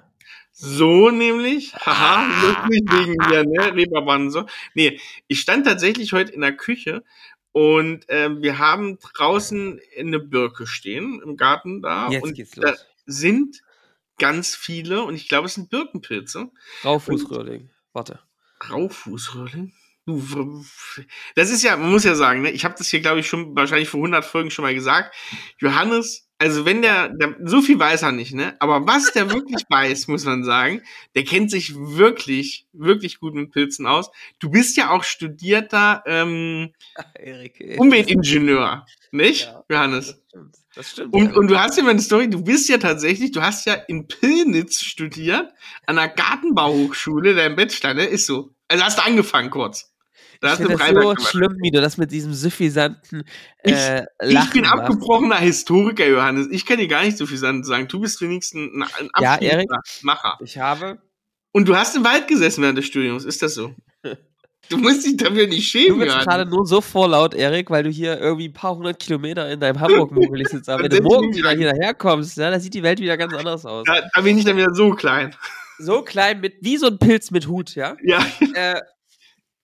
so 0.52 1.10
nämlich, 1.10 1.74
haha, 1.74 2.26
lustig 2.42 2.82
wegen 2.92 3.16
mir, 3.16 3.44
ne, 3.44 3.74
Reeperbahn 3.74 4.22
und 4.26 4.30
so. 4.30 4.46
Nee, 4.74 5.00
ich 5.26 5.40
stand 5.40 5.66
tatsächlich 5.66 6.12
heute 6.12 6.32
in 6.32 6.42
der 6.42 6.52
Küche 6.52 7.02
und 7.52 8.04
ähm, 8.08 8.42
wir 8.42 8.58
haben 8.58 8.98
draußen 8.98 9.80
eine 9.98 10.20
Birke 10.20 10.66
stehen 10.66 11.20
im 11.24 11.36
Garten 11.36 11.82
da 11.82 12.10
Jetzt 12.10 12.22
und 12.22 12.34
geht's 12.34 12.52
da 12.52 12.70
los. 12.70 12.86
sind 13.06 13.62
ganz 14.18 14.54
viele 14.54 15.02
und 15.02 15.14
ich 15.14 15.28
glaube, 15.28 15.46
es 15.46 15.54
sind 15.54 15.70
Birkenpilze. 15.70 16.50
Raufußröhrling. 16.84 17.70
Warte. 17.92 18.20
Raufußröhrling? 18.70 19.72
Das 21.34 21.50
ist 21.50 21.62
ja, 21.62 21.76
man 21.76 21.90
muss 21.90 22.04
ja 22.04 22.14
sagen, 22.14 22.42
ne, 22.42 22.50
ich 22.50 22.64
habe 22.64 22.74
das 22.76 22.88
hier, 22.88 23.00
glaube 23.00 23.20
ich, 23.20 23.28
schon 23.28 23.54
wahrscheinlich 23.54 23.88
vor 23.88 23.98
100 23.98 24.24
Folgen 24.24 24.50
schon 24.50 24.64
mal 24.64 24.74
gesagt. 24.74 25.14
Johannes, 25.58 26.28
also 26.42 26.64
wenn 26.64 26.82
der, 26.82 27.08
der, 27.10 27.36
so 27.44 27.62
viel 27.62 27.78
weiß 27.78 28.02
er 28.02 28.10
nicht, 28.10 28.34
ne? 28.34 28.56
Aber 28.58 28.84
was 28.84 29.12
der 29.12 29.30
wirklich 29.30 29.62
weiß, 29.68 30.08
muss 30.08 30.24
man 30.24 30.42
sagen, 30.42 30.82
der 31.14 31.22
kennt 31.22 31.52
sich 31.52 31.72
wirklich, 31.76 32.66
wirklich 32.72 33.20
gut 33.20 33.34
mit 33.34 33.52
Pilzen 33.52 33.86
aus. 33.86 34.10
Du 34.40 34.50
bist 34.50 34.76
ja 34.76 34.90
auch 34.90 35.04
studierter 35.04 36.02
ähm. 36.04 36.72
Umweltingenieur, 37.78 38.84
nicht, 39.12 39.44
Ja. 39.44 39.64
Johannes? 39.68 40.06
Das 40.06 40.18
stimmt. 40.28 40.56
Das 40.74 40.90
stimmt. 40.90 41.14
Und, 41.14 41.26
Erik. 41.26 41.36
und 41.36 41.48
du 41.48 41.60
hast 41.60 41.76
ja 41.76 41.84
mal 41.84 41.90
eine 41.90 42.00
Story, 42.00 42.28
du 42.28 42.42
bist 42.42 42.68
ja 42.68 42.78
tatsächlich, 42.78 43.30
du 43.30 43.40
hast 43.40 43.64
ja 43.66 43.74
in 43.74 44.08
Pillnitz 44.08 44.80
studiert, 44.80 45.52
an 45.86 45.94
der 45.94 46.08
Gartenbauhochschule, 46.08 47.36
dein 47.36 47.54
Bachelor, 47.54 47.94
ne? 47.94 48.04
Ist 48.04 48.26
so. 48.26 48.50
Also 48.66 48.82
hast 48.82 48.98
du 48.98 49.04
angefangen 49.04 49.50
kurz. 49.50 49.91
Da 50.42 50.48
ich 50.48 50.52
hast 50.58 50.64
du 50.64 50.68
das 50.68 50.80
Freiberg 50.80 51.02
so 51.04 51.14
gemacht. 51.14 51.30
schlimm, 51.30 51.56
wie 51.62 51.70
du 51.70 51.80
das 51.80 51.96
mit 51.98 52.10
diesem 52.10 52.34
suffisanten 52.34 53.22
äh, 53.62 54.02
Ich 54.24 54.32
Lachen 54.32 54.52
bin 54.52 54.66
abgebrochener 54.66 55.36
Historiker, 55.36 56.04
Johannes. 56.06 56.48
Ich 56.50 56.66
kann 56.66 56.78
dir 56.78 56.88
gar 56.88 57.04
nicht 57.04 57.16
so 57.16 57.26
viel 57.26 57.38
sagen. 57.38 57.62
Du 57.88 58.00
bist 58.00 58.20
wenigstens 58.20 58.60
ein, 58.74 58.82
ein 58.82 59.08
Ja, 59.20 59.36
Erik. 59.36 59.70
Macher. 60.02 60.36
Ich 60.42 60.58
habe. 60.58 60.98
Und 61.52 61.68
du 61.68 61.76
hast 61.76 61.94
im 61.96 62.02
Wald 62.04 62.26
gesessen 62.26 62.62
während 62.62 62.76
des 62.76 62.86
Studiums, 62.86 63.24
ist 63.24 63.40
das 63.42 63.54
so? 63.54 63.74
Du 64.68 64.78
musst 64.78 65.04
dich 65.04 65.16
dafür 65.16 65.48
nicht 65.48 65.74
Du 65.74 65.78
schämen, 65.80 65.98
bist 65.98 66.08
Johannes. 66.12 66.24
gerade 66.26 66.48
nur 66.48 66.64
so 66.64 66.80
vorlaut, 66.80 67.34
Erik, 67.34 67.68
weil 67.68 67.82
du 67.82 67.90
hier 67.90 68.18
irgendwie 68.18 68.48
ein 68.48 68.52
paar 68.52 68.74
hundert 68.76 69.00
Kilometer 69.00 69.50
in 69.50 69.58
deinem 69.60 69.80
Hamburg-Mogel 69.80 70.46
sitzt. 70.46 70.68
Aber 70.68 70.82
wenn 70.84 70.90
du 70.90 70.96
ich 70.98 71.02
morgen 71.02 71.34
wieder 71.34 71.50
hier 71.50 71.72
daherkommst, 71.72 72.36
ja, 72.38 72.48
dann 72.48 72.60
sieht 72.60 72.72
die 72.72 72.82
Welt 72.82 73.00
wieder 73.00 73.16
ganz 73.16 73.34
anders 73.34 73.66
aus. 73.66 73.82
Da, 73.84 74.00
da 74.14 74.20
bin 74.22 74.38
ich 74.38 74.44
dann 74.44 74.56
wieder 74.56 74.72
so 74.72 74.92
klein. 74.92 75.34
So 75.78 76.02
klein 76.02 76.40
mit, 76.40 76.54
wie 76.60 76.76
so 76.76 76.86
ein 76.86 76.96
Pilz 76.98 77.32
mit 77.32 77.48
Hut, 77.48 77.74
ja. 77.74 77.96
Ja. 78.04 78.24
Äh, 78.54 78.80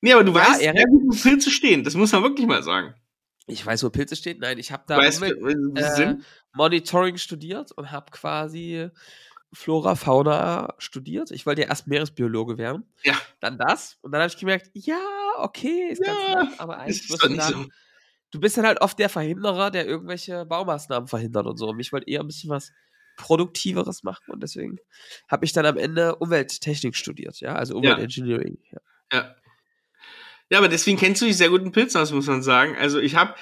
Nee, 0.00 0.12
aber 0.12 0.24
du 0.24 0.32
Ja, 0.32 0.38
weißt, 0.48 0.62
Erik. 0.62 0.87
wo 0.90 1.14
Pilze 1.16 1.50
stehen. 1.50 1.84
Das 1.84 1.94
muss 1.94 2.12
man 2.12 2.22
wirklich 2.22 2.46
mal 2.46 2.62
sagen. 2.62 2.94
ich 3.46 3.64
weiß, 3.64 3.82
wo 3.84 3.90
Pilze 3.90 4.14
steht. 4.16 4.38
Nein, 4.40 4.58
ich 4.58 4.70
habe 4.72 4.84
da 4.87 4.96
weißt, 4.98 5.20
sie 5.20 6.02
äh? 6.02 6.16
Monitoring 6.54 7.16
studiert 7.16 7.72
und 7.72 7.90
habe 7.90 8.11
quasi 8.11 8.90
Flora, 9.52 9.94
Fauna 9.96 10.74
studiert. 10.78 11.30
Ich 11.30 11.46
wollte 11.46 11.62
ja 11.62 11.68
erst 11.68 11.87
Meeresbiologe 11.87 12.58
werden. 12.58 12.84
Ja. 13.02 13.14
Dann 13.40 13.56
das. 13.58 13.96
Und 14.02 14.12
dann 14.12 14.20
habe 14.20 14.30
ich 14.32 14.38
gemerkt, 14.38 14.70
ja, 14.74 14.98
okay, 15.38 15.88
ist 15.90 16.02
Ja, 16.06 16.12
ganz 16.34 16.50
nett, 16.50 16.61
aber 16.61 16.78
eigentlich 16.78 17.00
Ist 17.00 17.11
wirst 17.11 17.24
du 17.24 17.28
nicht 17.30 17.40
dann, 17.40 17.52
so. 17.64 17.66
du 18.32 18.40
bist 18.40 18.58
dann 18.58 18.66
halt 18.66 18.80
oft 18.82 18.98
der 18.98 19.08
Verhinderer, 19.08 19.70
der 19.70 19.87
irgendwelche 19.87 20.44
Baumaßnahmen 20.44 21.08
verhindert 21.08 21.46
und 21.46 21.56
so. 21.56 21.68
Und 21.68 21.80
ich 21.80 21.92
wollte 21.92 22.11
eher 22.11 22.20
ein 22.20 22.26
bisschen 22.26 22.50
was 22.50 22.70
Produktiveres 23.16 24.02
machen 24.04 24.30
und 24.30 24.42
deswegen 24.42 24.78
habe 25.28 25.44
ich 25.44 25.52
dann 25.52 25.66
am 25.66 25.76
Ende 25.76 26.14
Umwelttechnik 26.16 26.94
studiert, 26.94 27.40
ja, 27.40 27.54
also 27.56 27.74
Umweltengineering. 27.76 28.58
Ja. 28.70 28.78
Ja. 29.12 29.18
Ja, 29.20 29.34
aber 30.56 30.68
deswegen 30.68 30.96
kennst 30.96 31.20
du 31.20 31.26
dich 31.26 31.37
sehr 31.37 31.50
gut 31.50 31.62
in 31.62 31.72
Pilzen 31.72 32.00
aus, 32.00 32.12
muss 32.12 32.26
man 32.26 32.42
sagen. 32.42 32.74
Also 32.76 32.98
ich 32.98 33.16
habe 33.16 33.34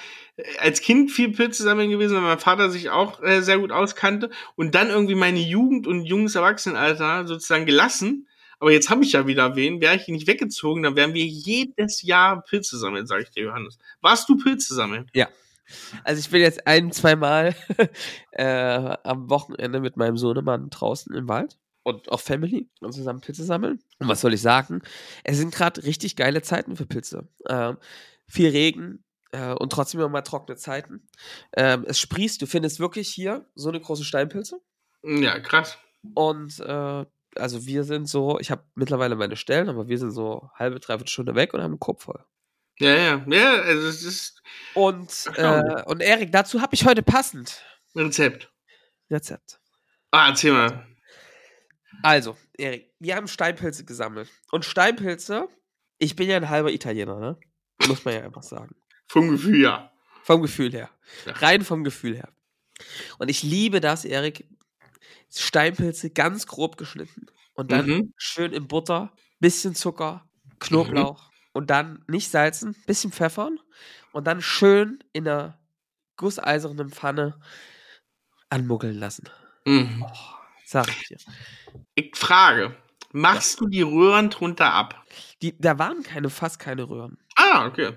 als 0.59 0.81
Kind 0.81 1.11
viel 1.11 1.31
Pilze 1.31 1.63
sammeln 1.63 1.89
gewesen, 1.89 2.15
weil 2.15 2.21
mein 2.21 2.39
Vater 2.39 2.69
sich 2.69 2.89
auch 2.89 3.21
äh, 3.23 3.41
sehr 3.41 3.59
gut 3.59 3.71
auskannte 3.71 4.29
und 4.55 4.75
dann 4.75 4.89
irgendwie 4.89 5.15
meine 5.15 5.39
Jugend 5.39 5.87
und 5.87 6.05
junges 6.05 6.35
Erwachsenenalter 6.35 7.25
sozusagen 7.25 7.65
gelassen. 7.65 8.27
Aber 8.59 8.71
jetzt 8.71 8.89
habe 8.89 9.03
ich 9.03 9.13
ja 9.13 9.27
wieder 9.27 9.55
wen. 9.55 9.81
Wäre 9.81 9.95
ich 9.95 10.07
nicht 10.07 10.27
weggezogen, 10.27 10.83
dann 10.83 10.95
wären 10.95 11.13
wir 11.13 11.25
jedes 11.25 12.01
Jahr 12.01 12.41
Pilze 12.41 12.77
sammeln, 12.77 13.07
sage 13.07 13.23
ich 13.23 13.31
dir, 13.31 13.43
Johannes. 13.43 13.77
Warst 14.01 14.27
du 14.29 14.37
Pilze 14.37 14.73
sammeln? 14.75 15.09
Also 16.03 16.19
ich 16.19 16.29
bin 16.29 16.41
jetzt 16.41 16.65
ein, 16.65 16.91
zweimal 16.91 17.55
äh, 18.31 18.97
am 19.03 19.29
Wochenende 19.29 19.79
mit 19.79 19.97
meinem 19.97 20.17
Sohnemann 20.17 20.69
draußen 20.69 21.13
im 21.15 21.27
Wald 21.27 21.57
und 21.87 22.11
auch 22.11 22.19
Family 22.19 22.69
und 22.81 22.91
zusammen 22.91 23.21
Pilze 23.21 23.45
sammeln. 23.45 23.79
Und 23.99 24.09
was 24.09 24.19
soll 24.19 24.33
ich 24.33 24.41
sagen? 24.41 24.81
Es 25.23 25.37
sind 25.37 25.53
gerade 25.53 25.83
richtig 25.85 26.17
geile 26.17 26.41
Zeiten 26.41 26.75
für 26.75 26.85
Pilze. 26.85 27.29
Ähm, 27.47 27.77
viel 28.27 28.49
Regen 28.49 29.05
äh, 29.31 29.53
und 29.53 29.71
trotzdem 29.71 30.01
immer 30.01 30.09
mal 30.09 30.21
trockene 30.21 30.57
Zeiten. 30.57 31.07
Ähm, 31.55 31.85
es 31.87 31.97
sprießt, 31.99 32.41
du 32.41 32.45
findest 32.45 32.81
wirklich 32.81 33.07
hier 33.07 33.45
so 33.55 33.69
eine 33.69 33.79
große 33.79 34.03
Steinpilze. 34.03 34.59
Ja, 35.03 35.39
krass. 35.39 35.77
Und 36.13 36.59
äh, 36.59 37.05
also 37.35 37.65
wir 37.65 37.85
sind 37.85 38.09
so, 38.09 38.37
ich 38.39 38.51
habe 38.51 38.63
mittlerweile 38.75 39.15
meine 39.15 39.37
Stellen, 39.37 39.69
aber 39.69 39.87
wir 39.87 39.97
sind 39.97 40.11
so 40.11 40.49
halbe, 40.55 40.81
dreiviertel 40.81 41.11
Stunde 41.11 41.35
weg 41.35 41.53
und 41.53 41.61
haben 41.61 41.71
einen 41.71 41.79
Korb 41.79 42.01
voll. 42.01 42.21
Ja, 42.79 42.93
ja, 42.95 43.25
ja, 43.27 43.53
also 43.61 43.87
es 43.87 44.03
ist 44.03 44.43
Und, 44.73 45.31
äh, 45.35 45.83
und 45.85 46.01
Erik, 46.01 46.33
dazu 46.33 46.61
habe 46.61 46.75
ich 46.75 46.85
heute 46.85 47.01
passend 47.01 47.63
Rezept. 47.95 48.51
Rezept. 49.09 49.61
Ah, 50.11 50.27
erzähl 50.29 50.51
mal. 50.51 50.85
Also, 52.03 52.37
Erik, 52.57 52.93
wir 52.99 53.15
haben 53.15 53.27
Steinpilze 53.27 53.85
gesammelt. 53.85 54.29
Und 54.51 54.65
Steinpilze, 54.65 55.47
ich 55.97 56.15
bin 56.15 56.29
ja 56.29 56.37
ein 56.37 56.49
halber 56.49 56.71
Italiener, 56.71 57.19
ne? 57.19 57.37
Muss 57.87 58.05
man 58.05 58.13
ja 58.13 58.23
einfach 58.23 58.43
sagen. 58.43 58.75
Vom 59.07 59.29
Gefühl, 59.29 59.61
ja. 59.61 59.91
Vom 60.23 60.41
Gefühl 60.41 60.71
her. 60.71 60.89
Ja. 61.25 61.33
Rein 61.33 61.63
vom 61.63 61.83
Gefühl 61.83 62.15
her. 62.15 62.29
Und 63.17 63.29
ich 63.29 63.43
liebe 63.43 63.79
das, 63.81 64.05
Erik. 64.05 64.47
Steinpilze 65.33 66.09
ganz 66.09 66.47
grob 66.47 66.77
geschnitten. 66.77 67.27
Und 67.53 67.71
dann 67.71 67.85
Mhm. 67.87 68.13
schön 68.17 68.53
in 68.53 68.67
Butter, 68.67 69.11
bisschen 69.39 69.75
Zucker, 69.75 70.27
Knoblauch. 70.59 71.29
Und 71.53 71.69
dann 71.69 72.03
nicht 72.07 72.29
salzen, 72.29 72.75
bisschen 72.85 73.11
pfeffern. 73.11 73.59
Und 74.11 74.25
dann 74.27 74.41
schön 74.41 75.03
in 75.13 75.27
einer 75.27 75.59
gusseisernen 76.17 76.89
Pfanne 76.89 77.39
anmuggeln 78.49 78.97
lassen. 78.97 79.29
Mhm. 79.65 80.05
Sag 80.69 80.89
ich 80.89 81.07
dir. 81.07 81.17
Ich 81.95 82.11
frage, 82.17 82.75
machst 83.13 83.61
du 83.61 83.67
die 83.67 83.83
Röhren 83.83 84.29
drunter 84.29 84.73
ab? 84.73 85.01
Die, 85.41 85.57
da 85.57 85.79
waren 85.79 86.03
keine, 86.03 86.29
fast 86.29 86.59
keine 86.59 86.89
Röhren. 86.89 87.17
Ah, 87.37 87.65
okay. 87.67 87.93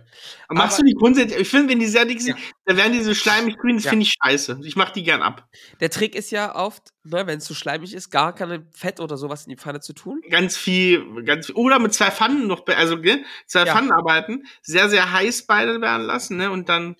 Aber 0.47 0.59
machst 0.59 0.79
du 0.79 0.85
die 0.85 0.93
grundsätzlich? 0.95 1.41
Ich 1.41 1.49
finde, 1.49 1.71
wenn 1.73 1.81
die 1.81 1.87
sehr 1.87 2.05
dick 2.05 2.21
sind, 2.21 2.39
da 2.67 2.77
werden 2.77 2.93
die 2.93 3.03
so 3.03 3.13
schleimig 3.13 3.57
grün, 3.59 3.75
das 3.75 3.85
Ja. 3.87 3.91
finde 3.91 4.05
ich 4.05 4.15
scheiße. 4.23 4.61
Ich 4.63 4.77
mach 4.77 4.91
die 4.91 5.03
gern 5.03 5.21
ab. 5.21 5.49
Der 5.81 5.91
Trick 5.91 6.15
ist 6.15 6.31
ja 6.31 6.55
oft, 6.55 6.91
ne, 7.03 7.27
wenn 7.27 7.39
es 7.39 7.45
zu 7.45 7.55
schleimig 7.57 7.93
ist, 7.93 8.11
gar 8.11 8.35
kein 8.37 8.69
Fett 8.71 9.01
oder 9.01 9.17
sowas 9.17 9.47
in 9.47 9.51
die 9.51 9.57
Pfanne 9.57 9.81
zu 9.81 9.93
tun. 9.93 10.21
Ganz 10.31 10.57
viel, 10.57 11.25
ganz 11.25 11.47
viel. 11.47 11.57
Oder 11.57 11.81
mit 11.81 11.93
zwei 11.93 12.13
Pfannen 12.13 12.47
noch, 12.47 12.65
also 12.69 12.95
ne, 12.95 13.25
zwei 13.47 13.65
Ja. 13.65 13.73
Pfannen 13.75 13.91
arbeiten, 13.91 14.45
sehr, 14.63 14.89
sehr 14.89 15.11
heiß 15.11 15.47
beide 15.47 15.81
werden 15.81 16.07
lassen, 16.07 16.37
ne? 16.37 16.53
Und 16.53 16.69
dann 16.69 16.95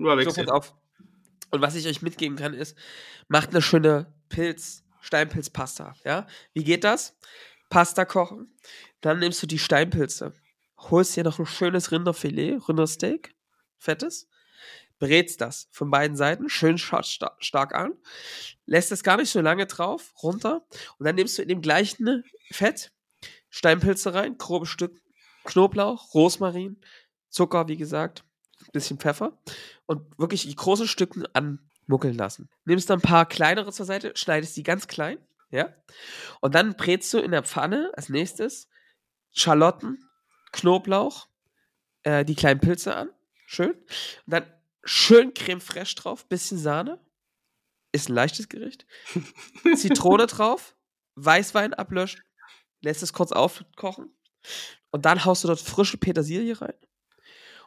rüber 0.00 0.22
So, 0.30 0.42
auf. 0.44 0.74
Und 1.50 1.60
was 1.60 1.74
ich 1.74 1.86
euch 1.86 2.00
mitgeben 2.00 2.38
kann, 2.38 2.54
ist, 2.54 2.78
macht 3.28 3.50
eine 3.50 3.60
schöne 3.60 4.06
Pilz, 4.28 4.84
Steinpilzpasta. 5.06 5.94
Ja? 6.04 6.26
Wie 6.52 6.64
geht 6.64 6.84
das? 6.84 7.16
Pasta 7.70 8.04
kochen. 8.04 8.52
Dann 9.00 9.20
nimmst 9.20 9.42
du 9.42 9.46
die 9.46 9.58
Steinpilze, 9.58 10.32
holst 10.78 11.16
dir 11.16 11.24
noch 11.24 11.38
ein 11.38 11.46
schönes 11.46 11.92
Rinderfilet, 11.92 12.68
Rindersteak, 12.68 13.34
fettes, 13.78 14.28
brätst 14.98 15.40
das 15.40 15.68
von 15.70 15.90
beiden 15.90 16.16
Seiten 16.16 16.48
schön 16.48 16.78
stark 16.78 17.74
an, 17.74 17.92
lässt 18.64 18.90
es 18.92 19.02
gar 19.02 19.16
nicht 19.16 19.30
so 19.30 19.40
lange 19.40 19.66
drauf, 19.66 20.12
runter 20.22 20.66
und 20.98 21.06
dann 21.06 21.14
nimmst 21.14 21.38
du 21.38 21.42
in 21.42 21.48
dem 21.48 21.60
gleichen 21.60 22.24
Fett 22.50 22.92
Steinpilze 23.50 24.14
rein, 24.14 24.38
grobe 24.38 24.66
Stück 24.66 25.00
Knoblauch, 25.44 26.14
Rosmarin, 26.14 26.80
Zucker, 27.28 27.68
wie 27.68 27.76
gesagt, 27.76 28.24
bisschen 28.72 28.98
Pfeffer 28.98 29.38
und 29.86 30.18
wirklich 30.18 30.42
die 30.42 30.56
großen 30.56 30.88
Stücken 30.88 31.24
anmuckeln 31.86 32.14
lassen. 32.14 32.48
Nimmst 32.64 32.90
dann 32.90 32.98
ein 32.98 33.02
paar 33.02 33.26
kleinere 33.26 33.72
zur 33.72 33.86
Seite, 33.86 34.12
schneidest 34.16 34.56
die 34.56 34.62
ganz 34.62 34.86
klein, 34.86 35.18
ja, 35.50 35.74
und 36.40 36.54
dann 36.54 36.76
brätst 36.76 37.12
du 37.14 37.18
in 37.18 37.30
der 37.30 37.42
Pfanne 37.42 37.92
als 37.96 38.08
nächstes 38.08 38.68
Schalotten, 39.32 40.08
Knoblauch, 40.52 41.28
äh, 42.02 42.24
die 42.24 42.34
kleinen 42.34 42.60
Pilze 42.60 42.94
an, 42.96 43.10
schön, 43.46 43.72
und 43.72 43.86
dann 44.26 44.44
schön 44.84 45.34
Creme 45.34 45.60
fraiche 45.60 45.96
drauf, 45.96 46.28
bisschen 46.28 46.58
Sahne, 46.58 47.00
ist 47.92 48.08
ein 48.08 48.14
leichtes 48.14 48.48
Gericht, 48.48 48.86
Zitrone 49.76 50.26
drauf, 50.26 50.74
Weißwein 51.14 51.74
ablöschen, 51.74 52.22
lässt 52.80 53.02
es 53.02 53.12
kurz 53.12 53.32
aufkochen. 53.32 54.12
Und 54.90 55.04
dann 55.04 55.24
haust 55.24 55.44
du 55.44 55.48
dort 55.48 55.60
frische 55.60 55.98
Petersilie 55.98 56.60
rein. 56.60 56.74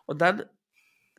Und 0.05 0.19
dann 0.21 0.45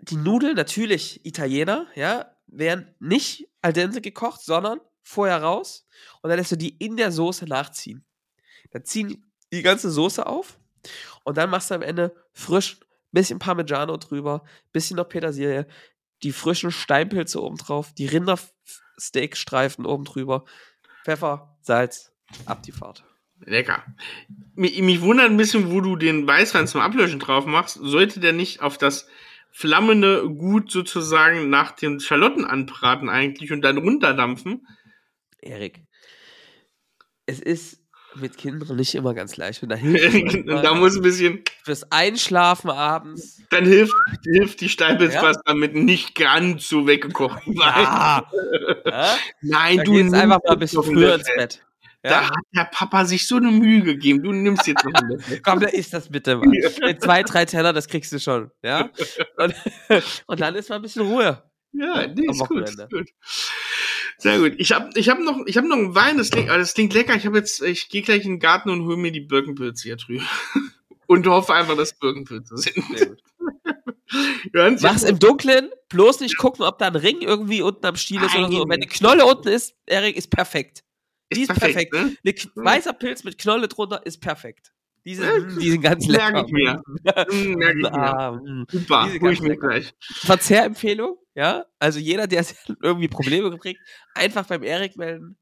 die 0.00 0.16
Nudeln, 0.16 0.56
natürlich 0.56 1.24
Italiener, 1.26 1.86
ja, 1.94 2.34
werden 2.52 2.94
nicht 2.98 3.48
al 3.62 3.72
dente 3.72 4.00
gekocht, 4.00 4.40
sondern 4.40 4.80
vorher 5.02 5.42
raus 5.42 5.86
und 6.22 6.30
dann 6.30 6.38
lässt 6.38 6.52
du 6.52 6.56
die 6.56 6.76
in 6.76 6.96
der 6.96 7.12
Soße 7.12 7.46
nachziehen. 7.46 8.04
Dann 8.70 8.84
ziehen 8.84 9.32
die 9.52 9.62
ganze 9.62 9.90
Soße 9.90 10.26
auf 10.26 10.58
und 11.24 11.36
dann 11.36 11.50
machst 11.50 11.70
du 11.70 11.74
am 11.74 11.82
Ende 11.82 12.14
frisch 12.32 12.78
bisschen 13.12 13.38
Parmigiano 13.38 13.96
drüber, 13.96 14.44
bisschen 14.72 14.96
noch 14.96 15.08
Petersilie, 15.08 15.66
die 16.22 16.32
frischen 16.32 16.70
Steinpilze 16.70 17.42
oben 17.42 17.56
drauf, 17.56 17.92
die 17.94 18.06
Rindersteakstreifen 18.06 19.86
oben 19.86 20.04
drüber, 20.04 20.44
Pfeffer, 21.04 21.56
Salz, 21.60 22.12
ab 22.44 22.62
die 22.62 22.72
Fahrt. 22.72 23.04
Lecker. 23.44 23.84
Mich, 24.54 24.80
mich 24.82 25.00
wundert 25.00 25.30
ein 25.30 25.38
bisschen, 25.38 25.72
wo 25.72 25.80
du 25.80 25.96
den 25.96 26.26
Weißwein 26.26 26.68
zum 26.68 26.82
Ablöschen 26.82 27.18
drauf 27.18 27.46
machst. 27.46 27.78
Sollte 27.80 28.20
der 28.20 28.34
nicht 28.34 28.60
auf 28.60 28.76
das 28.76 29.08
flammende 29.50 30.28
Gut 30.28 30.70
sozusagen 30.70 31.50
nach 31.50 31.72
den 31.72 32.00
Schalotten 32.00 32.44
anbraten 32.44 33.08
eigentlich 33.08 33.52
und 33.52 33.62
dann 33.62 33.78
runterdampfen? 33.78 34.66
Erik, 35.40 35.82
es 37.26 37.40
ist 37.40 37.80
mit 38.14 38.36
Kindern 38.36 38.76
nicht 38.76 38.94
immer 38.94 39.14
ganz 39.14 39.36
leicht. 39.36 39.62
Und 39.62 39.68
da, 39.68 39.76
hilft 39.76 40.46
da 40.46 40.74
muss 40.74 40.96
ein 40.96 41.02
bisschen. 41.02 41.42
Fürs 41.64 41.90
Einschlafen 41.92 42.70
abends. 42.70 43.42
Dann 43.50 43.64
hilft, 43.64 43.94
hilft 44.24 44.60
die 44.60 44.68
Steinpilzpasta 44.68 45.52
ja? 45.52 45.54
mit 45.54 45.74
nicht 45.74 46.14
ganz 46.14 46.68
so 46.68 46.86
weggekochten 46.86 47.54
ja. 47.54 48.26
ja? 48.84 49.16
Nein, 49.42 49.78
da 49.78 49.84
du 49.84 49.92
nimmst 49.92 50.14
einfach 50.14 50.40
mal 50.44 50.52
ein 50.52 50.58
bisschen 50.58 50.82
früher 50.82 51.14
ins 51.14 51.28
Bett. 51.36 51.64
Ja? 52.02 52.10
Da 52.10 52.30
hat 52.30 52.44
der 52.56 52.64
Papa 52.64 53.04
sich 53.04 53.26
so 53.26 53.36
eine 53.36 53.50
Mühe 53.50 53.82
gegeben. 53.82 54.22
Du 54.22 54.32
nimmst 54.32 54.66
jetzt 54.66 54.84
noch 54.84 54.94
ein. 54.94 55.40
Komm, 55.44 55.60
da 55.60 55.68
ist 55.68 55.92
das 55.92 56.08
bitte 56.08 56.36
mal. 56.36 56.48
Mit 56.48 57.02
zwei, 57.02 57.22
drei 57.22 57.44
Teller, 57.44 57.72
das 57.72 57.88
kriegst 57.88 58.10
du 58.12 58.18
schon. 58.18 58.50
Ja? 58.62 58.90
Und, 59.36 59.54
und 60.26 60.40
dann 60.40 60.54
ist 60.54 60.70
mal 60.70 60.76
ein 60.76 60.82
bisschen 60.82 61.06
Ruhe. 61.06 61.42
Ja, 61.72 62.06
nee, 62.06 62.26
ist 62.28 62.40
gut, 62.48 62.68
ist 62.68 62.90
gut. 62.90 63.08
Sehr 64.18 64.38
gut. 64.38 64.54
Ich 64.58 64.72
habe 64.72 64.90
ich 64.94 65.08
hab 65.08 65.20
noch, 65.20 65.46
ich 65.46 65.56
hab 65.56 65.64
noch 65.64 65.76
einen 65.76 65.94
Wein, 65.94 66.18
das 66.18 66.30
klingt, 66.30 66.48
das 66.48 66.74
klingt 66.74 66.94
lecker. 66.94 67.14
Ich 67.14 67.24
jetzt, 67.24 67.62
ich 67.62 67.88
gehe 67.88 68.02
gleich 68.02 68.24
in 68.24 68.32
den 68.32 68.40
Garten 68.40 68.70
und 68.70 68.86
hole 68.86 68.96
mir 68.96 69.12
die 69.12 69.20
Birkenpilze 69.20 69.84
hier 69.84 69.96
drüben. 69.96 70.26
Und 71.06 71.26
hoffe 71.26 71.52
einfach, 71.54 71.76
dass 71.76 71.92
Birkenpilze 71.98 72.56
sind. 72.56 72.84
Sehr 72.96 73.06
gut. 73.08 73.22
Mach's 74.80 75.02
im 75.02 75.18
Dunkeln, 75.18 75.70
bloß 75.88 76.20
nicht 76.20 76.36
gucken, 76.36 76.64
ob 76.64 76.78
da 76.78 76.86
ein 76.86 76.94
Ring 76.94 77.20
irgendwie 77.20 77.62
unten 77.62 77.84
am 77.84 77.96
Stiel 77.96 78.22
ist 78.22 78.32
Nein. 78.34 78.44
oder 78.44 78.52
so. 78.52 78.62
Und 78.62 78.70
wenn 78.70 78.80
die 78.80 78.86
Knolle 78.86 79.26
unten 79.26 79.48
ist, 79.48 79.74
Erik, 79.86 80.16
ist 80.16 80.30
perfekt. 80.30 80.84
Die 81.32 81.42
ist 81.42 81.48
perfekt. 81.48 81.92
perfekt. 81.92 82.16
Ne? 82.24 82.34
Ein 82.56 82.64
weißer 82.64 82.92
Pilz 82.92 83.24
mit 83.24 83.38
Knolle 83.38 83.68
drunter 83.68 84.04
ist 84.04 84.20
perfekt. 84.20 84.72
Die 85.04 85.14
sind, 85.14 85.60
die 85.60 85.70
sind 85.70 85.80
ganz 85.80 86.06
lecker. 86.06 86.32
Merke 86.32 86.46
ich 86.46 86.52
mir. 86.52 86.82
Merke 87.02 87.34
ich 87.34 87.56
mir. 87.56 87.94
Ah, 87.94 88.38
Super, 88.68 89.08
hol 89.20 89.32
ich 89.32 89.40
mir 89.40 89.56
gleich. 89.56 89.94
Verzehrempfehlung, 90.00 91.16
ja? 91.34 91.64
Also 91.78 91.98
jeder, 91.98 92.26
der 92.26 92.44
irgendwie 92.82 93.08
Probleme 93.08 93.56
kriegt, 93.58 93.80
einfach 94.14 94.46
beim 94.46 94.62
Erik 94.62 94.96
melden. 94.96 95.38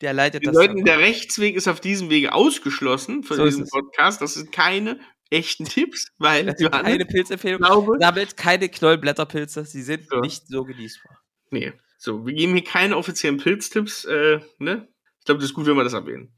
Der 0.00 0.12
leitet 0.12 0.42
Die 0.42 0.46
das. 0.46 0.54
Leuten, 0.54 0.84
der 0.84 0.98
Rechtsweg 0.98 1.56
ist 1.56 1.66
auf 1.66 1.80
diesem 1.80 2.10
Wege 2.10 2.32
ausgeschlossen 2.32 3.24
von 3.24 3.36
so 3.36 3.44
diesem 3.44 3.66
Podcast. 3.66 4.20
Das 4.20 4.34
sind 4.34 4.52
keine 4.52 5.00
echten 5.30 5.64
Tipps, 5.64 6.08
weil 6.18 6.46
das 6.46 6.60
Johannes, 6.60 6.82
keine 6.84 7.06
Pilzempfehlung. 7.06 7.60
Glaube, 7.60 7.96
sammelt 7.98 8.36
keine 8.36 8.68
Knollblätterpilze. 8.68 9.64
Sie 9.64 9.82
sind 9.82 10.06
so. 10.08 10.20
nicht 10.20 10.46
so 10.46 10.64
genießbar. 10.64 11.18
Nee. 11.50 11.72
So, 11.98 12.26
wir 12.26 12.34
geben 12.34 12.52
hier 12.52 12.64
keine 12.64 12.96
offiziellen 12.96 13.38
Pilztipps, 13.38 14.04
äh, 14.04 14.40
ne? 14.58 14.88
Ich 15.24 15.26
glaube, 15.26 15.40
das 15.40 15.48
ist 15.48 15.54
gut, 15.54 15.64
wenn 15.64 15.76
wir 15.76 15.84
das 15.84 15.94
erwähnen. 15.94 16.34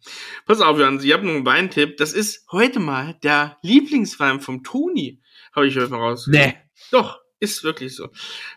Pass 0.46 0.61
auf, 0.61 0.79
Jan, 0.79 1.01
ich 1.03 1.12
habe 1.12 1.27
noch 1.27 1.35
einen 1.35 1.44
Weintipp. 1.44 1.96
Das 1.96 2.12
ist 2.12 2.46
heute 2.53 2.79
mal 2.79 3.18
der 3.25 3.59
Lieblingswein 3.62 4.40
vom 4.40 4.62
Toni, 4.62 5.20
habe 5.53 5.66
ich 5.66 5.77
heute 5.77 5.88
mal 5.88 5.99
raus. 5.99 6.29
Nee. 6.31 6.55
Doch, 6.92 7.18
ist 7.40 7.64
wirklich 7.64 7.96
so. 7.96 8.11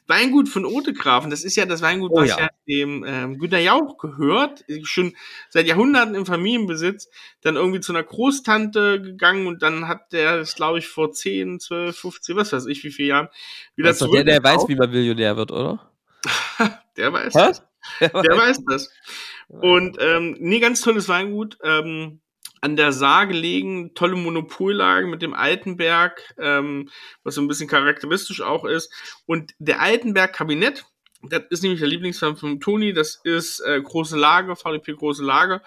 Weingut 0.06 0.48
von 0.48 0.66
Otegrafen, 0.66 1.32
das 1.32 1.44
ist 1.44 1.56
ja 1.56 1.66
das 1.66 1.82
Weingut, 1.82 2.12
oh, 2.14 2.18
was 2.18 2.30
ja, 2.30 2.42
ja 2.42 2.50
dem 2.68 3.04
ähm, 3.08 3.40
Günter 3.40 3.58
Jauch 3.58 3.98
gehört, 3.98 4.64
schon 4.84 5.16
seit 5.50 5.66
Jahrhunderten 5.66 6.14
im 6.14 6.28
Familienbesitz, 6.28 7.10
dann 7.42 7.56
irgendwie 7.56 7.80
zu 7.80 7.92
einer 7.92 8.04
Großtante 8.04 9.02
gegangen 9.02 9.48
und 9.48 9.64
dann 9.64 9.88
hat 9.88 10.14
der 10.14 10.38
das, 10.38 10.54
glaube 10.54 10.78
ich, 10.78 10.88
vor 10.88 11.12
10, 11.12 11.60
12, 11.60 11.98
15, 11.98 12.36
was 12.36 12.54
weiß 12.54 12.68
ich, 12.68 12.84
wie 12.84 12.92
viele 12.92 13.08
Jahren 13.08 13.30
wieder 13.76 13.96
zurück. 13.96 14.14
Der, 14.14 14.26
der 14.26 14.44
weiß, 14.44 14.68
wie 14.68 14.76
man 14.76 14.92
Millionär 14.92 15.36
wird, 15.38 15.52
oder? 15.52 15.92
der 16.98 17.12
weiß 17.12 17.34
Hä? 17.34 17.52
Das. 18.00 18.12
Der 18.12 18.38
weiß 18.38 18.60
das. 18.68 18.92
Und 19.48 19.98
ähm, 20.00 20.36
nee, 20.40 20.60
ganz 20.60 20.82
tolles 20.82 21.10
Weingut. 21.10 21.58
Ähm, 21.64 22.22
an 22.62 22.76
der 22.76 22.92
Saar 22.92 23.28
gelegen, 23.28 23.94
tolle 23.94 24.16
Monopollage 24.16 25.08
mit 25.08 25.22
dem 25.22 25.34
Altenberg, 25.34 26.22
ähm, 26.38 26.90
was 27.24 27.36
so 27.36 27.42
ein 27.42 27.48
bisschen 27.48 27.70
charakteristisch 27.70 28.42
auch 28.42 28.66
ist. 28.66 28.92
Und 29.26 29.54
der 29.60 29.82
Altenberg-Kabinett, 29.82 30.86
das 31.22 31.44
ist 31.50 31.64
nämlich 31.64 31.80
der 31.80 31.90
Lieblingsfilm 31.90 32.38
von 32.38 32.60
Toni, 32.60 32.94
das 32.94 33.20
ist 33.24 33.62
äh, 33.62 33.82
große 33.82 34.18
Lage, 34.18 34.56
VDP 34.56 34.94
große 34.94 35.24
Lage. 35.24 35.62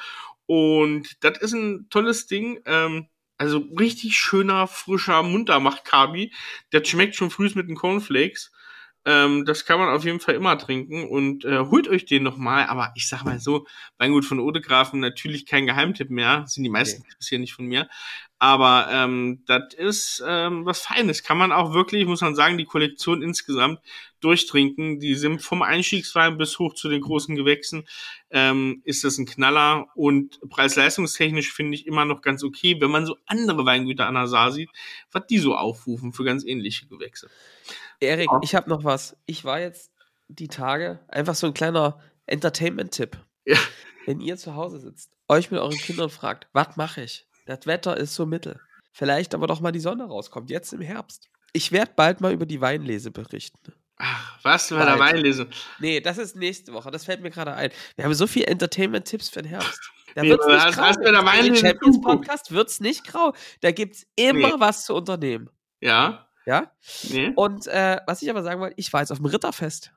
Und 0.46 1.24
das 1.24 1.38
ist 1.38 1.52
ein 1.52 1.86
tolles 1.88 2.26
Ding. 2.26 2.60
Ähm, 2.66 3.08
also 3.38 3.58
richtig 3.78 4.16
schöner, 4.16 4.66
frischer 4.66 5.22
Muntermacht-Kabi. 5.22 6.32
Der 6.72 6.84
schmeckt 6.84 7.16
schon 7.16 7.30
früh 7.30 7.50
mit 7.54 7.68
den 7.68 7.76
Cornflakes. 7.76 8.52
Ähm, 9.04 9.44
das 9.44 9.64
kann 9.64 9.78
man 9.78 9.88
auf 9.88 10.04
jeden 10.04 10.20
Fall 10.20 10.34
immer 10.34 10.56
trinken 10.58 11.08
und 11.08 11.44
äh, 11.44 11.58
holt 11.58 11.88
euch 11.88 12.04
den 12.04 12.22
nochmal. 12.22 12.66
Aber 12.66 12.92
ich 12.94 13.08
sag 13.08 13.24
mal 13.24 13.40
so, 13.40 13.66
Weingut 13.98 14.24
von 14.24 14.40
Odegrafen 14.40 15.00
natürlich 15.00 15.46
kein 15.46 15.66
Geheimtipp 15.66 16.10
mehr. 16.10 16.44
Sind 16.46 16.64
die 16.64 16.70
meisten 16.70 17.02
okay. 17.02 17.14
hier 17.28 17.38
nicht 17.38 17.54
von 17.54 17.66
mir. 17.66 17.88
Aber 18.42 18.88
ähm, 18.90 19.44
das 19.46 19.72
ist 19.74 20.24
ähm, 20.26 20.66
was 20.66 20.80
Feines. 20.80 21.22
Kann 21.22 21.38
man 21.38 21.52
auch 21.52 21.74
wirklich, 21.74 22.06
muss 22.06 22.22
man 22.22 22.34
sagen, 22.34 22.58
die 22.58 22.64
Kollektion 22.64 23.22
insgesamt 23.22 23.78
durchtrinken. 24.18 24.98
Die 24.98 25.14
sind 25.14 25.40
vom 25.40 25.62
Einstiegswein 25.62 26.38
bis 26.38 26.58
hoch 26.58 26.74
zu 26.74 26.88
den 26.88 27.02
großen 27.02 27.36
Gewächsen. 27.36 27.86
Ähm, 28.30 28.82
ist 28.84 29.04
das 29.04 29.16
ein 29.18 29.26
Knaller 29.26 29.86
und 29.94 30.40
preis-leistungstechnisch 30.50 31.52
finde 31.52 31.76
ich 31.76 31.86
immer 31.86 32.04
noch 32.04 32.20
ganz 32.20 32.42
okay, 32.42 32.80
wenn 32.80 32.90
man 32.90 33.06
so 33.06 33.16
andere 33.26 33.64
Weingüter 33.64 34.08
an 34.08 34.14
der 34.14 34.26
Saar 34.26 34.50
sieht, 34.50 34.70
was 35.12 35.24
die 35.28 35.38
so 35.38 35.54
aufrufen 35.54 36.12
für 36.12 36.24
ganz 36.24 36.44
ähnliche 36.44 36.88
Gewächse. 36.88 37.30
Erik, 38.00 38.28
ja. 38.28 38.40
ich 38.42 38.56
habe 38.56 38.68
noch 38.68 38.82
was. 38.82 39.16
Ich 39.24 39.44
war 39.44 39.60
jetzt 39.60 39.92
die 40.26 40.48
Tage 40.48 40.98
einfach 41.06 41.36
so 41.36 41.46
ein 41.46 41.54
kleiner 41.54 42.00
Entertainment-Tipp. 42.26 43.18
Ja. 43.44 43.58
Wenn 44.04 44.20
ihr 44.20 44.36
zu 44.36 44.56
Hause 44.56 44.80
sitzt, 44.80 45.12
euch 45.28 45.52
mit 45.52 45.60
euren 45.60 45.78
Kindern 45.78 46.10
fragt, 46.10 46.48
was 46.52 46.76
mache 46.76 47.02
ich? 47.04 47.24
Das 47.46 47.66
Wetter 47.66 47.96
ist 47.96 48.14
so 48.14 48.26
mittel. 48.26 48.60
Vielleicht 48.92 49.34
aber 49.34 49.46
doch 49.46 49.60
mal 49.60 49.72
die 49.72 49.80
Sonne 49.80 50.04
rauskommt, 50.04 50.50
jetzt 50.50 50.72
im 50.72 50.80
Herbst. 50.80 51.28
Ich 51.52 51.72
werde 51.72 51.92
bald 51.96 52.20
mal 52.20 52.32
über 52.32 52.46
die 52.46 52.60
Weinlese 52.60 53.10
berichten. 53.10 53.72
Ach, 53.96 54.38
was 54.42 54.70
bei 54.70 54.84
der 54.84 54.98
Weinlese? 54.98 55.48
Nee, 55.78 56.00
das 56.00 56.18
ist 56.18 56.34
nächste 56.34 56.72
Woche. 56.72 56.90
Das 56.90 57.04
fällt 57.04 57.20
mir 57.20 57.30
gerade 57.30 57.54
ein. 57.54 57.70
Wir 57.94 58.04
haben 58.04 58.14
so 58.14 58.26
viele 58.26 58.46
Entertainment-Tipps 58.46 59.28
für 59.28 59.42
den 59.42 59.50
Herbst. 59.50 59.80
Da 60.14 60.22
nee, 60.22 60.30
wird's 60.30 60.46
nicht 60.46 60.60
hast, 60.60 60.74
grau. 60.74 60.82
Hast 60.82 61.02
bei 61.02 61.10
der 61.10 61.24
Weinlese 61.24 61.66
Champions 61.66 62.00
Podcast 62.00 62.50
wird's 62.50 62.80
nicht 62.80 63.06
grau. 63.06 63.32
Da 63.60 63.70
gibt's 63.70 64.06
immer 64.16 64.54
nee. 64.54 64.54
was 64.60 64.84
zu 64.84 64.94
unternehmen. 64.94 65.50
Ja. 65.80 66.26
Ja? 66.44 66.72
Nee. 67.08 67.32
Und 67.36 67.66
äh, 67.68 68.00
was 68.06 68.22
ich 68.22 68.30
aber 68.30 68.42
sagen 68.42 68.60
wollte, 68.60 68.74
ich 68.76 68.92
war 68.92 69.00
jetzt 69.00 69.12
auf 69.12 69.18
dem 69.18 69.26
Ritterfest. 69.26 69.92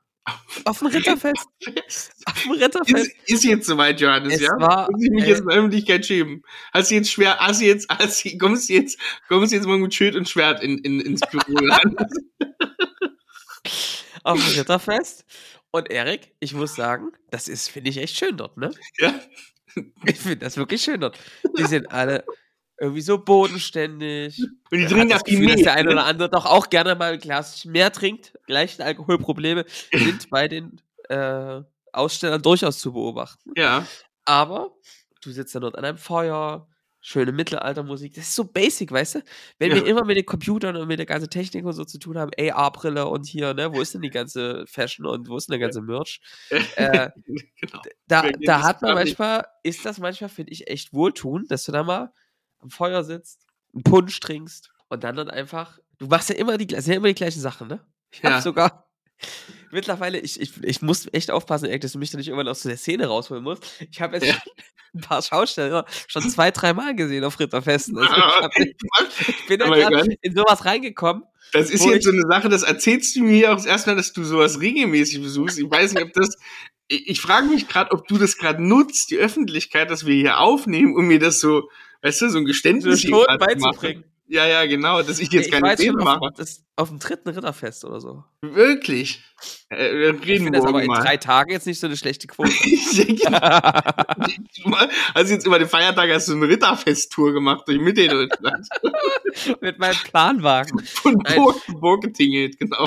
Auf 0.64 0.80
dem 0.80 0.88
Ritterfest. 0.88 1.48
auf 2.26 2.44
dem 2.44 2.52
Ritterfest. 2.54 3.12
Ist, 3.26 3.30
ist 3.30 3.44
jetzt 3.44 3.68
soweit, 3.68 4.02
Johannes, 4.02 4.34
es 4.36 4.42
ja? 4.42 4.50
War, 4.58 4.90
Muss 4.92 5.04
ich 5.04 5.12
mich 5.12 5.26
äh, 5.26 5.30
jetzt 5.30 5.42
in 5.42 5.48
der 5.48 5.58
Öffentlichkeit 5.58 6.06
schämen? 6.06 6.42
Hast 6.74 6.90
du 6.90 6.96
jetzt 6.96 7.12
schwer, 7.12 7.38
hast 7.38 7.62
du 7.62 7.66
jetzt, 7.66 7.88
hast 7.90 8.26
du, 8.26 8.38
kommst 8.38 8.70
du 8.70 8.74
jetzt, 8.74 9.00
kommst 9.28 9.52
du 9.52 9.58
jetzt 9.58 9.68
mal 9.68 9.78
mit 9.78 9.94
Schild 9.94 10.16
und 10.16 10.28
Schwert 10.28 10.64
in, 10.64 10.80
in, 10.80 11.00
ins 11.00 11.22
Büro 11.22 11.44
auf 14.24 14.44
dem 14.44 14.56
Ritterfest. 14.56 15.26
Und 15.72 15.92
Erik, 15.92 16.32
ich 16.40 16.54
muss 16.54 16.76
sagen, 16.76 17.12
das 17.30 17.48
ist, 17.48 17.70
finde 17.70 17.92
ich, 17.92 17.98
echt 17.98 18.18
schön 18.18 18.38
dort, 18.38 18.58
ne? 18.58 18.72
Ja. 18.98 19.14
Ich 20.06 20.18
finde 20.18 20.38
das 20.38 20.56
wirklich 20.58 20.82
schön 20.82 21.02
dort. 21.02 21.20
Die 21.58 21.66
sind 21.66 21.92
alle 21.92 22.24
irgendwie 22.80 23.02
so 23.02 23.18
bodenständig. 23.24 24.40
Und 24.72 24.78
die 24.80 24.86
trinken 24.86 25.10
das 25.10 25.24
Gefühl, 25.24 25.48
dass 25.48 25.62
der 25.62 25.74
eine 25.74 25.84
Milch. 25.86 25.94
oder 25.96 26.04
Ne? 26.04 26.10
andere 26.10 26.30
doch 26.30 26.46
auch 26.46 26.70
gerne 26.70 26.96
mal 26.96 27.14
ein 27.14 27.20
Glas 27.20 27.66
mehr 27.66 27.92
trinkt. 27.92 28.34
Leichte 28.48 28.84
Alkoholprobleme 28.84 29.66
sind 29.94 30.30
bei 30.30 30.48
den 30.48 30.82
äh, 31.10 31.62
Ausstellern 31.94 32.42
durchaus 32.42 32.80
zu 32.80 32.92
beobachten. 32.94 33.52
Ja. 33.56 33.86
Aber 34.26 34.72
du 35.22 35.32
sitzt 35.32 35.56
dann 35.56 35.62
dort 35.62 35.78
an 35.78 35.86
einem 35.86 35.98
Feuer, 35.98 36.68
schöne 37.00 37.32
Mittelaltermusik. 37.32 38.16
Das 38.16 38.26
ist 38.30 38.36
so 38.36 38.44
basic, 38.46 38.92
weißt 38.92 39.16
du? 39.16 39.20
Wenn 39.60 39.70
Ja. 39.70 39.76
wir 39.76 39.86
immer 39.86 40.04
mit 40.04 40.18
den 40.18 40.26
Computern 40.26 40.76
und 40.76 40.88
mit 40.88 40.98
der 40.98 41.06
ganzen 41.06 41.30
Technik 41.30 41.64
und 41.64 41.74
so 41.74 41.86
zu 41.86 42.00
tun 42.00 42.18
haben, 42.18 42.32
AR-Brille 42.38 43.06
und 43.06 43.28
hier, 43.28 43.54
ne, 43.54 43.72
wo 43.72 43.80
ist 43.80 43.94
denn 43.94 44.02
die 44.02 44.10
ganze 44.10 44.66
Fashion 44.68 45.06
und 45.06 45.30
wo 45.30 45.38
ist 45.38 45.48
denn 45.48 45.60
der 45.60 45.68
ganze 45.68 45.82
Merch? 45.82 46.20
Äh, 46.76 47.10
genau. 47.62 47.82
da, 48.08 48.24
da 48.44 48.64
hat 48.64 48.82
man 48.82 48.96
manchmal, 48.96 49.46
ist 49.62 49.86
das 49.86 50.00
manchmal, 50.00 50.30
finde 50.32 50.52
ich, 50.52 50.68
echt 50.68 50.94
wohltun, 50.94 51.46
dass 51.48 51.64
du 51.66 51.72
da 51.72 51.84
mal 51.84 52.12
am 52.66 52.72
Feuer 52.72 53.04
sitzt, 53.04 53.46
einen 53.74 53.84
Punsch 53.84 54.20
trinkst 54.20 54.72
und 54.90 55.04
dann 55.04 55.16
dann 55.16 55.30
einfach, 55.30 55.80
du 56.00 56.08
machst 56.08 56.30
ja 56.30 56.36
immer 56.36 56.58
die, 56.58 56.68
ja 56.74 56.94
immer 56.94 57.08
die 57.08 57.16
gleichen 57.16 57.40
Sachen, 57.40 57.68
ne? 57.68 57.80
Ich 58.12 58.22
Ja. 58.24 58.34
hab 58.34 58.42
sogar 58.44 58.90
mittlerweile, 59.72 60.20
ich, 60.20 60.40
ich, 60.42 60.52
ich 60.64 60.82
muss 60.82 61.08
echt 61.14 61.32
aufpassen, 61.32 61.70
dass 61.80 61.92
du 61.92 62.00
mich 62.00 62.10
da 62.12 62.18
nicht 62.18 62.28
irgendwann 62.28 62.48
aus 62.48 62.64
der 62.64 62.78
Szene 62.78 63.06
rausholen 63.08 63.44
musst. 63.44 63.66
Ich 63.92 64.02
habe 64.02 64.18
jetzt 64.18 64.28
Ja. 64.28 64.36
ein 64.96 65.02
paar 65.02 65.22
Schausteller 65.22 65.86
schon 66.08 66.28
zwei, 66.30 66.52
dreimal 66.52 66.96
gesehen 66.96 67.24
auf 67.26 67.38
Ritterfesten. 67.40 67.98
Also 67.98 68.16
ich, 68.16 68.24
hab, 68.24 68.58
ich 69.28 69.46
bin 69.46 69.60
egal. 69.62 70.08
in 70.22 70.36
sowas 70.36 70.64
reingekommen. 70.66 71.24
Das 71.52 71.70
ist 71.70 71.86
jetzt 71.86 72.06
so 72.06 72.12
eine 72.12 72.24
Sache, 72.30 72.50
das 72.50 72.64
erzählst 72.64 73.16
du 73.16 73.22
mir 73.24 73.52
auch 73.52 73.58
das 73.58 73.66
erste 73.66 73.90
Mal, 73.92 73.96
dass 73.98 74.14
du 74.14 74.24
sowas 74.24 74.60
regelmäßig 74.62 75.22
besuchst. 75.22 75.60
Ich 75.60 75.70
weiß 75.70 75.94
nicht, 75.94 76.04
ob 76.04 76.14
das. 76.14 76.30
Ich, 76.88 77.08
ich 77.10 77.22
frage 77.22 77.48
mich 77.48 77.68
gerade, 77.68 77.92
ob 77.92 78.08
du 78.08 78.18
das 78.18 78.38
gerade 78.38 78.64
nutzt, 78.64 79.12
die 79.12 79.18
Öffentlichkeit, 79.18 79.92
dass 79.92 80.06
wir 80.06 80.16
hier 80.16 80.40
aufnehmen, 80.40 80.96
um 80.96 81.08
mir 81.08 81.20
das 81.20 81.40
so, 81.40 81.70
weißt 82.02 82.22
du, 82.22 82.30
so 82.30 82.38
ein 82.38 82.44
So 82.44 82.48
Geständnis 82.48 83.02
zu 83.02 83.12
machen. 83.12 83.38
beizubringen. 83.40 84.04
Ja, 84.28 84.48
ja, 84.48 84.66
genau, 84.66 85.02
dass 85.04 85.20
ich 85.20 85.32
jetzt 85.32 85.48
ich 85.48 85.52
keine 85.52 85.78
Fehler 85.78 86.04
mache. 86.04 86.32
das, 86.36 86.64
auf 86.78 86.90
dem 86.90 87.00
dritten 87.00 87.30
Ritterfest 87.30 87.86
oder 87.86 88.02
so. 88.02 88.24
Wirklich. 88.42 89.24
Äh, 89.70 89.94
wir 89.94 90.14
Ich 90.16 90.26
reden 90.28 90.44
finde 90.46 90.60
das 90.60 90.68
aber 90.68 90.82
in 90.82 90.88
mal. 90.88 91.02
drei 91.02 91.18
Tagen 91.18 91.52
jetzt 91.52 91.66
nicht 91.68 91.80
so 91.80 91.88
eine 91.88 91.96
schlechte 91.98 92.28
Quote. 92.28 92.52
Ich 92.66 93.26
also 95.14 95.34
jetzt 95.34 95.46
über 95.46 95.60
den 95.60 95.68
Feiertag 95.68 96.10
hast 96.12 96.28
du 96.28 96.34
eine 96.34 96.48
Ritterfest-Tour 96.48 97.34
gemacht 97.34 97.64
durch 97.68 97.80
Mitteldeutschland. 97.80 98.68
Mit 99.62 99.80
meinem 99.80 99.96
Planwagen. 100.06 100.80
Von. 100.86 101.18
Burg 101.18 101.62
zu 101.66 101.74
Burg 101.74 102.02
getingelt, 102.04 102.58
genau. 102.60 102.86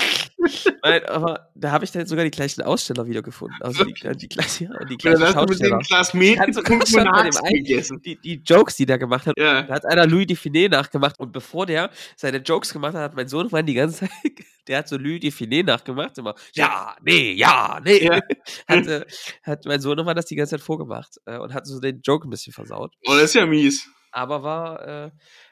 Nein, 0.82 1.04
aber 1.06 1.50
da 1.54 1.70
habe 1.72 1.84
ich 1.84 1.90
dann 1.90 2.06
sogar 2.06 2.24
die 2.24 2.30
gleichen 2.30 2.62
Aussteller 2.62 3.06
wiedergefunden. 3.06 3.56
Also 3.60 3.84
die, 3.84 3.92
die, 3.92 4.28
gleiche, 4.28 4.70
die 4.88 4.96
gleichen 4.96 5.22
hast 5.22 5.34
du 5.36 5.40
mit 5.46 5.60
dem 5.60 5.78
Glas 5.80 6.14
Ich 6.14 6.14
einen- 6.14 7.64
gegessen. 7.64 8.00
Die, 8.02 8.16
die 8.16 8.42
Jokes, 8.44 8.76
die 8.76 8.86
der 8.86 8.98
gemacht 8.98 9.26
hat, 9.26 9.34
Ja. 9.38 9.62
da 9.62 9.74
hat 9.74 9.84
einer 9.86 10.06
Louis 10.06 10.26
Define 10.26 10.68
nachgemacht 10.68 11.18
und 11.18 11.32
bevor 11.32 11.66
der 11.66 11.90
seine 12.16 12.38
Jokes 12.38 12.72
gemacht 12.72 12.94
hat, 12.94 13.02
hat 13.02 13.14
mein 13.16 13.28
Sohn 13.28 13.48
die 13.66 13.77
ganze 13.78 14.00
Zeit, 14.00 14.10
der 14.68 14.78
hat 14.78 14.88
so 14.88 14.96
Louis 14.96 15.20
Define 15.20 15.64
nachgemacht, 15.64 16.18
immer, 16.18 16.34
ja, 16.52 16.96
nee, 17.02 17.32
ja, 17.32 17.80
nee. 17.82 18.04
Ja. 18.04 18.20
Hat, 18.68 18.86
äh, 18.86 19.04
hat 19.42 19.64
mein 19.64 19.80
Sohn 19.80 19.96
das 19.96 20.26
die 20.26 20.36
ganze 20.36 20.56
Zeit 20.56 20.60
vorgemacht 20.60 21.18
äh, 21.24 21.38
und 21.38 21.54
hat 21.54 21.66
so 21.66 21.80
den 21.80 22.00
Joke 22.02 22.28
ein 22.28 22.30
bisschen 22.30 22.52
versaut. 22.52 22.94
Oh, 23.06 23.14
das 23.14 23.24
ist 23.24 23.34
ja 23.34 23.46
mies. 23.46 23.88
Aber 24.12 24.42
war, 24.42 24.86
äh, 24.86 25.10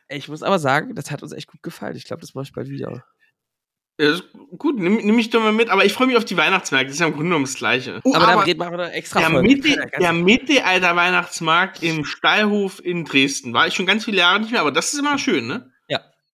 ich 0.09 0.29
muss 0.29 0.43
aber 0.43 0.59
sagen, 0.59 0.95
das 0.95 1.11
hat 1.11 1.23
uns 1.23 1.33
echt 1.33 1.49
gut 1.49 1.63
gefallen. 1.63 1.97
Ich 1.97 2.05
glaube, 2.05 2.21
das 2.21 2.35
mache 2.35 2.45
ich 2.45 2.53
bald 2.53 2.69
wieder. 2.69 3.05
Ja, 3.99 4.15
gut, 4.59 4.79
nimm, 4.79 4.97
nimm 4.97 5.17
mich 5.17 5.31
doch 5.31 5.41
mal 5.41 5.53
mit, 5.53 5.71
aber 5.71 5.87
ich 5.87 5.95
freue 5.95 6.07
mich 6.07 6.19
auf 6.19 6.27
die 6.27 6.37
Weihnachtsmärkte, 6.37 6.89
das 6.89 6.97
ist 6.97 7.01
ja 7.01 7.07
im 7.07 7.13
Grunde 7.13 7.29
genommen 7.29 7.47
das 7.47 7.55
Gleiche. 7.55 8.01
Oh, 8.05 8.15
aber, 8.15 8.27
dann 8.27 8.39
reden 8.41 8.61
wir 8.61 8.71
noch 8.71 8.91
extra 8.91 9.21
der, 9.21 9.31
Folge. 9.31 9.49
Mitte, 9.49 9.91
der 9.99 10.13
Mittelalter-Weihnachtsmarkt 10.13 11.83
im 11.83 12.05
Steilhof 12.05 12.85
in 12.85 13.07
Dresden 13.07 13.55
war 13.55 13.67
ich 13.67 13.75
schon 13.75 13.87
ganz 13.87 14.05
viele 14.05 14.19
Jahre 14.19 14.41
nicht 14.41 14.53
mehr, 14.53 14.61
aber 14.61 14.73
das 14.73 14.93
ist 14.93 14.99
immer 14.99 15.19
schön, 15.19 15.47
ne? 15.47 15.73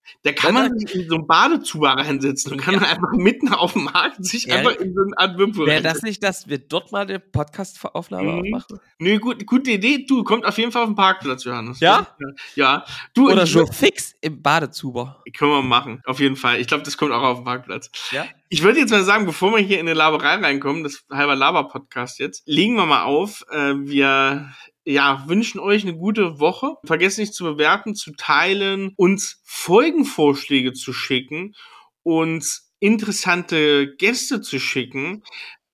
Ja. 0.04 0.18
Da 0.24 0.32
kann 0.32 0.54
Ja, 0.54 0.62
man 0.62 0.78
sich 0.78 0.94
in 0.94 1.08
so 1.08 1.14
einen 1.16 1.26
Badezuber 1.26 1.90
reinsetzen 1.90 2.52
und 2.52 2.58
kann 2.60 2.74
dann 2.74 2.84
einfach 2.84 3.12
mitten 3.12 3.48
auf 3.52 3.72
dem 3.74 3.84
Markt 3.84 4.24
sich 4.24 4.44
Ja. 4.44 4.56
einfach 4.56 4.76
in 4.76 4.94
so 4.94 5.00
einen 5.00 5.14
Art 5.14 5.38
Wimpel 5.38 5.66
Wäre 5.66 5.82
das 5.82 6.02
nicht, 6.02 6.22
dass 6.22 6.48
wir 6.48 6.58
dort 6.58 6.92
mal 6.92 7.02
eine 7.02 7.18
Podcast-Aufnahme 7.20 8.42
Mhm. 8.42 8.50
machen? 8.50 8.80
Nö, 8.98 9.18
gut, 9.18 9.46
gute 9.46 9.70
Idee. 9.72 10.04
Du, 10.06 10.24
kommt 10.24 10.44
auf 10.44 10.58
jeden 10.58 10.72
Fall 10.72 10.82
auf 10.82 10.88
den 10.88 10.96
Parkplatz, 10.96 11.44
Johannes. 11.44 11.80
Ja? 11.80 12.06
Ja. 12.54 12.84
Du, 13.14 13.30
Oder 13.30 13.46
so 13.46 13.66
fix 13.66 14.14
im 14.20 14.42
Badezuber. 14.42 15.22
Können 15.36 15.52
wir 15.52 15.62
machen, 15.62 16.02
auf 16.04 16.20
jeden 16.20 16.36
Fall. 16.36 16.60
Ich 16.60 16.66
glaube, 16.66 16.82
das 16.84 16.96
kommt 16.96 17.12
auch 17.12 17.22
auf 17.22 17.38
den 17.38 17.44
Parkplatz. 17.44 17.90
Ja? 18.10 18.24
Ich 18.48 18.62
würde 18.62 18.80
jetzt 18.80 18.90
mal 18.90 19.02
sagen, 19.04 19.24
bevor 19.24 19.52
wir 19.52 19.62
hier 19.62 19.80
in 19.80 19.86
eine 19.88 19.94
Laberei 19.94 20.34
reinkommen, 20.36 20.82
das 20.82 21.04
halber 21.10 21.34
Laber-Podcast 21.36 22.18
jetzt, 22.18 22.42
legen 22.46 22.74
wir 22.74 22.86
mal 22.86 23.04
auf. 23.04 23.44
Äh, 23.50 23.74
wir 23.78 24.52
ja, 24.84 25.24
wünschen 25.26 25.60
euch 25.60 25.82
eine 25.82 25.96
gute 25.96 26.40
Woche. 26.40 26.74
Vergesst 26.84 27.18
nicht 27.18 27.34
zu 27.34 27.44
bewerten, 27.44 27.94
zu 27.94 28.12
teilen, 28.12 28.92
uns 28.96 29.40
Folgenvorschläge 29.44 30.72
zu 30.72 30.92
schicken, 30.92 31.54
uns 32.02 32.72
interessante 32.80 33.94
Gäste 33.96 34.40
zu 34.40 34.58
schicken. 34.58 35.22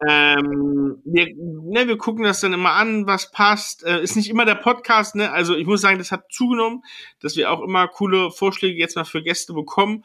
Ähm, 0.06 1.00
wir, 1.04 1.26
ne, 1.34 1.88
wir 1.88 1.96
gucken 1.96 2.22
das 2.22 2.40
dann 2.40 2.52
immer 2.52 2.72
an, 2.72 3.06
was 3.06 3.32
passt. 3.32 3.84
Äh, 3.84 4.02
ist 4.02 4.14
nicht 4.14 4.28
immer 4.28 4.44
der 4.44 4.54
Podcast, 4.54 5.16
ne? 5.16 5.32
Also 5.32 5.56
ich 5.56 5.66
muss 5.66 5.80
sagen, 5.80 5.98
das 5.98 6.12
hat 6.12 6.30
zugenommen, 6.30 6.82
dass 7.20 7.36
wir 7.36 7.50
auch 7.50 7.62
immer 7.62 7.88
coole 7.88 8.30
Vorschläge 8.30 8.78
jetzt 8.78 8.94
mal 8.94 9.04
für 9.04 9.22
Gäste 9.22 9.54
bekommen. 9.54 10.04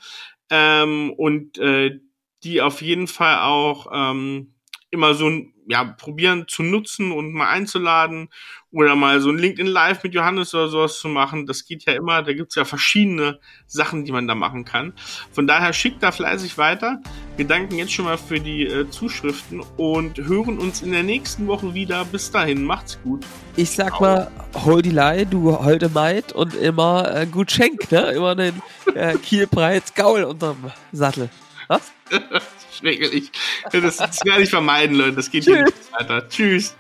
Ähm, 0.50 1.14
und 1.16 1.58
äh, 1.60 2.00
die 2.44 2.62
auf 2.62 2.82
jeden 2.82 3.08
Fall 3.08 3.40
auch 3.40 3.88
ähm, 3.94 4.53
immer 4.94 5.16
so 5.16 5.28
ein, 5.28 5.54
ja, 5.68 5.84
probieren 5.84 6.46
zu 6.48 6.62
nutzen 6.62 7.12
und 7.12 7.34
mal 7.34 7.50
einzuladen 7.50 8.30
oder 8.72 8.96
mal 8.96 9.20
so 9.22 9.30
ein 9.30 9.38
LinkedIn 9.38 9.72
Live 9.72 10.04
mit 10.04 10.14
Johannes 10.14 10.54
oder 10.54 10.68
sowas 10.68 11.00
zu 11.00 11.08
machen. 11.08 11.46
Das 11.46 11.66
geht 11.66 11.86
ja 11.86 11.94
immer, 11.94 12.22
da 12.22 12.34
gibt's 12.34 12.56
ja 12.56 12.64
verschiedene 12.64 13.40
Sachen, 13.66 14.06
die 14.06 14.12
man 14.12 14.28
da 14.28 14.36
machen 14.36 14.66
kann. 14.66 14.94
Von 15.32 15.48
daher 15.48 15.74
schickt 15.74 16.04
da 16.04 16.12
fleißig 16.12 16.58
weiter. 16.58 17.02
Wir 17.38 17.46
danken 17.46 17.78
jetzt 17.78 17.92
schon 17.92 18.06
mal 18.06 18.18
für 18.18 18.40
die 18.40 18.64
äh, 18.64 18.90
Zuschriften 18.90 19.62
und 19.78 20.18
hören 20.18 20.60
uns 20.60 20.82
in 20.82 20.92
der 20.92 21.04
nächsten 21.04 21.48
Woche 21.48 21.74
wieder. 21.74 22.06
Bis 22.06 22.30
dahin, 22.32 22.64
macht's 22.64 23.00
gut. 23.04 23.26
Ich 23.56 23.72
sag 23.72 24.00
mal, 24.00 24.32
hol 24.66 24.82
die 24.82 24.92
Lei, 24.92 25.26
du 25.26 25.58
holde 25.58 25.90
Maid 25.90 26.34
und 26.34 26.54
immer 26.56 27.16
äh, 27.16 27.26
gut 27.26 27.52
schenk, 27.52 27.92
ne? 27.92 28.12
Immer 28.12 28.36
den 28.36 28.62
äh, 28.94 29.16
Kielbreit 29.18 29.96
Gaul 29.96 30.24
unterm 30.24 30.72
Sattel. 30.92 31.30
Was? 31.68 31.92
Schrecklich. 32.78 33.32
Das, 33.72 33.98
das 33.98 34.26
werde 34.26 34.44
ich 34.44 34.50
vermeiden, 34.50 34.96
Leute. 34.96 35.14
Das 35.14 35.32
geht 35.32 35.46
hier 35.46 35.64
nicht 35.64 35.92
weiter. 35.92 36.28
Tschüss. 36.28 36.76